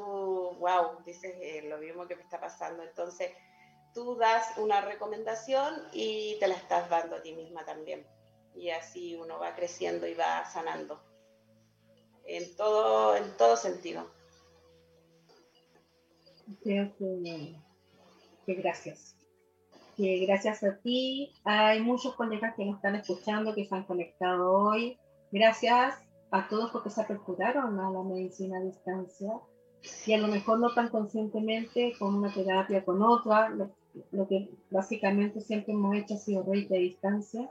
wow, 0.58 1.02
dices 1.04 1.64
lo 1.64 1.78
mismo 1.78 2.06
que 2.08 2.16
me 2.16 2.22
está 2.22 2.40
pasando. 2.40 2.82
Entonces, 2.82 3.30
tú 3.94 4.16
das 4.16 4.58
una 4.58 4.80
recomendación 4.80 5.74
y 5.92 6.36
te 6.40 6.48
la 6.48 6.54
estás 6.54 6.90
dando 6.90 7.16
a 7.16 7.22
ti 7.22 7.32
misma 7.32 7.64
también. 7.64 8.06
Y 8.54 8.70
así 8.70 9.16
uno 9.16 9.38
va 9.38 9.54
creciendo 9.54 10.06
y 10.06 10.14
va 10.14 10.44
sanando. 10.44 11.00
En 12.26 12.56
todo, 12.56 13.16
en 13.16 13.36
todo 13.36 13.56
sentido. 13.56 14.10
Creo 16.62 16.94
que, 16.96 17.56
que 18.46 18.54
gracias. 18.54 19.16
Que 19.96 20.26
gracias 20.26 20.62
a 20.64 20.76
ti 20.78 21.32
hay 21.44 21.80
muchos 21.80 22.14
colegas 22.14 22.54
que 22.56 22.64
nos 22.64 22.76
están 22.76 22.96
escuchando, 22.96 23.54
que 23.54 23.64
se 23.64 23.74
han 23.74 23.84
conectado 23.84 24.52
hoy. 24.52 24.98
Gracias 25.30 26.02
a 26.30 26.48
todos 26.48 26.70
porque 26.70 26.90
se 26.90 27.00
aperturaron 27.00 27.78
a 27.78 27.90
la 27.90 28.02
medicina 28.02 28.58
a 28.58 28.62
distancia 28.62 29.40
y 30.06 30.12
a 30.12 30.18
lo 30.18 30.28
mejor 30.28 30.58
no 30.58 30.72
tan 30.72 30.88
conscientemente 30.88 31.94
con 31.98 32.14
una 32.14 32.32
terapia, 32.32 32.84
con 32.84 33.02
otra, 33.02 33.52
lo 34.12 34.26
que 34.28 34.50
básicamente 34.70 35.40
siempre 35.40 35.72
hemos 35.72 35.96
hecho 35.96 36.14
ha 36.14 36.18
sido 36.18 36.42
rey 36.42 36.66
de 36.66 36.78
distancia, 36.78 37.50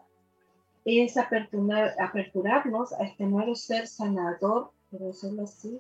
es 0.85 1.17
aperturar, 1.17 1.93
aperturarnos 1.99 2.93
a 2.93 3.05
este 3.05 3.25
nuevo 3.25 3.55
ser 3.55 3.87
sanador, 3.87 4.71
por 4.91 5.01
decirlo 5.01 5.43
así, 5.43 5.79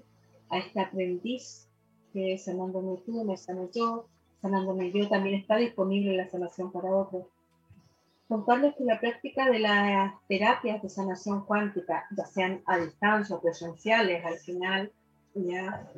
a 0.49 0.59
este 0.59 0.79
aprendiz 0.79 1.67
que 2.13 2.37
sanándome 2.37 2.97
tú, 3.05 3.23
me 3.25 3.35
sano 3.35 3.69
yo, 3.73 4.07
sanándome 4.41 4.91
yo, 4.91 5.09
también 5.09 5.35
está 5.35 5.57
disponible 5.57 6.15
la 6.15 6.29
sanación 6.29 6.71
para 6.71 6.95
otros. 6.95 7.25
Contarles 8.27 8.75
que 8.75 8.85
la 8.85 8.99
práctica 8.99 9.49
de 9.49 9.59
las 9.59 10.13
terapias 10.27 10.81
de 10.81 10.89
sanación 10.89 11.45
cuántica, 11.45 12.05
ya 12.15 12.25
sean 12.25 12.61
a 12.65 12.77
distancia 12.77 13.35
o 13.35 13.41
presenciales, 13.41 14.23
al 14.23 14.37
final 14.37 14.91
ya 15.33 15.91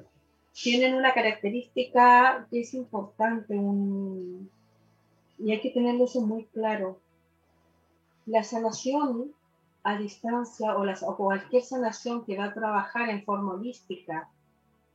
tienen 0.54 0.96
una 0.96 1.14
característica 1.14 2.48
que 2.50 2.62
es 2.62 2.74
importante 2.74 3.56
y 5.38 5.52
hay 5.52 5.62
que 5.62 5.72
tenerlo 5.72 6.06
eso 6.06 6.22
muy 6.22 6.46
claro. 6.46 7.00
La 8.26 8.44
sanación 8.44 9.34
a 9.84 9.98
distancia 9.98 10.76
o, 10.76 10.84
o 10.84 11.18
cualquier 11.18 11.64
sanación 11.64 12.26
que 12.26 12.38
va 12.38 12.46
a 12.46 12.54
trabajar 12.54 13.10
en 13.10 13.24
forma 13.24 13.54
holística, 13.54 14.30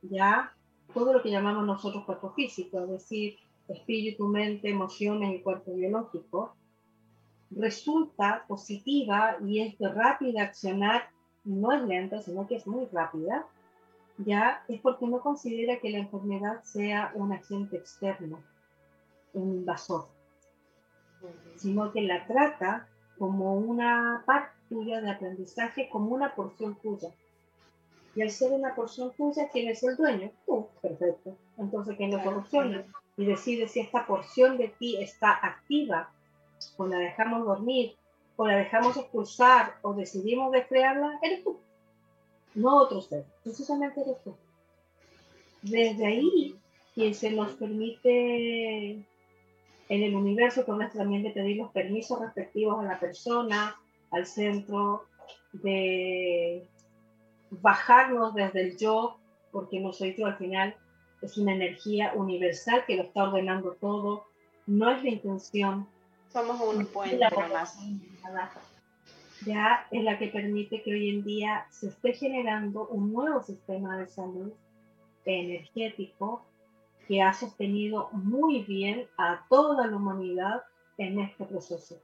ya 0.01 0.53
todo 0.93 1.13
lo 1.13 1.21
que 1.21 1.31
llamamos 1.31 1.65
nosotros 1.65 2.03
cuerpo 2.05 2.31
físico, 2.31 2.81
es 2.81 2.89
decir, 2.89 3.37
espíritu, 3.69 4.27
mente, 4.27 4.69
emociones 4.69 5.33
y 5.33 5.41
cuerpo 5.41 5.73
biológico, 5.73 6.53
resulta 7.51 8.45
positiva 8.47 9.37
y 9.45 9.61
es 9.61 9.77
de 9.77 9.89
rápida 9.89 10.43
accionar, 10.43 11.09
no 11.43 11.71
es 11.71 11.81
lenta, 11.83 12.21
sino 12.21 12.47
que 12.47 12.55
es 12.55 12.67
muy 12.67 12.85
rápida, 12.91 13.45
ya 14.17 14.63
es 14.67 14.79
porque 14.81 15.07
no 15.07 15.21
considera 15.21 15.79
que 15.79 15.89
la 15.89 15.99
enfermedad 15.99 16.63
sea 16.63 17.11
un 17.15 17.31
agente 17.31 17.77
externo, 17.77 18.39
un 19.33 19.55
invasor, 19.55 20.07
sino 21.55 21.91
que 21.91 22.01
la 22.01 22.25
trata 22.27 22.87
como 23.17 23.55
una 23.55 24.23
parte 24.25 24.51
tuya 24.69 25.01
de 25.01 25.11
aprendizaje, 25.11 25.89
como 25.89 26.15
una 26.15 26.33
porción 26.33 26.75
tuya. 26.81 27.09
Y 28.15 28.21
al 28.21 28.31
ser 28.31 28.51
una 28.51 28.75
porción 28.75 29.11
tuya, 29.13 29.49
¿quién 29.51 29.69
es 29.69 29.83
el 29.83 29.95
dueño? 29.95 30.31
Tú, 30.45 30.67
perfecto. 30.81 31.35
Entonces, 31.57 31.95
¿quién 31.97 32.11
lo 32.11 32.23
soluciona? 32.23 32.83
Y 33.17 33.25
decide 33.25 33.67
si 33.67 33.79
esta 33.79 34.05
porción 34.05 34.57
de 34.57 34.69
ti 34.69 34.97
está 35.01 35.31
activa, 35.31 36.11
o 36.77 36.87
la 36.87 36.97
dejamos 36.97 37.45
dormir, 37.45 37.95
o 38.35 38.47
la 38.47 38.55
dejamos 38.57 38.97
expulsar, 38.97 39.75
o 39.81 39.93
decidimos 39.93 40.51
descrearla, 40.51 41.19
eres 41.21 41.43
tú 41.43 41.59
no 42.55 42.77
otro 42.77 43.01
ser, 43.01 43.25
precisamente 43.43 44.01
eres 44.01 44.21
tú. 44.23 44.35
Desde 45.61 46.05
ahí 46.05 46.55
que 46.95 47.13
se 47.13 47.31
nos 47.31 47.53
permite 47.53 49.05
en 49.91 50.03
el 50.03 50.15
universo 50.15 50.65
con 50.65 50.79
también 50.89 51.21
de 51.21 51.31
pedir 51.31 51.57
los 51.57 51.69
permisos 51.71 52.21
respectivos 52.21 52.79
a 52.79 52.83
la 52.83 52.97
persona, 52.97 53.75
al 54.11 54.25
centro, 54.25 55.03
de 55.51 56.65
bajarnos 57.49 58.33
desde 58.33 58.61
el 58.61 58.77
yo, 58.77 59.17
porque 59.51 59.81
no 59.81 59.91
soy 59.91 60.15
yo 60.17 60.27
al 60.27 60.37
final, 60.37 60.77
es 61.21 61.37
una 61.37 61.53
energía 61.53 62.13
universal 62.15 62.85
que 62.87 62.95
lo 62.95 63.03
está 63.03 63.23
ordenando 63.23 63.73
todo, 63.81 64.27
no 64.65 64.89
es 64.91 65.03
la 65.03 65.09
intención. 65.09 65.85
Somos 66.31 66.61
un 66.61 66.85
puente 66.85 67.27
más 67.35 67.77
ya 69.45 69.87
es 69.91 70.03
la 70.03 70.17
que 70.17 70.27
permite 70.27 70.83
que 70.83 70.93
hoy 70.93 71.09
en 71.09 71.23
día 71.25 71.65
se 71.69 71.87
esté 71.87 72.13
generando 72.13 72.87
un 72.87 73.11
nuevo 73.11 73.43
sistema 73.43 73.97
de 73.97 74.07
salud 74.07 74.53
energético 75.25 76.45
que 77.11 77.21
ha 77.21 77.33
sostenido 77.33 78.09
muy 78.13 78.63
bien 78.63 79.05
a 79.17 79.45
toda 79.49 79.85
la 79.85 79.97
humanidad 79.97 80.63
en 80.97 81.19
este 81.19 81.43
proceso, 81.43 82.01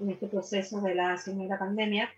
en 0.00 0.10
este 0.10 0.26
proceso 0.26 0.80
de 0.80 0.96
la 0.96 1.16
segunda 1.16 1.56
pandemia, 1.56 2.10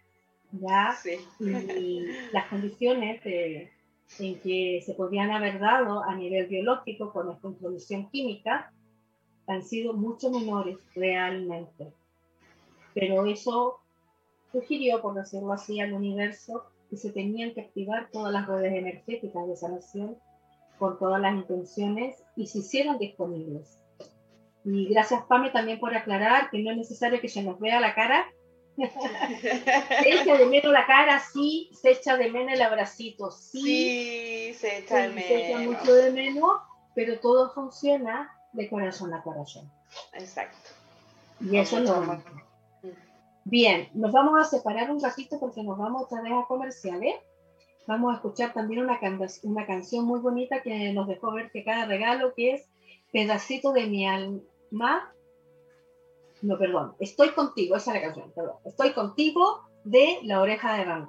ya 0.52 0.96
y 1.38 2.06
las 2.32 2.46
condiciones 2.48 3.20
en 3.26 4.40
que 4.40 4.82
se 4.86 4.94
podrían 4.94 5.32
haber 5.32 5.60
dado 5.60 6.02
a 6.02 6.14
nivel 6.14 6.46
biológico 6.46 7.12
con 7.12 7.30
esta 7.30 7.46
introducción 7.46 8.08
química 8.08 8.72
han 9.46 9.62
sido 9.62 9.92
mucho 9.92 10.30
menores 10.30 10.78
realmente. 10.94 11.92
Pero 12.94 13.26
eso 13.26 13.80
sugirió, 14.50 15.02
por 15.02 15.12
decirlo 15.12 15.52
así, 15.52 15.78
al 15.78 15.92
universo 15.92 16.64
que 16.88 16.96
se 16.96 17.12
tenían 17.12 17.52
que 17.52 17.60
activar 17.60 18.08
todas 18.10 18.32
las 18.32 18.46
redes 18.48 18.72
energéticas 18.72 19.46
de 19.46 19.56
sanación 19.56 20.16
con 20.78 20.98
todas 20.98 21.20
las 21.20 21.34
intenciones 21.34 22.22
y 22.36 22.46
se 22.46 22.58
hicieron 22.58 22.98
disponibles. 22.98 23.78
Y 24.64 24.86
gracias, 24.86 25.22
Pame, 25.28 25.50
también 25.50 25.80
por 25.80 25.94
aclarar 25.94 26.50
que 26.50 26.58
no 26.58 26.70
es 26.70 26.76
necesario 26.76 27.20
que 27.20 27.28
se 27.28 27.42
nos 27.42 27.58
vea 27.58 27.80
la 27.80 27.94
cara. 27.94 28.26
se 28.76 30.10
echa 30.10 30.36
de 30.36 30.46
menos 30.46 30.72
la 30.72 30.86
cara, 30.86 31.20
sí, 31.32 31.70
se 31.72 31.90
echa 31.92 32.16
de 32.16 32.30
menos 32.30 32.52
el 32.52 32.62
abracito, 32.62 33.30
sí. 33.30 33.60
Sí, 33.60 34.54
se 34.54 34.78
echa 34.78 35.02
de 35.02 35.08
menos. 35.08 35.24
Se 35.24 35.48
echa 35.48 35.58
mucho 35.58 35.94
de 35.94 36.12
menos, 36.12 36.60
pero 36.94 37.18
todo 37.18 37.52
funciona 37.52 38.30
de 38.52 38.68
corazón 38.68 39.14
a 39.14 39.22
corazón. 39.22 39.70
Exacto. 40.12 40.70
Y 41.40 41.56
eso 41.56 41.78
es 41.78 41.84
lo 41.84 42.22
Bien, 43.44 43.88
nos 43.94 44.12
vamos 44.12 44.38
a 44.38 44.44
separar 44.44 44.90
un 44.90 45.00
ratito 45.00 45.40
porque 45.40 45.62
nos 45.62 45.78
vamos 45.78 46.02
otra 46.02 46.20
vez 46.20 46.32
a 46.32 46.46
comerciales. 46.46 47.14
Vamos 47.88 48.12
a 48.12 48.16
escuchar 48.16 48.52
también 48.52 48.82
una, 48.82 49.00
una 49.44 49.66
canción 49.66 50.04
muy 50.04 50.20
bonita 50.20 50.60
que 50.60 50.92
nos 50.92 51.08
dejó 51.08 51.32
ver 51.32 51.50
que 51.50 51.64
cada 51.64 51.86
regalo, 51.86 52.34
que 52.34 52.52
es 52.52 52.68
Pedacito 53.12 53.72
de 53.72 53.86
mi 53.86 54.06
alma. 54.06 55.10
No, 56.42 56.58
perdón, 56.58 56.94
Estoy 57.00 57.30
contigo, 57.30 57.76
esa 57.76 57.92
es 57.92 58.02
la 58.02 58.02
canción, 58.02 58.30
perdón. 58.32 58.56
Estoy 58.66 58.92
contigo 58.92 59.62
de 59.84 60.18
La 60.24 60.42
Oreja 60.42 60.76
de 60.76 60.84
Van 60.84 61.08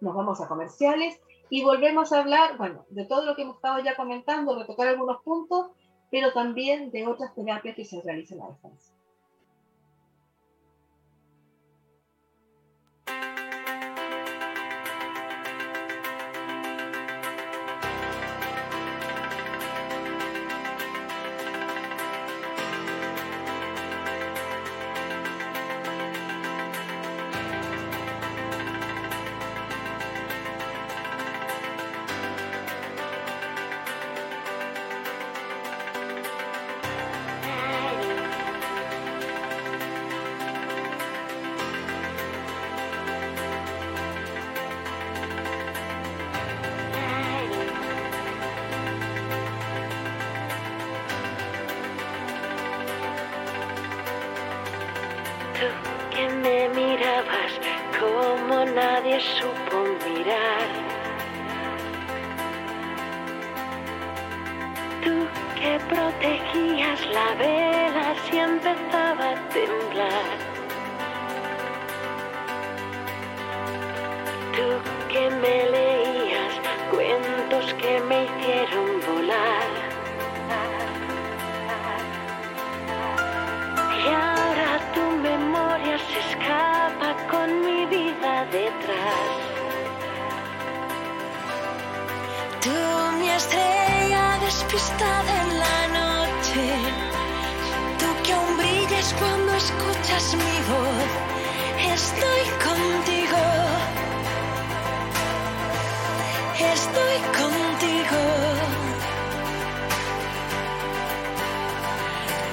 Nos 0.00 0.14
vamos 0.14 0.40
a 0.40 0.46
comerciales 0.46 1.20
y 1.48 1.64
volvemos 1.64 2.12
a 2.12 2.20
hablar, 2.20 2.56
bueno, 2.58 2.86
de 2.90 3.06
todo 3.06 3.24
lo 3.24 3.34
que 3.34 3.42
hemos 3.42 3.56
estado 3.56 3.80
ya 3.80 3.96
comentando, 3.96 4.56
de 4.56 4.66
tocar 4.66 4.86
algunos 4.86 5.20
puntos, 5.22 5.72
pero 6.12 6.32
también 6.32 6.92
de 6.92 7.08
otras 7.08 7.34
terapias 7.34 7.74
que 7.74 7.84
se 7.84 8.00
realizan 8.02 8.40
a 8.40 8.50
distancia. 8.50 8.94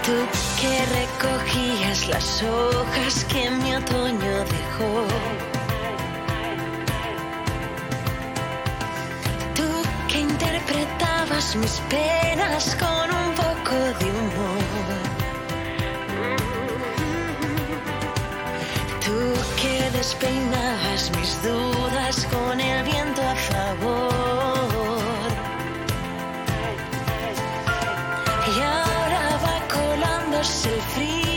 Tú 0.07 0.13
que 0.61 0.85
recogías 0.85 2.07
las 2.07 2.41
hojas 2.41 3.25
que 3.25 3.51
mi 3.51 3.75
otoño 3.75 4.35
dejó. 4.55 5.05
Tú 9.53 9.69
que 10.07 10.19
interpretabas 10.19 11.57
mis 11.57 11.81
penas 11.89 12.77
con 12.79 13.07
un 13.21 13.33
poco 13.35 13.75
de 13.99 14.05
humor. 14.19 14.97
Tú 19.03 19.19
que 19.61 19.91
despeinabas 19.91 21.11
mis 21.17 21.43
dudas 21.43 22.25
con 22.31 22.57
el 22.61 22.81
viento 22.85 23.21
a 23.21 23.35
favor. 23.35 24.76
Colándose 30.47 30.69
el 30.73 30.81
frío 30.81 31.36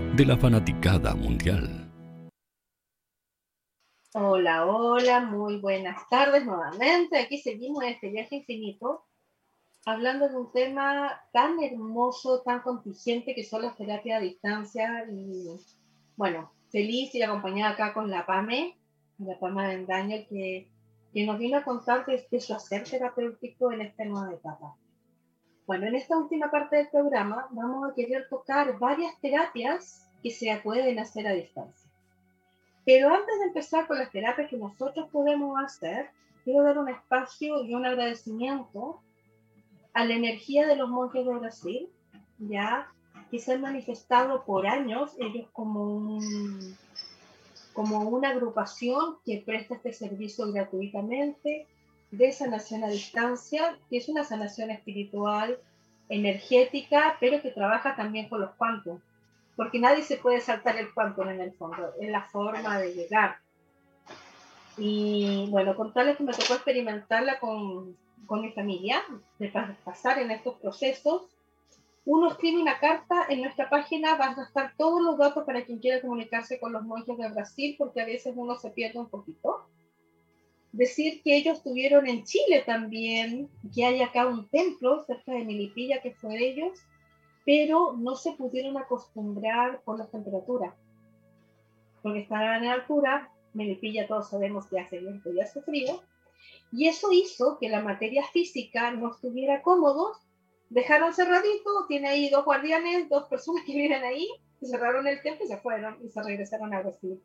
de 0.15 0.25
la 0.25 0.37
fanaticada 0.37 1.15
mundial. 1.15 1.89
Hola, 4.13 4.65
hola, 4.65 5.21
muy 5.21 5.57
buenas 5.61 6.01
tardes 6.09 6.45
nuevamente. 6.45 7.17
Aquí 7.17 7.37
seguimos 7.37 7.85
este 7.85 8.09
viaje 8.09 8.35
infinito, 8.35 9.05
hablando 9.85 10.27
de 10.27 10.35
un 10.35 10.51
tema 10.51 11.21
tan 11.31 11.63
hermoso, 11.63 12.41
tan 12.41 12.59
contingente 12.61 13.33
que 13.33 13.45
son 13.45 13.61
las 13.61 13.77
terapias 13.77 14.17
a 14.17 14.21
distancia. 14.21 15.05
Y 15.09 15.47
bueno, 16.17 16.51
feliz 16.71 17.15
y 17.15 17.21
acompañada 17.21 17.71
acá 17.71 17.93
con 17.93 18.09
la 18.09 18.25
PAME, 18.25 18.77
la 19.19 19.39
PAME 19.39 19.77
de 19.77 19.85
Daniel, 19.85 20.27
que, 20.29 20.67
que 21.13 21.25
nos 21.25 21.39
vino 21.39 21.57
a 21.57 21.63
contar 21.63 22.05
de, 22.05 22.27
de 22.29 22.39
su 22.41 22.53
hacer 22.53 22.83
terapéutico 22.83 23.71
en 23.71 23.81
esta 23.81 24.03
nueva 24.03 24.33
etapa. 24.33 24.75
Bueno, 25.67 25.87
en 25.87 25.95
esta 25.95 26.17
última 26.17 26.49
parte 26.49 26.77
del 26.77 26.89
programa 26.89 27.47
vamos 27.51 27.89
a 27.89 27.93
querer 27.93 28.27
tocar 28.29 28.77
varias 28.79 29.19
terapias 29.21 30.07
que 30.21 30.31
se 30.31 30.53
pueden 30.63 30.99
hacer 30.99 31.27
a 31.27 31.33
distancia. 31.33 31.89
Pero 32.85 33.09
antes 33.09 33.39
de 33.39 33.45
empezar 33.45 33.87
con 33.87 33.99
las 33.99 34.11
terapias 34.11 34.49
que 34.49 34.57
nosotros 34.57 35.09
podemos 35.11 35.61
hacer, 35.63 36.09
quiero 36.43 36.63
dar 36.63 36.77
un 36.77 36.89
espacio 36.89 37.63
y 37.63 37.73
un 37.73 37.85
agradecimiento 37.85 38.99
a 39.93 40.05
la 40.05 40.15
energía 40.15 40.65
de 40.67 40.75
los 40.75 40.89
monjes 40.89 41.25
de 41.25 41.33
Brasil, 41.33 41.89
ya 42.39 42.91
que 43.29 43.39
se 43.39 43.53
han 43.53 43.61
manifestado 43.61 44.43
por 44.43 44.65
años 44.65 45.15
ellos 45.19 45.47
como, 45.53 45.83
un, 45.83 46.75
como 47.73 47.99
una 48.09 48.29
agrupación 48.29 49.17
que 49.25 49.43
presta 49.45 49.75
este 49.75 49.93
servicio 49.93 50.51
gratuitamente 50.51 51.67
de 52.11 52.31
sanación 52.31 52.83
a 52.83 52.89
distancia, 52.89 53.77
que 53.89 53.97
es 53.97 54.09
una 54.09 54.23
sanación 54.23 54.69
espiritual, 54.69 55.57
energética, 56.09 57.17
pero 57.19 57.41
que 57.41 57.51
trabaja 57.51 57.95
también 57.95 58.29
con 58.29 58.41
los 58.41 58.51
cuantos 58.51 58.99
porque 59.55 59.79
nadie 59.79 60.03
se 60.03 60.17
puede 60.17 60.41
saltar 60.41 60.77
el 60.77 60.93
quantum 60.93 61.29
en 61.29 61.41
el 61.41 61.53
fondo, 61.53 61.93
es 61.99 62.09
la 62.09 62.23
forma 62.23 62.79
de 62.79 62.93
llegar. 62.93 63.37
Y 64.75 65.47
bueno, 65.51 65.75
contarles 65.75 66.17
que 66.17 66.23
me 66.23 66.33
tocó 66.33 66.55
experimentarla 66.55 67.39
con, 67.39 67.95
con 68.25 68.41
mi 68.41 68.51
familia, 68.53 69.03
de 69.37 69.49
pasar 69.83 70.19
en 70.19 70.31
estos 70.31 70.55
procesos. 70.55 71.23
Uno 72.05 72.29
escribe 72.29 72.59
una 72.59 72.79
carta 72.79 73.27
en 73.29 73.41
nuestra 73.41 73.69
página, 73.69 74.15
vas 74.15 74.37
a 74.39 74.45
estar 74.45 74.73
todos 74.77 75.01
los 75.01 75.17
datos 75.19 75.43
para 75.45 75.63
quien 75.63 75.77
quiera 75.77 76.01
comunicarse 76.01 76.59
con 76.59 76.73
los 76.73 76.81
monjes 76.81 77.17
de 77.17 77.29
Brasil, 77.29 77.75
porque 77.77 78.01
a 78.01 78.05
veces 78.05 78.33
uno 78.35 78.55
se 78.55 78.71
pierde 78.71 78.97
un 78.97 79.09
poquito. 79.09 79.67
Decir 80.71 81.21
que 81.21 81.35
ellos 81.35 81.57
estuvieron 81.57 82.07
en 82.07 82.23
Chile 82.23 82.63
también, 82.65 83.49
que 83.73 83.85
hay 83.85 84.01
acá 84.01 84.27
un 84.27 84.47
templo 84.49 85.03
cerca 85.05 85.33
de 85.33 85.43
Milipilla 85.43 86.01
que 86.01 86.13
fue 86.15 86.35
de 86.35 86.49
ellos, 86.49 86.79
pero 87.45 87.93
no 87.97 88.15
se 88.15 88.33
pudieron 88.33 88.77
acostumbrar 88.77 89.81
por 89.83 89.97
las 89.97 90.11
temperaturas, 90.11 90.73
porque 92.01 92.19
estaban 92.19 92.63
en 92.63 92.69
altura, 92.69 93.31
Melipilla 93.53 94.07
todos 94.07 94.29
sabemos 94.29 94.67
que 94.67 94.79
hace 94.79 94.99
viento 94.99 95.31
y 95.33 95.41
hace 95.41 95.61
frío, 95.61 96.01
y 96.71 96.87
eso 96.87 97.11
hizo 97.11 97.57
que 97.59 97.69
la 97.69 97.81
materia 97.81 98.23
física 98.27 98.91
no 98.91 99.11
estuviera 99.11 99.61
cómodo, 99.61 100.13
dejaron 100.69 101.13
cerradito, 101.13 101.85
tiene 101.87 102.09
ahí 102.09 102.29
dos 102.29 102.45
guardianes, 102.45 103.09
dos 103.09 103.27
personas 103.27 103.63
que 103.65 103.73
viven 103.73 104.03
ahí, 104.03 104.27
cerraron 104.61 105.07
el 105.07 105.21
templo 105.21 105.45
y 105.45 105.47
se 105.49 105.57
fueron 105.57 105.97
y 106.03 106.09
se 106.09 106.23
regresaron 106.23 106.73
a 106.73 106.81
Brasil. 106.81 107.21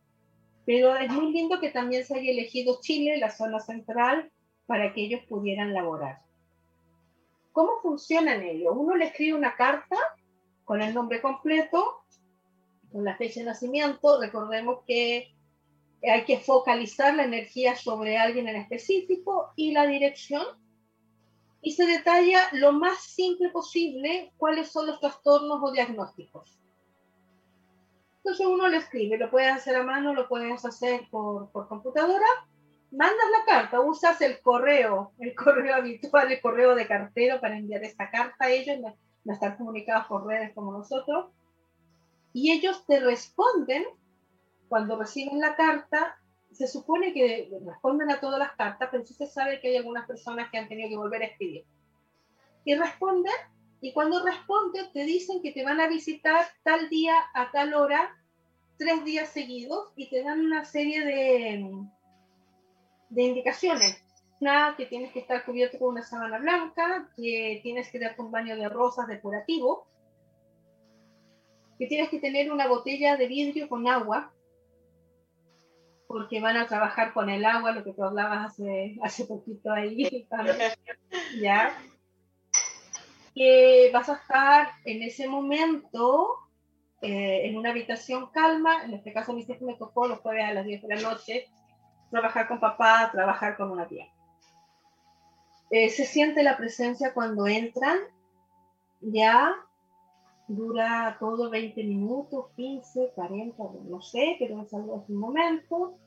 Pero 0.67 0.97
es 0.97 1.11
muy 1.11 1.33
lindo 1.33 1.61
que 1.61 1.71
también 1.71 2.05
se 2.05 2.19
haya 2.19 2.33
elegido 2.33 2.81
Chile, 2.83 3.19
la 3.19 3.31
zona 3.31 3.61
central, 3.61 4.31
para 4.67 4.93
que 4.93 5.03
ellos 5.03 5.23
pudieran 5.29 5.73
laborar. 5.73 6.19
¿Cómo 7.53 7.81
funciona 7.81 8.35
en 8.35 8.43
ello? 8.43 8.73
Uno 8.73 8.97
le 8.97 9.07
escribe 9.07 9.39
una 9.39 9.55
carta 9.55 9.97
con 10.64 10.83
el 10.83 10.93
nombre 10.93 11.23
completo, 11.23 12.03
con 12.93 13.05
la 13.05 13.17
fecha 13.17 13.41
de 13.41 13.47
nacimiento. 13.47 14.21
Recordemos 14.21 14.81
que 14.87 15.33
hay 16.03 16.25
que 16.25 16.39
focalizar 16.39 17.14
la 17.14 17.25
energía 17.25 17.77
sobre 17.77 18.19
alguien 18.19 18.49
en 18.49 18.57
específico 18.57 19.53
y 19.55 19.73
la 19.73 19.87
dirección. 19.87 20.45
Y 21.62 21.73
se 21.73 21.87
detalla 21.87 22.49
lo 22.53 22.73
más 22.73 23.05
simple 23.05 23.51
posible 23.51 24.33
cuáles 24.37 24.71
son 24.71 24.89
los 24.89 25.01
trastornos 25.01 25.61
o 25.62 25.73
diagnósticos. 25.73 26.59
Entonces 28.26 28.44
uno 28.44 28.68
le 28.68 28.78
escribe, 28.78 29.18
lo 29.18 29.30
puedes 29.30 29.53
hacer 29.53 29.76
a 29.76 29.84
mano, 29.84 30.12
lo 30.12 30.26
puedes 30.26 30.64
hacer 30.64 31.03
por, 31.12 31.48
por 31.53 31.68
computadora 31.68 32.26
mandas 32.90 33.26
la 33.30 33.44
carta, 33.44 33.80
usas 33.80 34.20
el 34.20 34.40
correo, 34.40 35.12
el 35.20 35.32
correo 35.36 35.76
habitual, 35.76 36.32
el 36.32 36.40
correo 36.40 36.74
de 36.74 36.88
cartero 36.88 37.40
para 37.40 37.57
enviar 37.57 37.84
esta 37.84 38.11
carta 38.11 38.46
a 38.46 38.50
ellos, 38.50 38.80
no, 38.80 38.96
no 39.24 39.32
están 39.32 39.57
comunicados 39.57 40.07
por 40.07 40.26
redes 40.26 40.53
como 40.54 40.72
nosotros, 40.72 41.26
y 42.32 42.50
ellos 42.50 42.84
te 42.86 42.98
responden 42.98 43.84
cuando 44.68 44.98
reciben 44.98 45.38
la 45.40 45.54
carta. 45.54 46.18
Se 46.53 46.66
supone 46.66 47.14
que 47.14 47.48
responden 47.64 48.11
a 48.11 48.20
todas 48.20 48.40
las 48.40 48.53
cartas, 48.57 48.88
pero 48.90 49.07
sí 49.07 49.14
se 49.14 49.26
sabe 49.26 49.61
que 49.61 49.68
hay 49.68 49.76
algunas 49.76 50.07
personas 50.07 50.50
que 50.50 50.58
han 50.58 50.68
tenido 50.68 50.88
que 50.88 50.96
volver 50.96 51.22
a 51.22 51.26
escribir. 51.26 51.64
Y 52.64 52.74
responden, 52.74 53.32
y 53.80 53.92
cuando 53.92 54.24
responden 54.24 54.90
te 54.92 55.04
dicen 55.04 55.42
que 55.42 55.53
te 55.53 55.64
van 55.64 55.80
a 55.80 55.88
visitar 55.88 56.46
tal 56.62 56.88
día 56.88 57.14
a 57.34 57.50
tal 57.50 57.74
hora, 57.74 58.16
tres 58.78 59.04
días 59.04 59.28
seguidos, 59.30 59.92
y 59.96 60.08
te 60.08 60.22
dan 60.22 60.40
una 60.40 60.64
serie 60.64 61.04
de, 61.04 61.70
de 63.11 63.22
indicaciones. 63.22 64.03
Una, 64.40 64.74
que 64.76 64.86
tienes 64.86 65.12
que 65.12 65.20
estar 65.20 65.44
cubierto 65.44 65.78
con 65.78 65.90
una 65.90 66.03
sábana 66.03 66.38
blanca, 66.38 67.08
que 67.16 67.61
tienes 67.62 67.90
que 67.90 67.98
darte 67.98 68.20
un 68.20 68.30
baño 68.30 68.57
de 68.57 68.68
rosas 68.68 69.07
depurativo, 69.07 69.86
que 71.78 71.86
tienes 71.86 72.11
que 72.11 72.20
tener 72.20 72.53
una 72.53 72.68
botella 72.68 73.16
de 73.16 73.26
vidrio 73.28 73.68
con 73.68 73.86
agua, 73.86 74.32
porque 76.07 76.40
van 76.40 76.57
a 76.57 76.66
trabajar 76.66 77.12
con 77.12 77.30
el 77.30 77.44
agua, 77.44 77.72
lo 77.72 77.82
que 77.82 77.92
tú 77.92 78.04
hablabas 78.04 78.53
hace, 78.53 78.96
hace 79.03 79.24
poquito 79.26 79.72
ahí, 79.72 80.26
¿ya? 81.40 81.76
Que 83.37 83.91
vas 83.92 84.08
a 84.08 84.14
estar 84.14 84.71
en 84.84 85.03
ese 85.03 85.29
momento 85.29 86.46
eh, 87.03 87.46
en 87.46 87.57
una 87.57 87.71
habitación 87.71 88.30
calma, 88.33 88.84
en 88.84 88.95
este 88.95 89.13
caso 89.13 89.30
a 89.30 89.34
mí 89.37 89.45
siempre 89.45 89.67
me 89.67 89.76
tocó 89.76 90.08
los 90.08 90.18
jueves 90.21 90.45
a 90.45 90.54
las 90.54 90.64
10 90.64 90.83
de 90.83 90.96
la 90.96 91.03
noche, 91.03 91.46
trabajar 92.11 92.49
con 92.49 92.58
papá, 92.58 93.11
trabajar 93.13 93.57
con 93.57 93.71
una 93.71 93.87
tía. 93.87 94.08
Eh, 95.71 95.91
se 95.91 96.04
siente 96.04 96.42
la 96.42 96.57
presencia 96.57 97.13
cuando 97.13 97.46
entran, 97.46 97.99
ya 99.00 99.54
dura 100.49 101.17
todo 101.21 101.50
20 101.50 101.83
minutos, 101.84 102.46
15, 102.57 103.13
40, 103.14 103.63
no 103.88 104.00
sé, 104.00 104.37
pero 104.38 104.63
es 104.63 104.72
algo 104.72 105.04
un 105.08 105.17
momento. 105.17 105.99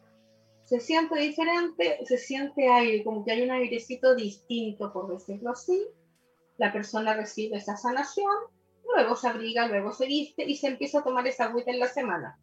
Se 0.64 0.80
siente 0.80 1.20
diferente, 1.20 2.00
se 2.06 2.18
siente 2.18 2.68
aire, 2.70 3.04
como 3.04 3.24
que 3.24 3.32
hay 3.32 3.42
un 3.42 3.52
airecito 3.52 4.16
distinto, 4.16 4.94
por 4.94 5.12
decirlo 5.12 5.52
así. 5.52 5.88
La 6.60 6.72
persona 6.72 7.16
recibe 7.16 7.58
esa 7.58 7.76
sanación, 7.76 8.32
luego 8.96 9.16
se 9.16 9.28
abriga, 9.28 9.68
luego 9.68 9.92
se 9.92 10.06
viste 10.06 10.44
y 10.44 10.56
se 10.56 10.68
empieza 10.68 11.00
a 11.00 11.04
tomar 11.04 11.26
esa 11.26 11.46
agüita 11.46 11.72
en 11.72 11.80
la 11.80 11.88
semana 11.88 12.38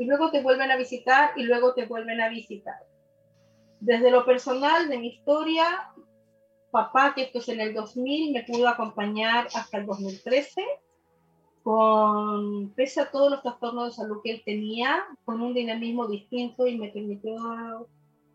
y 0.00 0.06
luego 0.06 0.30
te 0.30 0.42
vuelven 0.42 0.70
a 0.70 0.76
visitar 0.76 1.32
y 1.36 1.42
luego 1.42 1.74
te 1.74 1.84
vuelven 1.84 2.22
a 2.22 2.30
visitar. 2.30 2.76
Desde 3.80 4.10
lo 4.10 4.24
personal 4.24 4.88
de 4.88 4.98
mi 4.98 5.08
historia, 5.08 5.92
papá, 6.70 7.12
que 7.14 7.24
esto 7.24 7.38
es 7.38 7.48
en 7.50 7.60
el 7.60 7.74
2000, 7.74 8.32
me 8.32 8.44
pudo 8.44 8.68
acompañar 8.68 9.48
hasta 9.54 9.76
el 9.76 9.84
2013, 9.84 10.64
con, 11.62 12.70
pese 12.70 13.00
a 13.00 13.10
todos 13.10 13.30
los 13.30 13.42
trastornos 13.42 13.88
de 13.88 14.02
salud 14.02 14.20
que 14.24 14.30
él 14.30 14.42
tenía, 14.42 15.04
con 15.26 15.42
un 15.42 15.52
dinamismo 15.52 16.08
distinto 16.08 16.66
y 16.66 16.78
me 16.78 16.88
permitió 16.88 17.86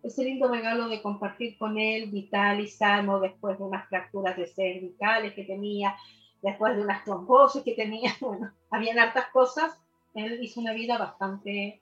ese 0.05 0.23
lindo 0.23 0.47
regalo 0.47 0.87
de 0.87 1.01
compartir 1.01 1.57
con 1.57 1.79
él 1.79 2.11
vital 2.11 2.59
y 2.59 2.67
sano 2.67 3.19
después 3.19 3.57
de 3.57 3.63
unas 3.63 3.89
fracturas 3.89 4.37
de 4.37 4.45
cervicales 4.45 5.33
que 5.33 5.45
tenía, 5.45 5.95
después 6.43 6.75
de 6.75 6.83
unas 6.83 7.03
trombosis 7.03 7.63
que 7.63 7.73
tenía, 7.73 8.11
bueno, 8.21 8.51
habían 8.69 8.99
hartas 8.99 9.27
cosas. 9.31 9.81
Él 10.13 10.43
hizo 10.43 10.61
una 10.61 10.73
vida 10.73 10.97
bastante 10.97 11.81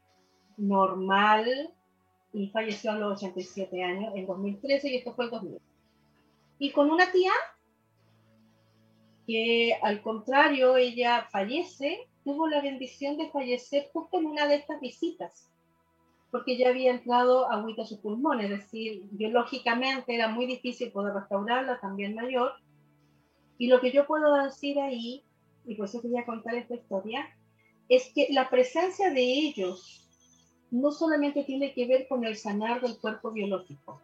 normal 0.58 1.72
y 2.32 2.48
falleció 2.50 2.92
a 2.92 2.96
los 2.96 3.18
87 3.18 3.84
años 3.84 4.14
en 4.16 4.26
2013 4.26 4.90
y 4.90 4.98
esto 4.98 5.14
fue 5.14 5.26
el 5.26 5.32
2000. 5.32 5.60
Y 6.60 6.72
con 6.72 6.90
una 6.90 7.12
tía 7.12 7.32
que 9.28 9.78
al 9.82 10.02
contrario, 10.02 10.78
ella 10.78 11.28
fallece, 11.30 12.08
tuvo 12.24 12.48
la 12.48 12.62
bendición 12.62 13.18
de 13.18 13.30
fallecer 13.30 13.90
justo 13.92 14.20
en 14.20 14.26
una 14.28 14.48
de 14.48 14.56
estas 14.56 14.80
visitas, 14.80 15.53
porque 16.34 16.58
ya 16.58 16.70
había 16.70 16.90
entrado 16.90 17.48
agüita 17.52 17.84
a 17.84 17.86
su 17.86 18.02
pulmón, 18.02 18.42
es 18.42 18.50
decir, 18.50 19.04
biológicamente 19.12 20.16
era 20.16 20.30
muy 20.30 20.48
difícil 20.48 20.92
poder 20.92 21.14
restaurarla, 21.14 21.80
también 21.80 22.16
mayor. 22.16 22.54
Y 23.60 23.68
lo 23.68 23.80
que 23.80 23.92
yo 23.92 24.08
puedo 24.08 24.34
decir 24.44 24.80
ahí, 24.80 25.24
y 25.64 25.76
por 25.76 25.86
eso 25.86 26.02
quería 26.02 26.26
contar 26.26 26.56
esta 26.56 26.74
historia, 26.74 27.30
es 27.88 28.12
que 28.16 28.30
la 28.32 28.50
presencia 28.50 29.12
de 29.12 29.22
ellos 29.22 30.10
no 30.72 30.92
solamente 30.92 31.44
tiene 31.44 31.72
que 31.76 31.86
ver 31.86 32.08
con 32.08 32.26
el 32.26 32.36
sanar 32.36 32.82
del 32.82 32.98
cuerpo 32.98 33.30
biológico, 33.30 34.02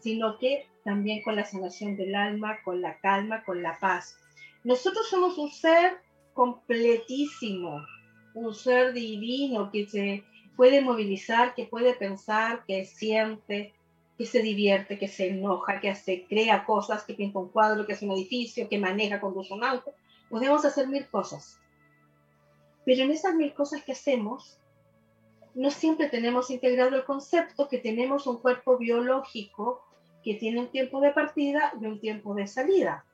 sino 0.00 0.38
que 0.38 0.66
también 0.82 1.22
con 1.22 1.36
la 1.36 1.44
sanación 1.44 1.96
del 1.96 2.16
alma, 2.16 2.58
con 2.64 2.80
la 2.80 2.98
calma, 2.98 3.44
con 3.44 3.62
la 3.62 3.78
paz. 3.78 4.18
Nosotros 4.64 5.08
somos 5.08 5.38
un 5.38 5.52
ser 5.52 5.98
completísimo, 6.34 7.80
un 8.34 8.52
ser 8.52 8.92
divino 8.92 9.70
que 9.70 9.86
se 9.86 10.24
puede 10.58 10.80
movilizar, 10.80 11.54
que 11.54 11.66
puede 11.66 11.94
pensar, 11.94 12.64
que 12.66 12.84
siente, 12.84 13.72
que 14.18 14.26
se 14.26 14.42
divierte, 14.42 14.98
que 14.98 15.06
se 15.06 15.28
enoja, 15.28 15.78
que 15.78 15.88
hace, 15.88 16.26
crea 16.28 16.64
cosas, 16.64 17.04
que 17.04 17.14
pinta 17.14 17.38
un 17.38 17.50
cuadro, 17.50 17.86
que 17.86 17.92
hace 17.92 18.04
un 18.04 18.10
edificio, 18.10 18.68
que 18.68 18.76
maneja, 18.76 19.20
conduce 19.20 19.54
un 19.54 19.62
auto. 19.62 19.94
Podemos 20.28 20.64
hacer 20.64 20.88
mil 20.88 21.06
cosas. 21.06 21.60
Pero 22.84 23.04
en 23.04 23.12
esas 23.12 23.36
mil 23.36 23.54
cosas 23.54 23.84
que 23.84 23.92
hacemos, 23.92 24.58
no 25.54 25.70
siempre 25.70 26.08
tenemos 26.08 26.50
integrado 26.50 26.96
el 26.96 27.04
concepto 27.04 27.68
que 27.68 27.78
tenemos 27.78 28.26
un 28.26 28.38
cuerpo 28.38 28.78
biológico 28.78 29.84
que 30.24 30.34
tiene 30.34 30.58
un 30.58 30.72
tiempo 30.72 31.00
de 31.00 31.12
partida 31.12 31.72
y 31.80 31.86
un 31.86 32.00
tiempo 32.00 32.34
de 32.34 32.48
salida. 32.48 33.04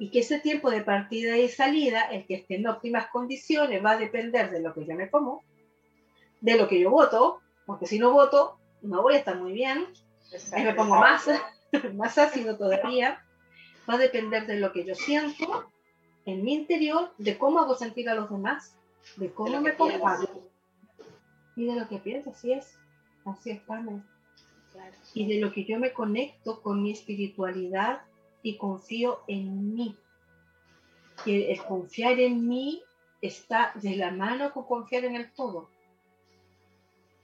Y 0.00 0.10
que 0.10 0.18
ese 0.18 0.40
tiempo 0.40 0.72
de 0.72 0.80
partida 0.80 1.38
y 1.38 1.48
salida, 1.48 2.02
el 2.10 2.26
que 2.26 2.34
esté 2.34 2.56
en 2.56 2.66
óptimas 2.66 3.06
condiciones, 3.12 3.84
va 3.84 3.92
a 3.92 3.96
depender 3.96 4.50
de 4.50 4.60
lo 4.60 4.74
que 4.74 4.84
yo 4.84 4.96
me 4.96 5.08
como, 5.08 5.44
de 6.44 6.58
lo 6.58 6.68
que 6.68 6.78
yo 6.78 6.90
voto, 6.90 7.40
porque 7.64 7.86
si 7.86 7.98
no 7.98 8.12
voto, 8.12 8.58
no 8.82 9.00
voy 9.00 9.14
a 9.14 9.18
estar 9.18 9.40
muy 9.40 9.52
bien, 9.52 9.86
ahí 10.52 10.62
me 10.62 10.74
pongo 10.74 10.96
más, 10.96 11.26
más 11.94 12.18
ácido 12.18 12.58
todavía, 12.58 13.24
va 13.88 13.94
a 13.94 13.98
depender 13.98 14.46
de 14.46 14.60
lo 14.60 14.70
que 14.70 14.84
yo 14.84 14.94
siento 14.94 15.70
en 16.26 16.44
mi 16.44 16.52
interior, 16.52 17.14
de 17.16 17.38
cómo 17.38 17.60
hago 17.60 17.74
sentir 17.74 18.10
a 18.10 18.14
los 18.14 18.28
demás, 18.28 18.76
de 19.16 19.32
cómo 19.32 19.58
me 19.62 19.74
comparto 19.74 20.50
y 21.56 21.64
de 21.64 21.80
lo 21.80 21.88
que 21.88 21.96
pienso, 21.96 22.28
así 22.28 22.52
es, 22.52 22.76
así 23.24 23.52
es, 23.52 23.62
Carmen. 23.62 24.04
Y 25.14 25.26
de 25.26 25.40
lo 25.40 25.50
que 25.50 25.64
yo 25.64 25.78
me 25.78 25.94
conecto 25.94 26.60
con 26.60 26.82
mi 26.82 26.90
espiritualidad 26.90 28.02
y 28.42 28.58
confío 28.58 29.20
en 29.28 29.74
mí. 29.74 29.96
Que 31.24 31.52
el 31.52 31.64
confiar 31.64 32.18
en 32.18 32.46
mí 32.46 32.82
está 33.22 33.72
de 33.76 33.96
la 33.96 34.10
mano 34.10 34.52
con 34.52 34.64
confiar 34.64 35.04
en 35.04 35.16
el 35.16 35.32
todo. 35.32 35.70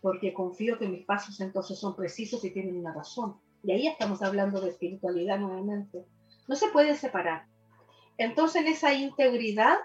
Porque 0.00 0.32
confío 0.32 0.78
que 0.78 0.88
mis 0.88 1.04
pasos 1.04 1.40
entonces 1.40 1.78
son 1.78 1.94
precisos 1.94 2.44
y 2.44 2.50
tienen 2.50 2.78
una 2.78 2.94
razón. 2.94 3.36
Y 3.62 3.72
ahí 3.72 3.86
estamos 3.86 4.22
hablando 4.22 4.60
de 4.60 4.70
espiritualidad 4.70 5.38
nuevamente. 5.38 6.04
No 6.48 6.56
se 6.56 6.68
puede 6.68 6.96
separar. 6.96 7.46
Entonces 8.16 8.62
en 8.62 8.68
esa 8.68 8.94
integridad, 8.94 9.76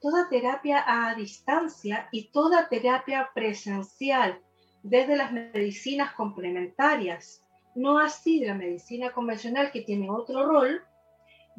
toda 0.00 0.28
terapia 0.28 0.84
a 0.86 1.14
distancia 1.14 2.08
y 2.12 2.30
toda 2.30 2.68
terapia 2.68 3.30
presencial 3.34 4.40
desde 4.82 5.16
las 5.16 5.32
medicinas 5.32 6.14
complementarias, 6.14 7.42
no 7.74 7.98
así 7.98 8.44
la 8.44 8.54
medicina 8.54 9.12
convencional 9.12 9.70
que 9.72 9.82
tiene 9.82 10.10
otro 10.10 10.46
rol, 10.46 10.82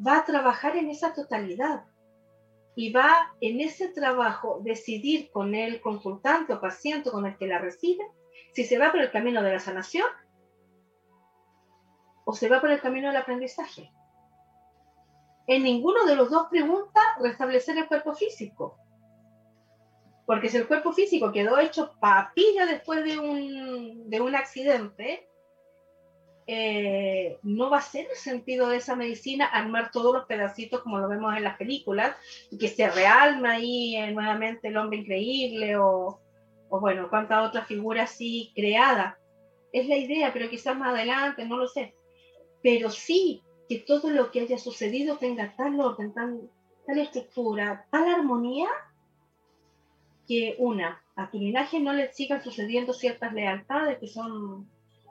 va 0.06 0.18
a 0.18 0.24
trabajar 0.24 0.76
en 0.76 0.90
esa 0.90 1.12
totalidad 1.14 1.84
y 2.74 2.92
va 2.92 3.32
en 3.40 3.60
ese 3.60 3.88
trabajo 3.88 4.60
decidir 4.62 5.30
con 5.30 5.54
el 5.54 5.80
consultante 5.80 6.52
o 6.52 6.60
paciente 6.60 7.10
con 7.10 7.26
el 7.26 7.36
que 7.36 7.46
la 7.46 7.58
recibe 7.58 8.04
si 8.52 8.64
se 8.64 8.78
va 8.78 8.90
por 8.90 9.00
el 9.00 9.10
camino 9.10 9.42
de 9.42 9.52
la 9.52 9.58
sanación 9.58 10.06
o 12.24 12.32
se 12.32 12.48
va 12.48 12.60
por 12.60 12.70
el 12.70 12.80
camino 12.80 13.08
del 13.08 13.16
aprendizaje. 13.16 13.90
En 15.46 15.64
ninguno 15.64 16.04
de 16.04 16.14
los 16.14 16.30
dos 16.30 16.46
pregunta 16.48 17.00
restablecer 17.20 17.76
el 17.76 17.88
cuerpo 17.88 18.14
físico. 18.14 18.76
Porque 20.26 20.48
si 20.48 20.58
el 20.58 20.68
cuerpo 20.68 20.92
físico 20.92 21.32
quedó 21.32 21.58
hecho 21.58 21.96
papilla 21.98 22.66
después 22.66 23.02
de 23.02 23.18
un, 23.18 24.08
de 24.08 24.20
un 24.20 24.36
accidente, 24.36 25.28
eh, 26.52 27.38
no 27.44 27.70
va 27.70 27.78
a 27.78 27.80
ser 27.80 28.08
el 28.10 28.16
sentido 28.16 28.68
de 28.68 28.78
esa 28.78 28.96
medicina 28.96 29.46
armar 29.46 29.92
todos 29.92 30.12
los 30.12 30.26
pedacitos 30.26 30.82
como 30.82 30.98
lo 30.98 31.08
vemos 31.08 31.36
en 31.36 31.44
las 31.44 31.56
películas 31.56 32.16
y 32.50 32.58
que 32.58 32.66
se 32.66 32.90
realma 32.90 33.52
ahí 33.52 33.94
eh, 33.94 34.10
nuevamente 34.10 34.66
el 34.66 34.76
hombre 34.76 34.98
increíble 34.98 35.76
o, 35.76 36.18
bueno, 36.68 37.08
cuánta 37.08 37.42
otra 37.42 37.64
figura 37.64 38.02
así 38.02 38.50
creada. 38.56 39.16
Es 39.72 39.86
la 39.86 39.96
idea, 39.96 40.32
pero 40.32 40.50
quizás 40.50 40.76
más 40.76 40.88
adelante, 40.88 41.46
no 41.46 41.56
lo 41.56 41.68
sé. 41.68 41.94
Pero 42.64 42.90
sí 42.90 43.42
que 43.68 43.78
todo 43.78 44.10
lo 44.10 44.32
que 44.32 44.40
haya 44.40 44.58
sucedido 44.58 45.18
tenga 45.18 45.54
tal 45.56 45.78
orden, 45.78 46.12
tal 46.12 46.50
estructura, 46.98 47.86
tal 47.92 48.12
armonía 48.12 48.66
que 50.26 50.56
una, 50.58 51.00
a 51.14 51.30
tu 51.30 51.38
linaje 51.38 51.78
no 51.78 51.92
le 51.92 52.12
sigan 52.12 52.42
sucediendo 52.42 52.92
ciertas 52.92 53.32
lealtades 53.32 53.98
que 53.98 54.08
son 54.08 54.68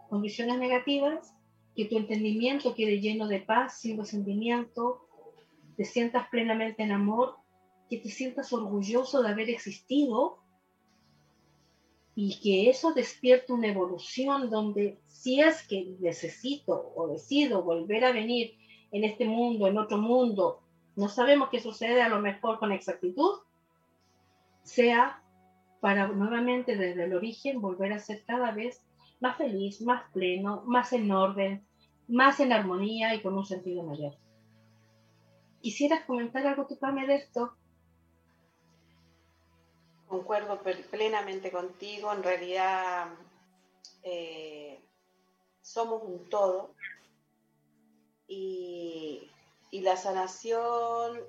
condiciones 0.09 0.57
negativas, 0.57 1.33
que 1.75 1.85
tu 1.85 1.97
entendimiento 1.97 2.75
quede 2.75 2.99
lleno 2.99 3.27
de 3.27 3.39
paz, 3.39 3.79
sin 3.79 3.97
resentimiento, 3.97 5.07
te 5.77 5.85
sientas 5.85 6.27
plenamente 6.29 6.83
en 6.83 6.91
amor, 6.91 7.35
que 7.89 7.97
te 7.97 8.09
sientas 8.09 8.51
orgulloso 8.51 9.21
de 9.21 9.29
haber 9.29 9.49
existido 9.49 10.39
y 12.15 12.39
que 12.41 12.69
eso 12.69 12.93
despierte 12.93 13.53
una 13.53 13.67
evolución 13.67 14.49
donde 14.49 14.99
si 15.07 15.39
es 15.39 15.65
que 15.65 15.95
necesito 15.99 16.91
o 16.95 17.07
decido 17.07 17.63
volver 17.63 18.03
a 18.03 18.11
venir 18.11 18.57
en 18.91 19.05
este 19.05 19.25
mundo, 19.25 19.67
en 19.67 19.77
otro 19.77 19.97
mundo, 19.97 20.61
no 20.95 21.07
sabemos 21.07 21.49
qué 21.49 21.61
sucede 21.61 22.01
a 22.01 22.09
lo 22.09 22.19
mejor 22.19 22.59
con 22.59 22.73
exactitud, 22.73 23.39
sea 24.63 25.23
para 25.79 26.09
nuevamente 26.09 26.75
desde 26.75 27.05
el 27.05 27.13
origen 27.13 27.61
volver 27.61 27.93
a 27.93 27.99
ser 27.99 28.23
cada 28.25 28.51
vez 28.51 28.83
más 29.19 29.37
feliz, 29.37 29.81
más 29.81 30.09
pleno, 30.11 30.63
más 30.65 30.93
en 30.93 31.11
orden, 31.11 31.65
más 32.07 32.39
en 32.39 32.53
armonía 32.53 33.13
y 33.13 33.21
con 33.21 33.37
un 33.37 33.45
sentido 33.45 33.83
mayor. 33.83 34.15
¿Quisieras 35.61 36.05
comentar 36.05 36.45
algo 36.47 36.65
tú, 36.65 36.77
Pame, 36.77 37.05
de 37.05 37.15
esto? 37.15 37.53
Concuerdo 40.07 40.61
plenamente 40.89 41.51
contigo. 41.51 42.13
En 42.13 42.23
realidad 42.23 43.09
eh, 44.03 44.79
somos 45.61 46.01
un 46.03 46.29
todo 46.29 46.73
y, 48.27 49.29
y 49.69 49.81
la 49.81 49.97
sanación 49.97 51.19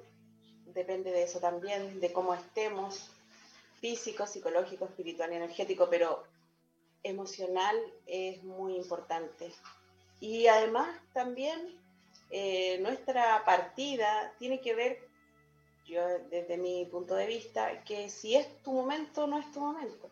depende 0.67 1.11
de 1.11 1.25
eso 1.25 1.41
también, 1.41 2.01
de 2.01 2.13
cómo 2.13 2.35
estemos 2.35 3.11
físico, 3.81 4.27
psicológico, 4.27 4.85
espiritual 4.85 5.33
y 5.33 5.37
energético, 5.37 5.89
pero 5.91 6.23
emocional 7.03 7.77
es 8.07 8.43
muy 8.43 8.77
importante. 8.77 9.53
Y 10.21 10.47
además 10.47 10.89
también 11.13 11.79
eh, 12.31 12.79
nuestra 12.81 13.45
partida 13.45 14.33
tiene 14.39 14.61
que 14.61 14.75
ver, 14.75 15.09
yo 15.87 16.03
desde 16.31 16.57
mi 16.57 16.87
punto 16.87 17.15
de 17.15 17.27
vista, 17.27 17.83
que 17.85 18.09
si 18.09 18.37
es 18.37 18.63
tu 18.63 18.73
momento, 18.73 19.27
no 19.27 19.39
es 19.39 19.51
tu 19.51 19.61
momento. 19.61 20.09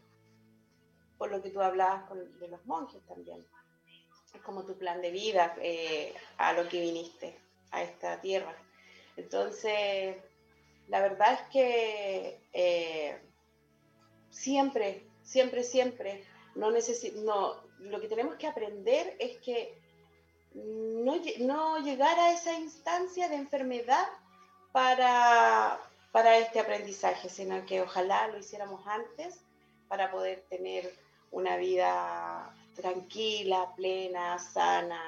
Por 1.17 1.31
lo 1.31 1.43
que 1.43 1.51
tú 1.51 1.61
hablabas 1.61 2.05
de 2.41 2.49
los 2.49 2.65
monjes 2.67 3.01
también. 3.07 3.45
Es 4.35 4.41
como 4.43 4.65
tu 4.65 4.77
plan 4.77 5.01
de 5.01 5.11
vida 5.11 5.55
eh, 5.61 6.15
a 6.37 6.53
lo 6.53 6.69
que 6.69 6.81
viniste, 6.81 7.39
a 7.71 7.83
esta 7.83 8.21
tierra. 8.21 8.55
Entonces, 9.17 10.17
la 10.89 11.01
verdad 11.01 11.35
es 11.35 11.41
que 11.51 12.41
eh, 12.53 13.21
siempre, 14.31 15.07
siempre, 15.23 15.63
siempre. 15.63 16.25
No 16.59 16.73
no, 16.73 17.63
lo 17.79 18.01
que 18.01 18.09
tenemos 18.09 18.35
que 18.35 18.49
aprender 18.49 19.15
es 19.21 19.37
que 19.39 19.79
no, 20.55 21.15
no 21.39 21.79
llegar 21.79 22.19
a 22.19 22.33
esa 22.33 22.53
instancia 22.59 23.29
de 23.29 23.37
enfermedad 23.37 24.09
para, 24.73 25.81
para 26.11 26.37
este 26.39 26.59
aprendizaje, 26.59 27.29
sino 27.29 27.65
que 27.65 27.81
ojalá 27.81 28.27
lo 28.27 28.39
hiciéramos 28.39 28.85
antes 28.89 29.41
para 29.87 30.11
poder 30.11 30.45
tener 30.51 30.93
una 31.31 31.57
vida 31.57 32.53
tranquila, 32.75 33.73
plena, 33.77 34.37
sana, 34.41 35.01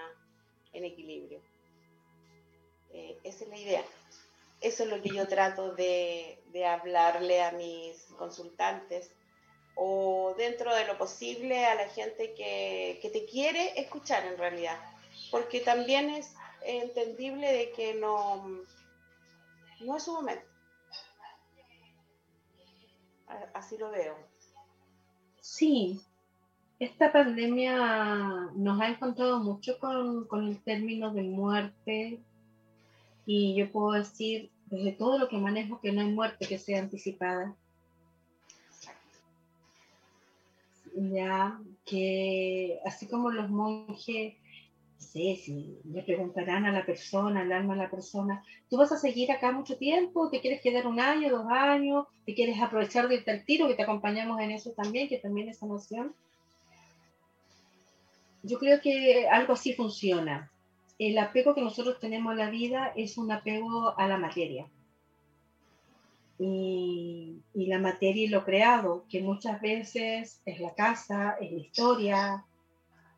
en 0.72 0.84
equilibrio. 0.84 1.40
Eh, 2.92 3.18
esa 3.24 3.42
es 3.42 3.50
la 3.50 3.58
idea. 3.58 3.84
Eso 4.60 4.84
es 4.84 4.88
lo 4.88 5.02
que 5.02 5.08
yo 5.08 5.26
trato 5.26 5.74
de, 5.74 6.38
de 6.52 6.64
hablarle 6.64 7.42
a 7.42 7.50
mis 7.50 8.04
consultantes 8.16 9.10
o 9.82 10.34
dentro 10.36 10.74
de 10.76 10.86
lo 10.86 10.98
posible 10.98 11.64
a 11.64 11.74
la 11.74 11.88
gente 11.88 12.34
que, 12.34 13.00
te 13.10 13.24
quiere 13.24 13.80
escuchar 13.80 14.26
en 14.26 14.36
realidad, 14.36 14.76
porque 15.30 15.60
también 15.60 16.10
es 16.10 16.34
entendible 16.60 17.50
de 17.50 17.70
que 17.70 17.94
no, 17.94 18.46
no 19.80 19.96
es 19.96 20.02
su 20.02 20.12
momento. 20.12 20.44
Así 23.54 23.78
lo 23.78 23.90
veo. 23.90 24.18
Sí, 25.40 25.98
esta 26.78 27.10
pandemia 27.10 28.50
nos 28.54 28.78
ha 28.82 28.86
encontrado 28.86 29.40
mucho 29.40 29.78
con, 29.78 30.26
con 30.26 30.46
el 30.46 30.62
término 30.62 31.10
de 31.10 31.22
muerte 31.22 32.20
y 33.24 33.54
yo 33.54 33.72
puedo 33.72 33.92
decir 33.92 34.50
desde 34.66 34.92
todo 34.92 35.18
lo 35.18 35.28
que 35.30 35.38
manejo 35.38 35.80
que 35.80 35.90
no 35.90 36.02
hay 36.02 36.08
muerte 36.12 36.46
que 36.46 36.58
sea 36.58 36.80
anticipada. 36.80 37.56
Ya 41.00 41.58
que 41.86 42.78
así 42.84 43.08
como 43.08 43.30
los 43.30 43.48
monjes 43.48 44.34
sé 44.98 45.36
si 45.42 45.78
le 45.84 46.02
preguntarán 46.02 46.66
a 46.66 46.72
la 46.72 46.84
persona, 46.84 47.40
al 47.40 47.52
alma 47.52 47.72
a 47.72 47.78
la 47.78 47.90
persona, 47.90 48.44
¿tú 48.68 48.76
vas 48.76 48.92
a 48.92 48.98
seguir 48.98 49.32
acá 49.32 49.50
mucho 49.50 49.78
tiempo? 49.78 50.28
¿Te 50.28 50.42
quieres 50.42 50.60
quedar 50.60 50.86
un 50.86 51.00
año, 51.00 51.30
dos 51.30 51.46
años? 51.48 52.06
¿Te 52.26 52.34
quieres 52.34 52.60
aprovechar 52.60 53.08
del 53.08 53.44
tiro? 53.46 53.66
Que 53.66 53.74
te 53.74 53.82
acompañamos 53.82 54.40
en 54.40 54.50
eso 54.50 54.72
también, 54.72 55.08
que 55.08 55.16
también 55.16 55.48
es 55.48 55.62
emoción. 55.62 56.14
Yo 58.42 58.58
creo 58.58 58.82
que 58.82 59.26
algo 59.26 59.54
así 59.54 59.72
funciona. 59.72 60.50
El 60.98 61.16
apego 61.16 61.54
que 61.54 61.62
nosotros 61.62 61.98
tenemos 61.98 62.32
a 62.32 62.36
la 62.36 62.50
vida 62.50 62.92
es 62.94 63.16
un 63.16 63.32
apego 63.32 63.98
a 63.98 64.06
la 64.06 64.18
materia. 64.18 64.66
Y, 66.42 67.42
y 67.52 67.66
la 67.66 67.78
materia 67.78 68.24
y 68.24 68.28
lo 68.28 68.44
creado, 68.44 69.04
que 69.10 69.20
muchas 69.20 69.60
veces 69.60 70.40
es 70.46 70.58
la 70.58 70.74
casa, 70.74 71.36
es 71.38 71.52
la 71.52 71.58
historia, 71.58 72.46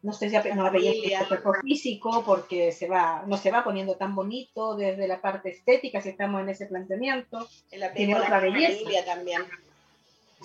no 0.03 0.13
sé 0.13 0.29
si 0.29 0.49
no 0.55 0.71
veía 0.71 1.21
el 1.21 1.29
cuerpo 1.29 1.55
físico 1.63 2.25
porque 2.27 2.73
se 2.73 2.89
va, 2.89 3.23
no 3.27 3.37
se 3.37 3.53
va 3.53 3.63
poniendo 3.63 3.95
tan 3.95 4.17
bonito 4.17 4.75
desde 4.75 5.07
la 5.07 5.21
parte 5.21 5.51
estética 5.51 6.01
si 6.01 6.09
estamos 6.09 6.43
en 6.43 6.49
ese 6.49 6.67
planteamiento. 6.67 7.49
Tiene 7.95 8.17
otra 8.17 8.41
belleza. 8.41 9.05
también. 9.07 9.43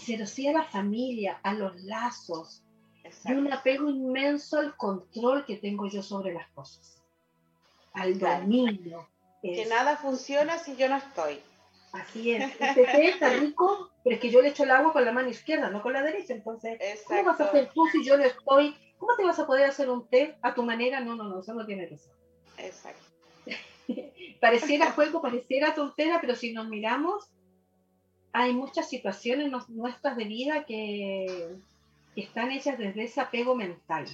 Pero 0.05 0.27
sí 0.27 0.47
a 0.47 0.53
la 0.53 0.63
familia, 0.63 1.39
a 1.41 1.55
los 1.55 1.75
lazos, 1.81 2.61
y 3.25 3.31
un 3.31 3.51
apego 3.51 3.89
inmenso 3.89 4.59
al 4.59 4.77
control 4.77 5.43
que 5.45 5.55
tengo 5.55 5.87
yo 5.87 6.03
sobre 6.03 6.33
las 6.33 6.47
cosas, 6.49 7.01
al 7.93 8.19
dominio. 8.19 9.09
Que 9.41 9.65
nada 9.65 9.97
funciona 9.97 10.59
si 10.59 10.75
yo 10.75 10.87
no 10.87 10.97
estoy. 10.97 11.39
Así 11.93 12.31
es. 12.31 12.51
Este 12.59 12.85
té 12.85 13.09
está 13.09 13.29
rico, 13.29 13.91
pero 14.03 14.15
es 14.15 14.21
que 14.21 14.29
yo 14.29 14.41
le 14.41 14.49
echo 14.49 14.63
el 14.63 14.71
agua 14.71 14.93
con 14.93 15.05
la 15.05 15.11
mano 15.11 15.29
izquierda, 15.29 15.69
no 15.69 15.81
con 15.81 15.93
la 15.93 16.03
derecha. 16.03 16.33
Entonces, 16.33 16.79
¿cómo 17.07 17.23
vas 17.23 17.39
a 17.39 17.45
hacer 17.45 17.69
tú 17.73 17.85
si 17.87 18.03
yo 18.03 18.17
no 18.17 18.23
estoy 18.23 18.75
¿Cómo 18.97 19.15
te 19.15 19.23
vas 19.23 19.39
a 19.39 19.45
poder 19.45 19.69
hacer 19.69 19.89
un 19.89 20.07
té 20.07 20.37
a 20.41 20.53
tu 20.53 20.63
manera? 20.63 20.99
No, 20.99 21.15
no, 21.15 21.25
no, 21.25 21.39
eso 21.39 21.53
no 21.53 21.65
tiene 21.65 21.87
que 21.87 21.97
ser. 21.97 22.13
Exacto. 22.57 23.03
pareciera 24.41 24.91
juego, 24.91 25.21
pareciera 25.21 25.75
tontera, 25.75 26.19
pero 26.19 26.35
si 26.35 26.53
nos 26.53 26.67
miramos, 26.67 27.29
hay 28.33 28.53
muchas 28.53 28.89
situaciones 28.89 29.51
nuestras 29.69 30.17
de 30.17 30.23
vida 30.25 30.65
que, 30.65 31.57
están 32.15 32.51
hechas 32.51 32.79
desde 32.79 33.03
ese 33.03 33.21
apego 33.21 33.53
mental. 33.53 34.07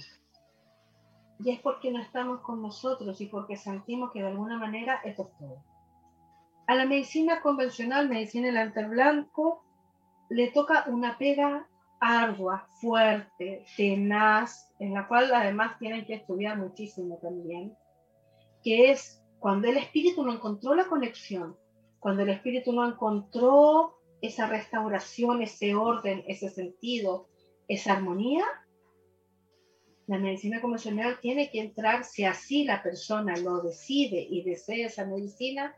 Y 1.42 1.50
es 1.50 1.60
porque 1.60 1.90
no 1.90 2.02
estamos 2.02 2.42
con 2.42 2.60
nosotros 2.60 3.18
y 3.22 3.26
porque 3.26 3.56
sentimos 3.56 4.12
que 4.12 4.20
de 4.20 4.28
alguna 4.28 4.58
manera 4.58 5.00
esto 5.04 5.22
es 5.22 5.38
todo. 5.38 5.64
A 6.66 6.74
la 6.74 6.86
medicina 6.86 7.40
convencional, 7.42 8.08
medicina 8.08 8.70
del 8.70 8.88
blanco, 8.88 9.64
le 10.30 10.50
toca 10.50 10.84
una 10.88 11.18
pega 11.18 11.68
ardua, 12.00 12.66
fuerte, 12.80 13.64
tenaz, 13.76 14.72
en 14.78 14.94
la 14.94 15.06
cual 15.06 15.32
además 15.32 15.78
tienen 15.78 16.04
que 16.06 16.14
estudiar 16.14 16.58
muchísimo 16.58 17.18
también, 17.18 17.76
que 18.62 18.90
es 18.90 19.22
cuando 19.38 19.68
el 19.68 19.76
espíritu 19.76 20.22
no 20.24 20.32
encontró 20.32 20.74
la 20.74 20.86
conexión, 20.86 21.56
cuando 21.98 22.22
el 22.22 22.30
espíritu 22.30 22.72
no 22.72 22.86
encontró 22.86 23.98
esa 24.20 24.46
restauración, 24.46 25.42
ese 25.42 25.74
orden, 25.74 26.24
ese 26.26 26.48
sentido, 26.48 27.28
esa 27.68 27.92
armonía, 27.92 28.44
la 30.06 30.18
medicina 30.18 30.60
convencional 30.60 31.18
tiene 31.20 31.50
que 31.50 31.60
entrar, 31.60 32.04
si 32.04 32.24
así 32.24 32.64
la 32.64 32.82
persona 32.82 33.36
lo 33.36 33.62
decide 33.62 34.26
y 34.28 34.42
desea 34.42 34.86
esa 34.86 35.06
medicina, 35.06 35.74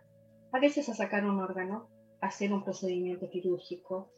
a 0.52 0.58
veces 0.58 0.88
a 0.88 0.94
sacar 0.94 1.24
un 1.24 1.40
órgano, 1.40 1.88
a 2.20 2.26
hacer 2.26 2.52
un 2.52 2.64
procedimiento 2.64 3.28
quirúrgico, 3.30 4.10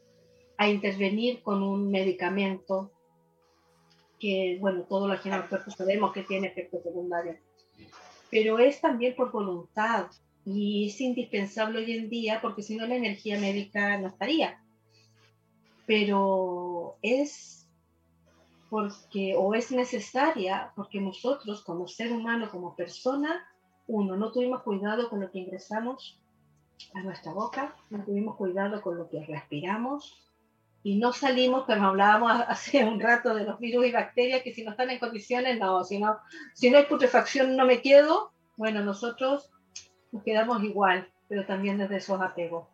a 0.57 0.69
intervenir 0.69 1.41
con 1.41 1.63
un 1.63 1.89
medicamento 1.89 2.91
que, 4.19 4.57
bueno, 4.59 4.83
todo 4.83 5.07
lo 5.07 5.19
que 5.21 5.29
cuerpo 5.29 5.71
sabemos 5.71 6.11
que 6.11 6.23
tiene 6.23 6.47
efectos 6.47 6.83
secundarios, 6.83 7.37
pero 8.29 8.59
es 8.59 8.81
también 8.81 9.15
por 9.15 9.31
voluntad 9.31 10.07
y 10.45 10.87
es 10.87 10.99
indispensable 11.01 11.79
hoy 11.79 11.93
en 11.93 12.09
día 12.09 12.39
porque 12.41 12.61
si 12.61 12.75
no 12.75 12.85
la 12.85 12.95
energía 12.95 13.39
médica 13.39 13.97
no 13.97 14.07
estaría. 14.07 14.61
Pero 15.85 16.97
es 17.01 17.67
porque, 18.69 19.35
o 19.35 19.53
es 19.55 19.71
necesaria 19.71 20.71
porque 20.75 21.01
nosotros 21.01 21.63
como 21.63 21.87
ser 21.87 22.11
humano, 22.11 22.49
como 22.51 22.75
persona, 22.75 23.48
uno, 23.89 24.15
no 24.15 24.31
tuvimos 24.31 24.61
cuidado 24.63 25.09
con 25.09 25.19
lo 25.19 25.31
que 25.31 25.39
ingresamos 25.39 26.19
a 26.93 27.01
nuestra 27.01 27.33
boca, 27.33 27.75
no 27.89 28.03
tuvimos 28.05 28.37
cuidado 28.37 28.81
con 28.81 28.97
lo 28.97 29.09
que 29.09 29.25
respiramos, 29.25 30.29
y 30.83 30.97
no 30.97 31.11
salimos, 31.11 31.65
pero 31.67 31.83
hablábamos 31.83 32.31
hace 32.47 32.85
un 32.85 32.99
rato 32.99 33.33
de 33.33 33.43
los 33.43 33.59
virus 33.59 33.87
y 33.87 33.91
bacterias, 33.91 34.43
que 34.43 34.53
si 34.53 34.63
no 34.63 34.71
están 34.71 34.89
en 34.89 34.99
condiciones, 34.99 35.59
no, 35.59 35.83
si 35.83 35.99
no, 35.99 36.17
si 36.53 36.69
no 36.69 36.77
hay 36.77 36.85
putrefacción 36.85 37.55
no 37.55 37.65
me 37.65 37.81
quedo, 37.81 38.31
bueno, 38.55 38.83
nosotros 38.83 39.49
nos 40.11 40.23
quedamos 40.23 40.63
igual, 40.63 41.09
pero 41.27 41.45
también 41.45 41.77
desde 41.77 41.97
esos 41.97 42.21
apegos. 42.21 42.67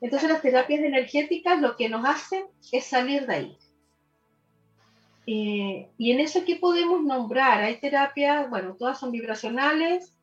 Entonces 0.00 0.28
las 0.28 0.42
terapias 0.42 0.80
energéticas 0.80 1.60
lo 1.60 1.76
que 1.76 1.88
nos 1.88 2.04
hacen 2.04 2.44
es 2.72 2.84
salir 2.84 3.26
de 3.26 3.34
ahí. 3.34 3.58
Eh, 5.26 5.88
y 5.98 6.10
en 6.10 6.20
eso 6.20 6.44
que 6.44 6.56
podemos 6.56 7.02
nombrar, 7.02 7.62
hay 7.62 7.76
terapias, 7.76 8.50
bueno, 8.50 8.74
todas 8.76 8.98
son 8.98 9.12
vibracionales, 9.12 10.14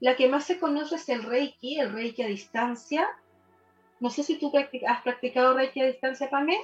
la 0.00 0.16
que 0.16 0.28
más 0.28 0.44
se 0.44 0.58
conoce 0.58 0.96
es 0.96 1.08
el 1.08 1.22
Reiki, 1.22 1.80
el 1.80 1.92
Reiki 1.92 2.22
a 2.22 2.26
distancia, 2.26 3.08
no 4.00 4.10
sé 4.10 4.22
si 4.22 4.36
tú 4.36 4.52
has 4.86 5.02
practicado 5.02 5.54
Reiki 5.54 5.80
a 5.80 5.86
distancia, 5.86 6.28
Pamé. 6.28 6.58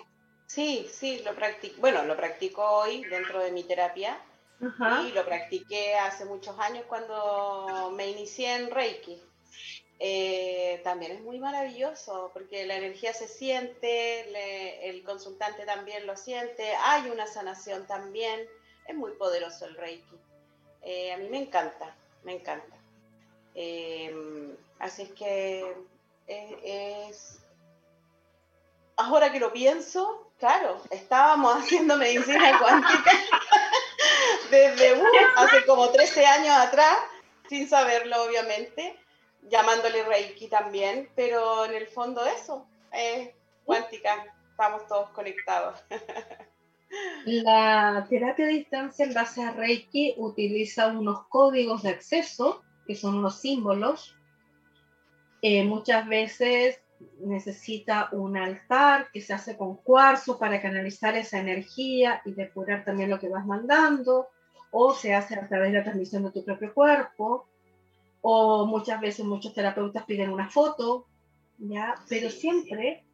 Sí, 0.46 0.86
sí, 0.90 1.22
lo 1.24 1.34
practico. 1.34 1.80
Bueno, 1.80 2.04
lo 2.04 2.16
practico 2.16 2.62
hoy 2.62 3.02
dentro 3.04 3.40
de 3.40 3.52
mi 3.52 3.62
terapia. 3.62 4.18
Y 4.60 5.12
lo 5.12 5.24
practiqué 5.24 5.94
hace 5.94 6.26
muchos 6.26 6.58
años 6.58 6.84
cuando 6.86 7.92
me 7.96 8.10
inicié 8.10 8.56
en 8.56 8.70
Reiki. 8.70 9.16
Eh, 10.02 10.80
también 10.82 11.12
es 11.12 11.20
muy 11.20 11.38
maravilloso 11.38 12.30
porque 12.32 12.64
la 12.64 12.76
energía 12.76 13.12
se 13.12 13.28
siente, 13.28 14.88
el 14.88 15.04
consultante 15.04 15.66
también 15.66 16.06
lo 16.06 16.16
siente, 16.16 16.74
hay 16.76 17.10
una 17.10 17.26
sanación 17.26 17.86
también, 17.86 18.48
es 18.86 18.94
muy 18.94 19.12
poderoso 19.12 19.66
el 19.66 19.74
Reiki. 19.76 20.18
Eh, 20.82 21.12
a 21.12 21.18
mí 21.18 21.28
me 21.28 21.42
encanta, 21.42 21.94
me 22.24 22.32
encanta. 22.32 22.76
Eh, 23.54 24.56
así 24.78 25.02
es 25.02 25.12
que 25.12 25.76
es, 26.26 27.40
ahora 28.96 29.30
que 29.30 29.38
lo 29.38 29.52
pienso, 29.52 30.32
claro, 30.38 30.80
estábamos 30.88 31.54
haciendo 31.62 31.98
medicina 31.98 32.58
cuántica 32.58 33.12
desde 34.50 34.94
uh, 34.94 35.06
hace 35.36 35.66
como 35.66 35.90
13 35.90 36.24
años 36.24 36.56
atrás, 36.56 36.96
sin 37.50 37.68
saberlo 37.68 38.24
obviamente, 38.24 38.98
llamándole 39.42 40.04
Reiki 40.04 40.48
también, 40.48 41.08
pero 41.14 41.64
en 41.64 41.74
el 41.74 41.86
fondo 41.86 42.24
eso, 42.24 42.66
es 42.92 43.30
cuántica, 43.64 44.26
estamos 44.50 44.86
todos 44.86 45.10
conectados. 45.10 45.78
La 47.24 48.04
terapia 48.08 48.46
a 48.46 48.48
distancia 48.48 49.04
en 49.04 49.14
base 49.14 49.42
a 49.42 49.52
Reiki 49.52 50.14
utiliza 50.16 50.88
unos 50.88 51.26
códigos 51.28 51.84
de 51.84 51.90
acceso, 51.90 52.62
que 52.86 52.96
son 52.96 53.16
unos 53.16 53.40
símbolos, 53.40 54.16
eh, 55.42 55.64
muchas 55.64 56.06
veces 56.06 56.80
necesita 57.20 58.10
un 58.12 58.36
altar 58.36 59.08
que 59.12 59.20
se 59.20 59.32
hace 59.32 59.56
con 59.56 59.76
cuarzo 59.76 60.38
para 60.38 60.60
canalizar 60.60 61.16
esa 61.16 61.38
energía 61.38 62.20
y 62.24 62.32
depurar 62.32 62.84
también 62.84 63.08
lo 63.08 63.18
que 63.18 63.28
vas 63.28 63.46
mandando, 63.46 64.28
o 64.70 64.94
se 64.94 65.14
hace 65.14 65.34
a 65.34 65.48
través 65.48 65.72
de 65.72 65.78
la 65.78 65.84
transmisión 65.84 66.24
de 66.24 66.30
tu 66.30 66.44
propio 66.44 66.74
cuerpo, 66.74 67.46
o 68.22 68.66
muchas 68.66 69.00
veces 69.00 69.24
muchos 69.24 69.54
terapeutas 69.54 70.04
piden 70.04 70.30
una 70.30 70.48
foto, 70.48 71.06
¿ya? 71.58 71.94
Pero 72.08 72.30
siempre 72.30 73.04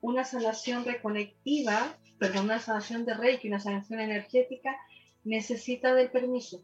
una 0.00 0.24
sanación 0.24 0.84
reconectiva, 0.84 1.96
perdón, 2.18 2.44
una 2.44 2.60
sanación 2.60 3.04
de 3.04 3.14
Reiki, 3.14 3.48
una 3.48 3.60
sanación 3.60 4.00
energética, 4.00 4.76
necesita 5.24 5.94
del 5.94 6.10
permiso 6.10 6.62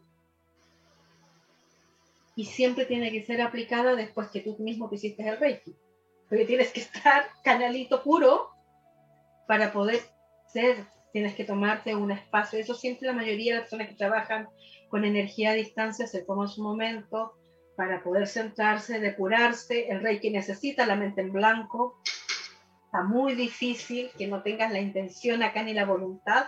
y 2.35 2.45
siempre 2.45 2.85
tiene 2.85 3.11
que 3.11 3.23
ser 3.23 3.41
aplicada 3.41 3.95
después 3.95 4.29
que 4.29 4.41
tú 4.41 4.57
mismo 4.59 4.89
te 4.89 4.95
hiciste 4.95 5.27
el 5.27 5.37
Reiki. 5.37 5.75
Porque 6.27 6.45
tienes 6.45 6.71
que 6.71 6.81
estar 6.81 7.27
canalito 7.43 8.03
puro 8.03 8.49
para 9.47 9.71
poder 9.71 10.01
ser, 10.51 10.85
tienes 11.13 11.35
que 11.35 11.45
tomarte 11.45 11.95
un 11.95 12.11
espacio. 12.11 12.59
Eso 12.59 12.75
siempre 12.75 13.07
la 13.07 13.13
mayoría 13.13 13.53
de 13.53 13.59
las 13.59 13.69
personas 13.69 13.87
que 13.87 13.95
trabajan 13.95 14.49
con 14.89 15.05
energía 15.05 15.51
a 15.51 15.53
distancia 15.53 16.07
se 16.07 16.23
toma 16.23 16.47
su 16.47 16.61
momento 16.61 17.33
para 17.75 18.03
poder 18.03 18.27
centrarse, 18.27 18.99
depurarse. 18.99 19.89
El 19.89 20.01
rey 20.01 20.19
que 20.19 20.31
necesita 20.31 20.85
la 20.85 20.95
mente 20.95 21.21
en 21.21 21.31
blanco. 21.31 21.99
Está 22.85 23.03
muy 23.03 23.35
difícil 23.35 24.11
que 24.17 24.27
no 24.27 24.41
tengas 24.41 24.71
la 24.71 24.79
intención 24.79 25.43
acá 25.43 25.63
ni 25.63 25.73
la 25.73 25.85
voluntad 25.85 26.47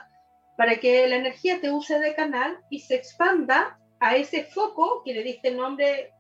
para 0.58 0.78
que 0.78 1.08
la 1.08 1.18
energía 1.18 1.62
te 1.62 1.72
use 1.72 2.00
de 2.00 2.16
canal 2.16 2.60
y 2.70 2.80
se 2.80 2.96
expanda 2.96 3.80
a 4.00 4.16
ese 4.16 4.44
foco 4.44 5.04
que 5.06 5.14
le 5.14 5.24
diste 5.24 5.52
nombre, 5.52 6.12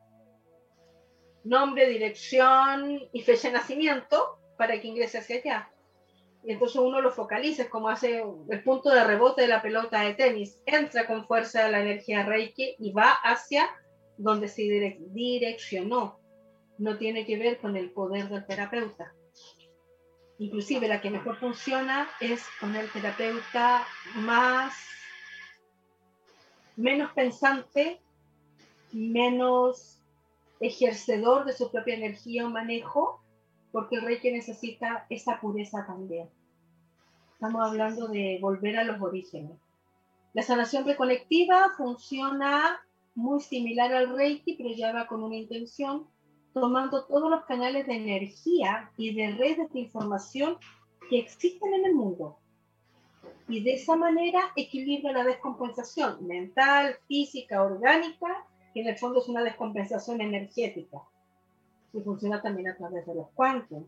nombre, 1.43 1.89
dirección 1.89 3.01
y 3.11 3.21
fecha 3.21 3.47
de 3.47 3.55
nacimiento 3.55 4.39
para 4.57 4.79
que 4.79 4.87
ingrese 4.87 5.17
hacia 5.17 5.37
allá. 5.37 5.71
Y 6.43 6.51
entonces 6.51 6.77
uno 6.77 7.01
lo 7.01 7.11
focaliza, 7.11 7.63
es 7.63 7.69
como 7.69 7.89
hace 7.89 8.23
el 8.49 8.63
punto 8.63 8.89
de 8.91 9.03
rebote 9.03 9.41
de 9.41 9.47
la 9.47 9.61
pelota 9.61 10.01
de 10.01 10.13
tenis. 10.13 10.61
Entra 10.65 11.07
con 11.07 11.25
fuerza 11.25 11.67
la 11.67 11.81
energía 11.81 12.23
Reiki 12.23 12.75
y 12.79 12.91
va 12.91 13.11
hacia 13.23 13.67
donde 14.17 14.47
se 14.47 14.63
direccionó. 15.11 16.19
No 16.77 16.97
tiene 16.97 17.25
que 17.25 17.37
ver 17.37 17.59
con 17.59 17.75
el 17.75 17.91
poder 17.91 18.29
del 18.29 18.45
terapeuta. 18.45 19.13
Inclusive 20.39 20.87
la 20.87 21.01
que 21.01 21.09
mejor 21.09 21.37
funciona 21.37 22.07
es 22.19 22.45
con 22.59 22.75
el 22.75 22.89
terapeuta 22.91 23.85
más 24.15 24.73
menos 26.75 27.11
pensante, 27.13 27.99
menos 28.91 29.99
ejercedor 30.59 31.45
de 31.45 31.53
su 31.53 31.71
propia 31.71 31.95
energía 31.95 32.45
o 32.45 32.49
manejo, 32.49 33.21
porque 33.71 33.95
el 33.95 34.03
Reiki 34.03 34.31
necesita 34.31 35.05
esa 35.09 35.39
pureza 35.41 35.85
también. 35.85 36.29
Estamos 37.33 37.67
hablando 37.67 38.07
de 38.07 38.37
volver 38.41 38.77
a 38.77 38.83
los 38.83 39.01
orígenes. 39.01 39.57
La 40.33 40.43
sanación 40.43 40.85
reconectiva 40.85 41.71
funciona 41.75 42.79
muy 43.17 43.41
similar 43.41 43.91
al 43.93 44.15
Reiki, 44.15 44.53
pero 44.53 44.69
ya 44.75 44.93
va 44.93 45.07
con 45.07 45.23
una 45.23 45.35
intención, 45.35 46.07
tomando 46.53 47.05
todos 47.05 47.31
los 47.31 47.45
canales 47.45 47.87
de 47.87 47.95
energía 47.95 48.91
y 48.95 49.15
de 49.15 49.31
redes 49.31 49.73
de 49.73 49.79
información 49.79 50.57
que 51.09 51.17
existen 51.17 51.73
en 51.73 51.85
el 51.85 51.95
mundo. 51.95 52.37
Y 53.49 53.63
de 53.63 53.73
esa 53.73 53.95
manera 53.95 54.39
equilibra 54.55 55.13
la 55.13 55.23
descompensación 55.23 56.27
mental, 56.27 56.95
física, 57.07 57.63
orgánica, 57.63 58.45
que 58.71 58.81
en 58.81 58.87
el 58.89 58.97
fondo 58.99 59.19
es 59.19 59.27
una 59.27 59.43
descompensación 59.43 60.21
energética, 60.21 60.99
que 61.91 62.01
funciona 62.01 62.39
también 62.39 62.67
a 62.67 62.77
través 62.77 63.03
de 63.07 63.15
los 63.15 63.29
cuantos. 63.29 63.83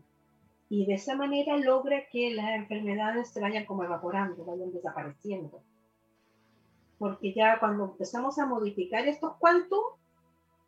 Y 0.68 0.86
de 0.86 0.94
esa 0.94 1.14
manera 1.14 1.56
logra 1.56 2.08
que 2.10 2.34
las 2.34 2.50
enfermedades 2.56 3.30
se 3.30 3.40
vayan 3.40 3.64
como 3.64 3.84
evaporando, 3.84 4.44
vayan 4.44 4.72
desapareciendo 4.72 5.62
porque 7.00 7.32
ya 7.32 7.58
cuando 7.58 7.86
empezamos 7.86 8.38
a 8.38 8.44
modificar 8.44 9.08
estos 9.08 9.36
cuantos, 9.38 9.80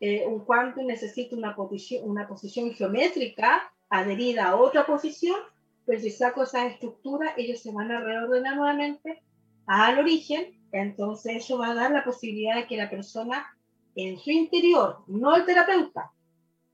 eh, 0.00 0.24
un 0.26 0.40
cuanto 0.46 0.82
necesita 0.82 1.36
una 1.36 1.54
posición, 1.54 2.08
una 2.08 2.26
posición 2.26 2.72
geométrica 2.72 3.70
adherida 3.90 4.48
a 4.48 4.56
otra 4.56 4.86
posición, 4.86 5.36
pues 5.84 6.00
si 6.00 6.10
saco 6.10 6.44
esa 6.44 6.64
estructura, 6.66 7.34
ellos 7.36 7.60
se 7.60 7.70
van 7.70 7.92
a 7.92 8.00
reordenar 8.00 8.56
nuevamente 8.56 9.22
al 9.66 9.98
origen, 9.98 10.58
entonces 10.72 11.36
eso 11.36 11.58
va 11.58 11.72
a 11.72 11.74
dar 11.74 11.90
la 11.90 12.02
posibilidad 12.02 12.56
de 12.56 12.66
que 12.66 12.78
la 12.78 12.88
persona 12.88 13.44
en 13.94 14.18
su 14.18 14.30
interior, 14.30 15.00
no 15.08 15.36
el 15.36 15.44
terapeuta, 15.44 16.12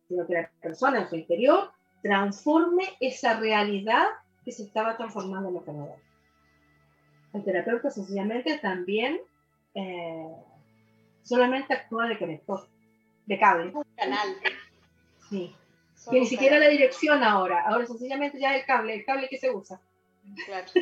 sino 0.07 0.25
que 0.25 0.35
la 0.35 0.51
persona 0.63 1.01
en 1.01 1.09
su 1.09 1.17
interior 1.17 1.73
transforme 2.01 2.85
esa 3.01 3.41
realidad 3.41 4.07
que 4.45 4.53
se 4.53 4.63
estaba 4.63 4.97
transformando 4.97 5.49
en 5.49 5.55
la 5.55 5.61
enfermedad. 5.61 5.97
El 7.33 7.43
terapeuta 7.43 7.91
sencillamente 7.91 8.57
también 8.59 9.21
eh, 9.79 10.27
solamente 11.23 11.73
actúa 11.73 12.09
de 12.09 12.19
conector, 12.19 12.67
de 13.27 13.39
cable. 13.39 13.71
Un 13.73 13.85
canal. 13.97 14.29
Sí. 15.31 15.55
que 16.11 16.21
ni 16.21 16.27
siquiera 16.27 16.59
la 16.59 16.69
dirección 16.69 17.23
ahora, 17.23 17.63
ahora 17.63 17.87
sencillamente 17.87 18.41
ya 18.41 18.57
el 18.57 18.65
cable, 18.65 18.95
el 18.95 19.05
cable 19.05 19.29
que 19.29 19.39
se 19.39 19.51
usa. 19.51 19.81
Claro. 20.47 20.67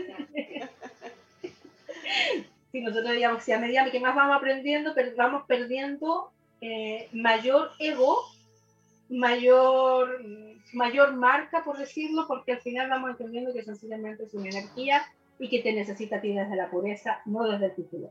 sí, 2.73 2.81
nosotros 2.81 3.12
digamos 3.12 3.44
que 3.44 3.52
a 3.52 3.60
medida 3.60 3.90
que 3.90 4.01
más 4.01 4.14
vamos 4.14 4.36
aprendiendo, 4.36 4.94
pero 4.94 5.14
vamos 5.16 5.44
perdiendo 5.47 6.31
eh, 6.62 7.09
mayor 7.12 7.73
ego, 7.78 8.23
mayor, 9.10 10.24
mayor 10.73 11.12
marca, 11.14 11.64
por 11.64 11.77
decirlo, 11.77 12.27
porque 12.27 12.52
al 12.52 12.60
final 12.60 12.89
vamos 12.89 13.10
entendiendo 13.10 13.52
que 13.52 13.62
sencillamente 13.62 14.24
es 14.24 14.32
una 14.32 14.48
energía 14.48 15.02
y 15.39 15.51
que 15.51 15.60
te 15.60 15.73
necesita 15.73 16.16
a 16.16 16.20
ti 16.23 16.32
desde 16.32 16.56
la 16.56 16.70
pureza, 16.70 17.20
no 17.27 17.44
desde 17.44 17.66
el 17.66 17.74
título 17.74 18.10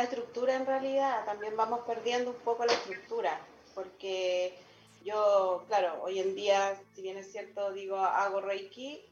la 0.00 0.04
estructura 0.04 0.56
en 0.56 0.64
realidad, 0.64 1.26
también 1.26 1.54
vamos 1.58 1.80
perdiendo 1.80 2.30
un 2.30 2.36
poco 2.38 2.64
la 2.64 2.72
estructura, 2.72 3.38
porque 3.74 4.54
yo, 5.04 5.62
claro, 5.68 6.02
hoy 6.02 6.20
en 6.20 6.34
día, 6.34 6.80
si 6.94 7.02
bien 7.02 7.18
es 7.18 7.30
cierto, 7.30 7.70
digo, 7.72 7.98
hago 7.98 8.40
Reiki, 8.40 9.04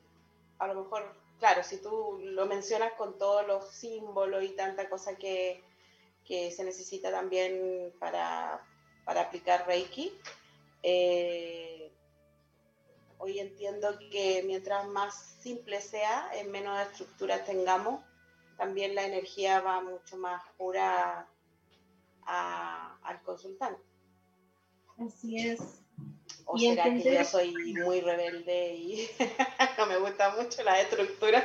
a 0.59 0.67
lo 0.67 0.83
mejor, 0.83 1.15
claro, 1.39 1.63
si 1.63 1.77
tú 1.77 2.19
lo 2.23 2.47
mencionas 2.47 2.95
con 2.95 3.19
todos 3.19 3.47
los 3.47 3.69
símbolos 3.71 4.43
y 4.43 4.49
tanta 4.57 4.89
cosa 4.89 5.17
que, 5.17 5.63
que 6.25 6.51
se 6.53 6.65
necesita 6.65 7.11
también 7.11 7.93
para, 8.01 8.65
para 9.05 9.21
aplicar 9.21 9.67
Reiki, 9.67 10.19
eh, 10.83 11.93
hoy 13.19 13.41
entiendo 13.41 13.99
que 14.11 14.43
mientras 14.47 14.89
más 14.89 15.37
simple 15.43 15.83
sea, 15.83 16.31
en 16.33 16.51
menos 16.51 16.81
estructuras 16.81 17.45
tengamos, 17.45 18.08
también 18.59 18.95
la 18.95 19.05
energía 19.05 19.61
va 19.61 19.81
mucho 19.81 20.19
más 20.19 20.43
pura 20.59 21.27
al 22.27 23.23
consultante. 23.23 23.81
Así 24.99 25.39
es. 25.39 25.61
¿O 26.45 26.59
será 26.59 26.85
que 26.85 27.15
yo 27.15 27.25
soy 27.25 27.55
muy 27.75 28.01
rebelde 28.01 28.75
y 28.75 29.09
no 29.79 29.87
me 29.87 29.99
gusta 29.99 30.35
mucho 30.37 30.63
la 30.63 30.81
estructura 30.81 31.45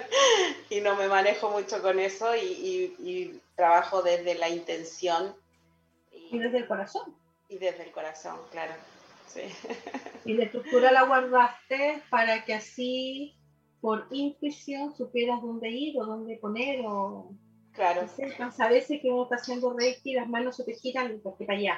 y 0.70 0.82
no 0.82 0.96
me 0.96 1.08
manejo 1.08 1.50
mucho 1.52 1.82
con 1.82 2.00
eso 2.00 2.36
y, 2.36 3.40
trabajo 3.56 4.02
desde 4.02 4.36
la 4.36 4.50
intención? 4.50 5.36
Y, 6.12 6.40
desde 6.40 6.58
el 6.58 6.68
corazón. 6.68 7.16
Y 7.48 7.58
desde 7.60 7.84
el 7.84 7.92
corazón, 7.92 8.40
claro. 8.52 8.74
Sí. 9.28 9.42
Y 10.26 10.34
la 10.34 10.46
estructura 10.46 10.92
la 10.92 11.04
guardaste 11.04 12.02
para 12.10 12.44
que 12.44 12.56
así 12.56 13.36
por 13.84 14.08
intuición 14.12 14.96
supieras 14.96 15.42
dónde 15.42 15.70
ir 15.70 16.00
o 16.00 16.06
dónde 16.06 16.38
poner 16.38 16.86
o... 16.86 17.34
Claro. 17.74 18.08
a 18.60 18.70
veces 18.70 19.02
que 19.02 19.10
uno 19.10 19.24
está 19.24 19.36
haciendo 19.36 19.74
reiki 19.74 20.14
las 20.14 20.30
manos 20.30 20.56
se 20.56 20.64
te 20.64 20.74
giran 20.74 21.20
porque 21.22 21.44
para 21.44 21.60
allá. 21.60 21.78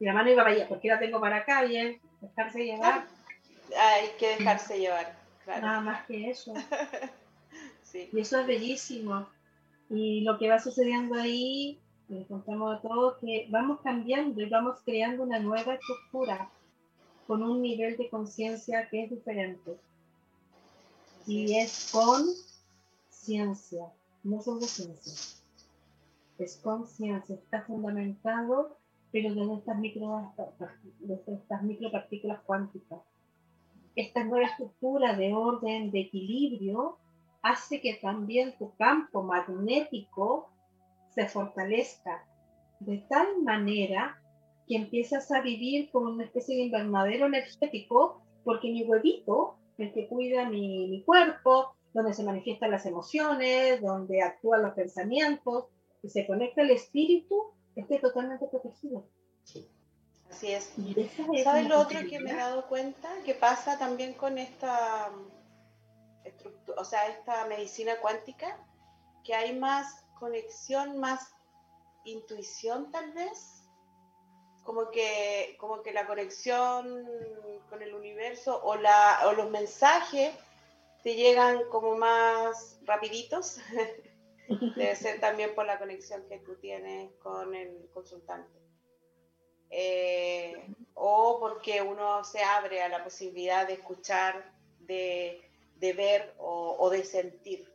Y 0.00 0.04
la 0.04 0.14
mano 0.14 0.32
iba 0.32 0.42
para 0.42 0.56
allá, 0.56 0.68
porque 0.68 0.88
la 0.88 0.98
tengo 0.98 1.20
para 1.20 1.36
acá, 1.36 1.62
bien, 1.62 2.00
dejarse 2.20 2.64
llevar. 2.64 3.06
Hay 3.78 4.08
que 4.18 4.30
dejarse 4.36 4.80
llevar, 4.80 5.16
claro. 5.44 5.62
Nada 5.64 5.80
más 5.80 6.06
que 6.06 6.28
eso. 6.28 6.54
sí. 7.84 8.10
Y 8.12 8.18
eso 8.18 8.40
es 8.40 8.46
bellísimo. 8.48 9.28
Y 9.90 10.22
lo 10.22 10.38
que 10.38 10.48
va 10.48 10.58
sucediendo 10.58 11.14
ahí, 11.14 11.78
le 12.08 12.26
contamos 12.26 12.76
a 12.76 12.80
todos 12.80 13.18
que 13.18 13.46
vamos 13.50 13.78
cambiando 13.80 14.40
y 14.40 14.50
vamos 14.50 14.80
creando 14.84 15.22
una 15.22 15.38
nueva 15.38 15.74
estructura 15.74 16.50
con 17.28 17.44
un 17.44 17.62
nivel 17.62 17.96
de 17.96 18.08
conciencia 18.08 18.88
que 18.90 19.04
es 19.04 19.10
diferente. 19.10 19.78
Y 21.26 21.56
es 21.56 21.90
con 21.92 22.22
ciencia, 23.08 23.92
no 24.22 24.42
solo 24.42 24.60
ciencia. 24.62 25.12
Es 26.38 26.56
conciencia, 26.56 27.36
está 27.36 27.62
fundamentado, 27.62 28.76
pero 29.10 29.34
desde 29.34 29.54
estas, 29.54 29.78
micro, 29.78 30.32
desde 31.00 31.34
estas 31.34 31.62
micropartículas 31.62 32.40
cuánticas. 32.42 33.00
Esta 33.96 34.24
nueva 34.24 34.46
estructura 34.46 35.16
de 35.16 35.32
orden, 35.32 35.90
de 35.92 36.00
equilibrio, 36.00 36.98
hace 37.42 37.80
que 37.80 37.94
también 37.94 38.56
tu 38.58 38.74
campo 38.76 39.22
magnético 39.22 40.50
se 41.14 41.28
fortalezca 41.28 42.26
de 42.80 42.98
tal 43.08 43.42
manera 43.42 44.20
que 44.66 44.76
empiezas 44.76 45.30
a 45.30 45.40
vivir 45.40 45.90
como 45.90 46.10
una 46.10 46.24
especie 46.24 46.56
de 46.56 46.64
invernadero 46.64 47.26
energético, 47.26 48.20
porque 48.44 48.70
mi 48.72 48.82
huevito 48.84 49.56
el 49.78 49.92
que 49.92 50.08
cuida 50.08 50.48
mi, 50.48 51.02
cuerpo, 51.04 51.76
donde 51.92 52.14
se 52.14 52.24
manifiestan 52.24 52.70
las 52.70 52.86
emociones, 52.86 53.80
donde 53.80 54.22
actúan 54.22 54.62
los 54.62 54.74
pensamientos, 54.74 55.66
y 56.02 56.08
se 56.08 56.26
conecta 56.26 56.62
el 56.62 56.70
espíritu, 56.70 57.52
esté 57.76 57.98
totalmente 57.98 58.46
protegido. 58.46 59.06
Así 60.30 60.52
es. 60.52 60.74
¿Sabes 61.44 61.68
lo 61.68 61.80
otro 61.80 62.00
que 62.08 62.18
me 62.18 62.32
he 62.32 62.36
dado 62.36 62.66
cuenta? 62.66 63.08
Que 63.24 63.34
pasa 63.34 63.78
también 63.78 64.14
con 64.14 64.38
esta 64.38 65.12
o 66.76 66.84
sea, 66.84 67.08
esta 67.08 67.46
medicina 67.46 67.94
cuántica, 68.00 68.58
que 69.24 69.34
hay 69.34 69.58
más 69.58 70.04
conexión, 70.18 70.98
más 70.98 71.34
intuición 72.04 72.90
tal 72.90 73.12
vez, 73.12 73.63
como 74.64 74.90
que, 74.90 75.56
como 75.60 75.82
que 75.82 75.94
la 75.94 76.06
conexión 76.08 77.06
con 77.70 77.82
el 77.82 77.94
universo 77.94 78.60
o, 78.64 78.76
la, 78.76 79.22
o 79.26 79.32
los 79.34 79.50
mensajes 79.50 80.34
te 81.02 81.16
llegan 81.16 81.68
como 81.70 81.96
más 81.96 82.80
rapiditos. 82.84 83.58
Debe 84.76 84.96
ser 84.96 85.20
también 85.20 85.54
por 85.54 85.66
la 85.66 85.78
conexión 85.78 86.26
que 86.28 86.40
tú 86.40 86.56
tienes 86.58 87.12
con 87.20 87.54
el 87.54 87.90
consultante. 87.94 88.60
eh, 89.70 90.74
o 90.94 91.38
porque 91.40 91.82
uno 91.82 92.24
se 92.24 92.42
abre 92.44 92.82
a 92.82 92.88
la 92.88 93.02
posibilidad 93.04 93.66
de 93.66 93.74
escuchar, 93.74 94.54
de, 94.78 95.42
de 95.76 95.94
ver 95.94 96.34
o, 96.38 96.76
o, 96.78 96.90
de 96.90 97.04
sentir 97.04 97.72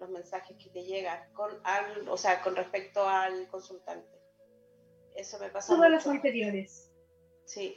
los 0.00 0.10
mensajes 0.10 0.56
que 0.58 0.70
te 0.70 0.84
llegan, 0.84 1.32
con, 1.34 1.60
al, 1.64 2.08
o 2.08 2.18
sea, 2.18 2.42
con 2.42 2.56
respecto 2.56 3.08
al 3.08 3.48
consultante. 3.48 4.21
Eso 5.16 5.38
me 5.38 5.48
pasa. 5.48 5.74
Todas 5.74 5.90
las 5.90 6.06
anteriores. 6.06 6.90
Sí. 7.44 7.76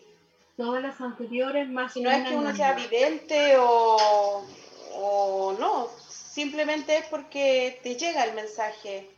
Todas 0.58 0.82
las 0.82 1.00
anteriores 1.02 1.68
más. 1.70 1.96
Y 1.98 2.02
no 2.02 2.12
es 2.12 2.28
que 2.28 2.36
uno 2.36 2.56
sea 2.56 2.74
vidente 2.74 3.58
o, 3.58 4.46
o 4.94 5.54
no, 5.60 5.90
simplemente 6.10 6.98
es 6.98 7.06
porque 7.08 7.80
te 7.84 7.96
llega 7.96 8.24
el 8.24 8.36
mensaje. 8.36 9.10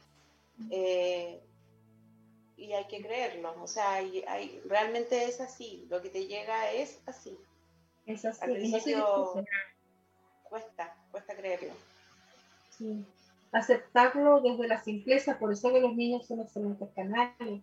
Eh, 0.72 1.40
y 2.58 2.74
hay 2.74 2.86
que 2.86 3.02
creerlo. 3.02 3.56
O 3.62 3.68
sea, 3.68 3.94
hay, 3.94 4.24
hay, 4.28 4.62
realmente 4.66 5.26
es 5.26 5.40
así. 5.40 5.86
Lo 5.90 6.02
que 6.02 6.10
te 6.10 6.26
llega 6.26 6.72
es 6.72 7.00
así. 7.06 7.38
Es 8.06 8.26
así. 8.26 8.40
Al 8.44 8.54
principio 8.54 9.46
cuesta, 10.44 10.96
cuesta 11.12 11.36
creerlo. 11.36 11.74
Sí. 12.78 13.06
Aceptarlo 13.52 14.42
desde 14.42 14.68
la 14.68 14.84
simpleza, 14.84 15.40
por 15.40 15.54
eso 15.54 15.72
que 15.72 15.80
los 15.80 15.96
niños 15.96 16.26
son 16.26 16.42
excelentes 16.42 16.90
canales. 16.96 17.62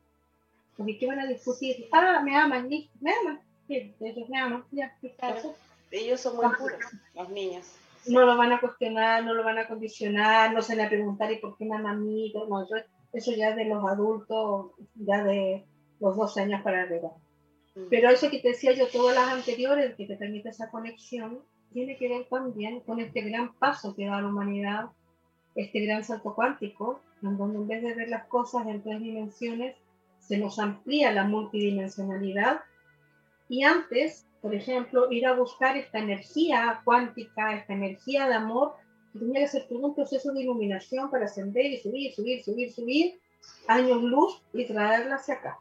Porque 0.76 0.98
¿qué 0.98 1.06
van 1.06 1.20
a 1.20 1.26
discutir? 1.26 1.88
Ah, 1.92 2.20
me 2.24 2.36
aman, 2.36 2.68
me 2.68 3.12
aman. 3.12 3.40
Sí, 3.66 3.94
ellos 4.00 4.28
me 4.28 4.38
aman. 4.38 4.64
Ya, 4.70 4.96
claro. 5.18 5.54
Ellos 5.90 6.20
son 6.20 6.36
muy 6.36 6.46
puros, 6.56 6.80
los 7.14 7.28
niños. 7.30 7.76
No 8.06 8.26
lo 8.26 8.36
van 8.36 8.52
a 8.52 8.60
cuestionar, 8.60 9.24
no 9.24 9.32
lo 9.32 9.44
van 9.44 9.58
a 9.58 9.68
condicionar, 9.68 10.52
no 10.52 10.60
se 10.60 10.74
le 10.74 10.82
va 10.82 10.86
a 10.86 10.90
preguntar 10.90 11.32
¿y 11.32 11.38
por 11.38 11.56
qué 11.56 11.64
me 11.64 11.76
aman 11.76 11.96
a 11.96 11.98
mí? 11.98 12.32
No, 12.34 12.68
yo, 12.68 12.76
eso 13.12 13.32
ya 13.32 13.54
de 13.54 13.64
los 13.64 13.84
adultos, 13.84 14.72
ya 14.94 15.22
de 15.22 15.64
los 16.00 16.16
12 16.16 16.42
años 16.42 16.62
para 16.62 16.82
arriba. 16.82 17.12
Mm. 17.74 17.88
Pero 17.88 18.10
eso 18.10 18.28
que 18.28 18.40
te 18.40 18.48
decía 18.48 18.72
yo, 18.72 18.88
todas 18.88 19.14
las 19.14 19.28
anteriores, 19.28 19.94
que 19.94 20.06
te 20.06 20.16
permite 20.16 20.50
esa 20.50 20.70
conexión, 20.70 21.40
tiene 21.72 21.96
que 21.96 22.08
ver 22.08 22.26
también 22.28 22.80
con 22.80 23.00
este 23.00 23.22
gran 23.22 23.54
paso 23.54 23.94
que 23.94 24.06
da 24.06 24.20
la 24.20 24.28
humanidad, 24.28 24.86
este 25.54 25.80
gran 25.80 26.04
salto 26.04 26.34
cuántico, 26.34 27.00
en 27.22 27.36
donde 27.36 27.58
en 27.58 27.68
vez 27.68 27.82
de 27.82 27.94
ver 27.94 28.08
las 28.08 28.26
cosas 28.26 28.66
en 28.66 28.82
tres 28.82 29.00
dimensiones, 29.00 29.76
se 30.26 30.38
nos 30.38 30.58
amplía 30.58 31.12
la 31.12 31.24
multidimensionalidad. 31.24 32.60
Y 33.48 33.62
antes, 33.62 34.26
por 34.40 34.54
ejemplo, 34.54 35.10
ir 35.10 35.26
a 35.26 35.34
buscar 35.34 35.76
esta 35.76 35.98
energía 35.98 36.80
cuántica, 36.84 37.54
esta 37.54 37.74
energía 37.74 38.26
de 38.26 38.34
amor, 38.34 38.74
tenía 39.12 39.40
que 39.40 39.44
hacer 39.44 39.68
todo 39.68 39.86
un 39.86 39.94
proceso 39.94 40.32
de 40.32 40.42
iluminación 40.42 41.10
para 41.10 41.26
ascender 41.26 41.66
y 41.66 41.78
subir, 41.78 42.14
subir, 42.14 42.42
subir, 42.42 42.72
subir, 42.72 43.20
años 43.68 44.02
luz 44.02 44.42
y 44.52 44.66
traerla 44.66 45.16
hacia 45.16 45.34
acá. 45.34 45.58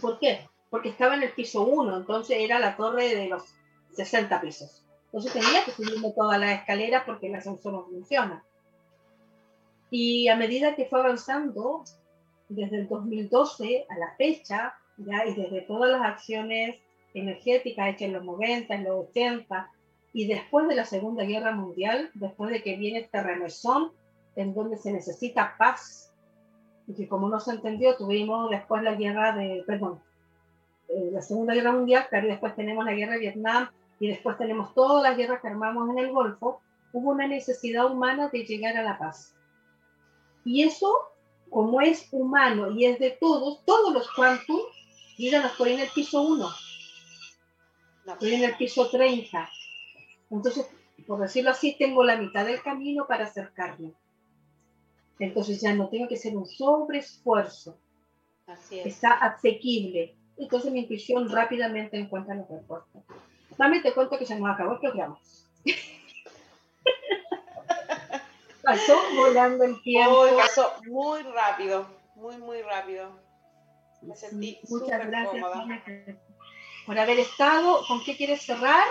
¿Por 0.00 0.18
qué? 0.18 0.48
Porque 0.70 0.88
estaba 0.88 1.14
en 1.14 1.22
el 1.22 1.32
piso 1.32 1.62
1, 1.62 1.96
entonces 1.96 2.36
era 2.40 2.58
la 2.58 2.76
torre 2.76 3.14
de 3.14 3.28
los 3.28 3.42
60 3.92 4.40
pisos. 4.40 4.84
Entonces 5.06 5.32
tenía 5.32 5.64
que 5.64 5.70
subirme 5.70 6.12
toda 6.12 6.38
la 6.38 6.52
escalera 6.52 7.04
porque 7.04 7.28
el 7.28 7.34
ascensor 7.34 7.72
no 7.72 7.84
funciona. 7.84 8.44
Y 9.90 10.28
a 10.28 10.36
medida 10.36 10.74
que 10.74 10.86
fue 10.86 11.00
avanzando, 11.00 11.84
desde 12.54 12.78
el 12.78 12.88
2012 12.88 13.86
a 13.88 13.98
la 13.98 14.14
fecha, 14.16 14.74
ya, 14.96 15.26
y 15.26 15.34
desde 15.34 15.62
todas 15.62 15.90
las 15.90 16.02
acciones 16.02 16.76
energéticas 17.14 17.88
hechas 17.88 18.02
en 18.02 18.12
los 18.14 18.24
90, 18.24 18.74
en 18.74 18.84
los 18.84 19.08
80, 19.08 19.70
y 20.12 20.26
después 20.26 20.68
de 20.68 20.76
la 20.76 20.84
Segunda 20.84 21.24
Guerra 21.24 21.52
Mundial, 21.52 22.10
después 22.14 22.50
de 22.50 22.62
que 22.62 22.76
viene 22.76 23.00
este 23.00 23.22
remesón, 23.22 23.92
en 24.36 24.54
donde 24.54 24.76
se 24.76 24.92
necesita 24.92 25.56
paz, 25.58 26.12
y 26.86 26.94
que 26.94 27.08
como 27.08 27.28
no 27.28 27.40
se 27.40 27.52
entendió, 27.52 27.96
tuvimos 27.96 28.50
después 28.50 28.82
la 28.82 28.94
guerra 28.94 29.32
de, 29.32 29.64
perdón, 29.66 30.00
eh, 30.88 31.10
la 31.12 31.22
Segunda 31.22 31.54
Guerra 31.54 31.72
Mundial, 31.72 32.06
y 32.10 32.26
después 32.26 32.54
tenemos 32.54 32.84
la 32.84 32.92
guerra 32.92 33.14
de 33.14 33.20
Vietnam, 33.20 33.68
y 33.98 34.08
después 34.08 34.36
tenemos 34.36 34.74
todas 34.74 35.02
las 35.02 35.16
guerras 35.16 35.40
que 35.40 35.48
armamos 35.48 35.90
en 35.90 35.98
el 35.98 36.12
Golfo, 36.12 36.60
hubo 36.92 37.10
una 37.10 37.26
necesidad 37.26 37.90
humana 37.90 38.28
de 38.28 38.44
llegar 38.44 38.76
a 38.76 38.82
la 38.82 38.98
paz. 38.98 39.34
Y 40.44 40.62
eso, 40.62 40.92
como 41.50 41.80
es 41.80 42.08
humano 42.10 42.70
y 42.72 42.86
es 42.86 42.98
de 42.98 43.10
todos, 43.10 43.64
todos 43.64 43.92
los 43.92 44.10
quantum, 44.12 44.60
yo 45.18 45.40
no 45.40 45.46
estoy 45.46 45.72
en 45.72 45.80
el 45.80 45.88
piso 45.90 46.22
1, 46.22 46.48
estoy 48.06 48.34
en 48.34 48.44
el 48.44 48.56
piso 48.56 48.88
30, 48.90 49.48
entonces, 50.30 50.66
por 51.06 51.20
decirlo 51.20 51.50
así, 51.50 51.76
tengo 51.78 52.02
la 52.02 52.16
mitad 52.16 52.44
del 52.44 52.62
camino 52.62 53.06
para 53.06 53.24
acercarme. 53.24 53.92
Entonces 55.18 55.60
ya 55.60 55.74
no 55.74 55.88
tengo 55.88 56.08
que 56.08 56.16
hacer 56.16 56.36
un 56.36 56.46
sobreesfuerzo. 56.46 57.78
Así 58.46 58.80
es. 58.80 58.86
Está 58.86 59.12
asequible. 59.12 60.16
Entonces 60.36 60.72
mi 60.72 60.80
intuición 60.80 61.30
rápidamente 61.30 61.96
encuentra 61.96 62.34
la 62.34 62.46
respuesta. 62.50 63.02
Dame 63.56 63.80
te 63.80 63.94
cuento 63.94 64.18
que 64.18 64.26
se 64.26 64.38
nos 64.38 64.50
acabó 64.52 64.72
el 64.72 64.80
programa. 64.80 65.18
pasó 68.64 68.96
volando 69.16 69.64
el 69.64 69.82
tiempo. 69.82 70.26
pasó 70.36 70.72
muy 70.86 71.22
rápido, 71.22 71.86
muy, 72.14 72.36
muy 72.38 72.62
rápido. 72.62 73.10
Me 74.02 74.14
sentí 74.16 74.60
Muchas 74.68 75.06
gracias 75.06 75.42
cómoda. 75.42 75.66
por 76.86 76.98
haber 76.98 77.18
estado. 77.18 77.84
¿Con 77.86 78.02
qué 78.04 78.16
quieres 78.16 78.42
cerrar? 78.42 78.86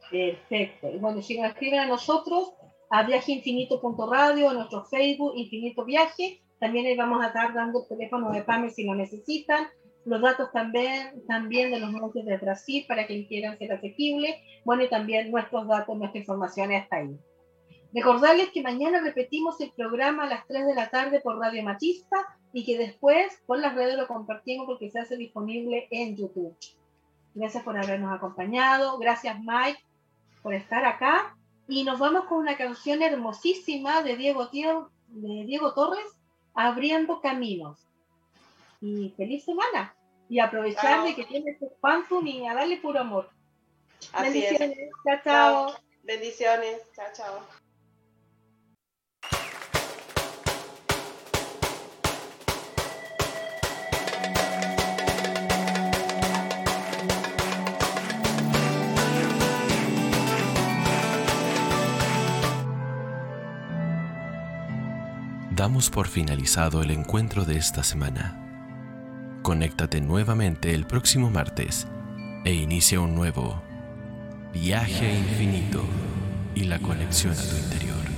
Perfecto. 0.09 0.89
Y 0.89 0.97
bueno, 0.97 1.21
si 1.21 1.39
nos 1.39 1.49
escriben 1.49 1.79
a 1.79 1.87
nosotros, 1.87 2.53
a 2.89 3.03
viajeinfinito.radio, 3.03 4.49
a 4.49 4.53
nuestro 4.53 4.85
Facebook, 4.85 5.33
Infinito 5.35 5.85
Viaje, 5.85 6.41
también 6.59 6.85
ahí 6.85 6.95
vamos 6.95 7.23
a 7.23 7.27
estar 7.27 7.53
dando 7.53 7.81
el 7.81 7.87
teléfono 7.87 8.31
de 8.31 8.43
PAME 8.43 8.69
si 8.69 8.85
lo 8.85 8.95
necesitan 8.95 9.67
los 10.07 10.21
datos 10.21 10.51
también, 10.53 11.21
también 11.27 11.69
de 11.69 11.79
los 11.79 11.91
montes 11.91 12.25
de 12.25 12.37
Brasil 12.37 12.85
para 12.87 13.05
quien 13.05 13.25
quieran 13.25 13.57
ser 13.57 13.73
asequible. 13.73 14.41
Bueno, 14.63 14.83
y 14.83 14.89
también 14.89 15.29
nuestros 15.31 15.67
datos, 15.67 15.97
nuestra 15.97 16.19
información 16.19 16.71
está 16.71 16.97
ahí. 16.97 17.17
Recordarles 17.93 18.49
que 18.51 18.61
mañana 18.61 19.01
repetimos 19.01 19.59
el 19.59 19.71
programa 19.71 20.23
a 20.23 20.29
las 20.29 20.47
3 20.47 20.65
de 20.65 20.75
la 20.75 20.89
tarde 20.89 21.19
por 21.19 21.37
Radio 21.39 21.61
Machista 21.63 22.25
y 22.53 22.63
que 22.65 22.77
después 22.77 23.41
por 23.45 23.59
las 23.59 23.75
redes 23.75 23.97
lo 23.97 24.07
compartimos 24.07 24.65
porque 24.65 24.89
se 24.89 24.99
hace 24.99 25.17
disponible 25.17 25.87
en 25.91 26.15
YouTube. 26.15 26.55
Gracias 27.33 27.63
por 27.63 27.77
habernos 27.77 28.15
acompañado. 28.15 28.97
Gracias 28.99 29.37
Mike 29.39 29.79
por 30.41 30.53
estar 30.53 30.85
acá. 30.85 31.35
Y 31.67 31.83
nos 31.83 31.99
vamos 31.99 32.25
con 32.25 32.37
una 32.39 32.57
canción 32.57 33.01
hermosísima 33.01 34.01
de 34.01 34.15
Diego, 34.15 34.49
Tío, 34.49 34.89
de 35.07 35.45
Diego 35.45 35.73
Torres, 35.73 36.07
Abriendo 36.53 37.21
Caminos. 37.21 37.79
Y 38.79 39.13
feliz 39.17 39.43
semana 39.43 39.93
y 40.29 40.39
aprovechar 40.39 41.03
de 41.03 41.15
que 41.15 41.25
tienes 41.25 41.59
tu 41.59 41.69
quantum 41.79 42.25
y 42.27 42.47
a 42.47 42.53
darle 42.53 42.77
puro 42.77 42.99
amor. 42.99 43.29
Así 44.13 44.41
Bendiciones. 44.41 44.77
Es. 44.77 44.89
Chao, 45.03 45.19
chao. 45.23 45.75
Bendiciones. 46.03 46.81
Chao, 46.95 47.07
chao. 47.13 47.66
Damos 65.57 65.89
por 65.89 66.07
finalizado 66.07 66.83
el 66.83 66.91
encuentro 66.91 67.43
de 67.43 67.57
esta 67.57 67.81
semana 67.81 69.39
Conéctate 69.41 70.01
nuevamente 70.01 70.75
el 70.75 70.85
próximo 70.85 71.31
martes 71.31 71.87
e 72.45 72.53
inicia 72.53 72.99
un 72.99 73.15
nuevo 73.15 73.63
viaje 74.53 75.17
infinito 75.17 75.83
y 76.53 76.65
la 76.65 76.77
conexión 76.77 77.33
a 77.33 77.41
tu 77.41 77.57
interior. 77.57 78.16